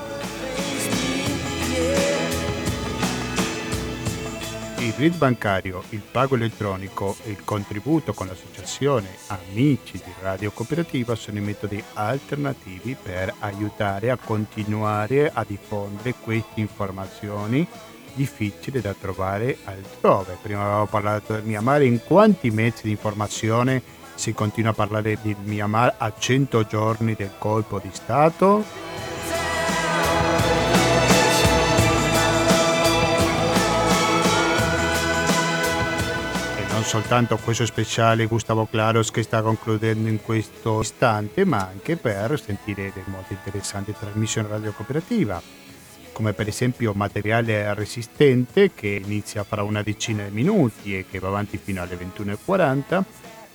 Il 4.87 4.93
RID 4.93 5.17
bancario, 5.17 5.83
il 5.89 5.99
pago 5.99 6.35
elettronico 6.35 7.17
e 7.25 7.31
il 7.31 7.43
contributo 7.43 8.13
con 8.13 8.27
l'associazione 8.27 9.09
Amici 9.27 10.01
di 10.01 10.13
Radio 10.21 10.49
Cooperativa 10.51 11.13
sono 11.13 11.39
i 11.39 11.41
metodi 11.41 11.83
alternativi 11.95 12.95
per 12.95 13.33
aiutare 13.39 14.11
a 14.11 14.15
continuare 14.15 15.29
a 15.29 15.43
diffondere 15.45 16.13
queste 16.13 16.61
informazioni 16.61 17.67
difficili 18.13 18.79
da 18.79 18.95
trovare 18.97 19.57
altrove. 19.65 20.37
Prima 20.41 20.63
avevo 20.63 20.85
parlato 20.85 21.33
del 21.33 21.43
Myanmar, 21.43 21.81
in 21.81 22.01
quanti 22.01 22.49
mezzi 22.49 22.83
di 22.83 22.91
informazione 22.91 23.81
si 24.15 24.31
continua 24.31 24.71
a 24.71 24.73
parlare 24.73 25.17
del 25.21 25.35
Myanmar 25.43 25.95
a 25.97 26.13
100 26.17 26.63
giorni 26.63 27.13
del 27.13 27.31
colpo 27.37 27.79
di 27.79 27.89
Stato? 27.91 28.63
Soltanto 36.87 37.35
questo 37.35 37.65
speciale 37.65 38.27
Gustavo 38.27 38.65
Claros 38.65 39.11
che 39.11 39.21
sta 39.21 39.41
concludendo 39.41 40.07
in 40.07 40.21
questo 40.21 40.79
istante, 40.79 41.43
ma 41.43 41.67
anche 41.67 41.97
per 41.97 42.39
sentire 42.39 42.93
delle 42.93 43.07
molto 43.07 43.33
interessanti 43.33 43.93
trasmissioni 43.93 44.47
radio 44.47 44.71
cooperativa, 44.71 45.41
come 46.13 46.31
per 46.31 46.47
esempio 46.47 46.93
Materiale 46.93 47.73
Resistente 47.73 48.71
che 48.73 49.01
inizia 49.03 49.43
fra 49.43 49.63
una 49.63 49.83
decina 49.83 50.23
di 50.23 50.31
minuti 50.33 50.97
e 50.97 51.05
che 51.11 51.19
va 51.19 51.27
avanti 51.27 51.57
fino 51.61 51.81
alle 51.81 51.97
21.40 51.97 53.03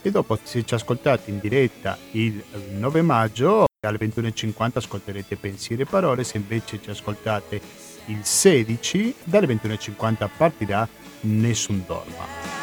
e 0.02 0.10
dopo 0.10 0.38
se 0.42 0.62
ci 0.66 0.74
ascoltate 0.74 1.30
in 1.30 1.38
diretta 1.38 1.96
il 2.10 2.44
9 2.72 3.00
maggio 3.00 3.64
alle 3.80 3.98
21.50 3.98 4.70
ascolterete 4.74 5.36
Pensieri 5.36 5.82
e 5.82 5.86
Parole, 5.86 6.22
se 6.22 6.36
invece 6.36 6.82
ci 6.82 6.90
ascoltate 6.90 7.60
il 8.06 8.22
16 8.22 9.14
dalle 9.24 9.46
21.50 9.46 10.28
partirà 10.36 10.86
Nessun 11.22 11.82
Dorma. 11.86 12.61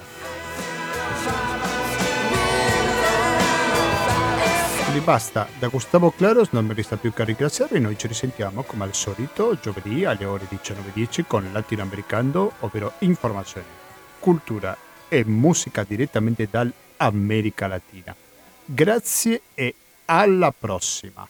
Quindi 4.82 5.00
basta, 5.04 5.46
da 5.60 5.68
Gustavo 5.68 6.10
Claros 6.10 6.48
non 6.50 6.66
mi 6.66 6.74
resta 6.74 6.96
più 6.96 7.12
che 7.12 7.22
ringraziarvi, 7.22 7.78
noi 7.78 7.96
ci 7.96 8.08
risentiamo 8.08 8.62
come 8.62 8.82
al 8.82 8.94
solito 8.94 9.56
giovedì 9.60 10.04
alle 10.04 10.24
ore 10.24 10.48
19.10 10.50 11.22
con 11.28 11.48
Latinoamericano, 11.52 12.50
ovvero 12.60 12.94
informazione, 12.98 13.66
cultura 14.18 14.76
e 15.08 15.24
musica 15.24 15.84
direttamente 15.84 16.48
dall'America 16.50 17.66
Latina. 17.66 18.14
Grazie 18.64 19.42
e 19.54 19.74
alla 20.06 20.52
prossima! 20.52 21.28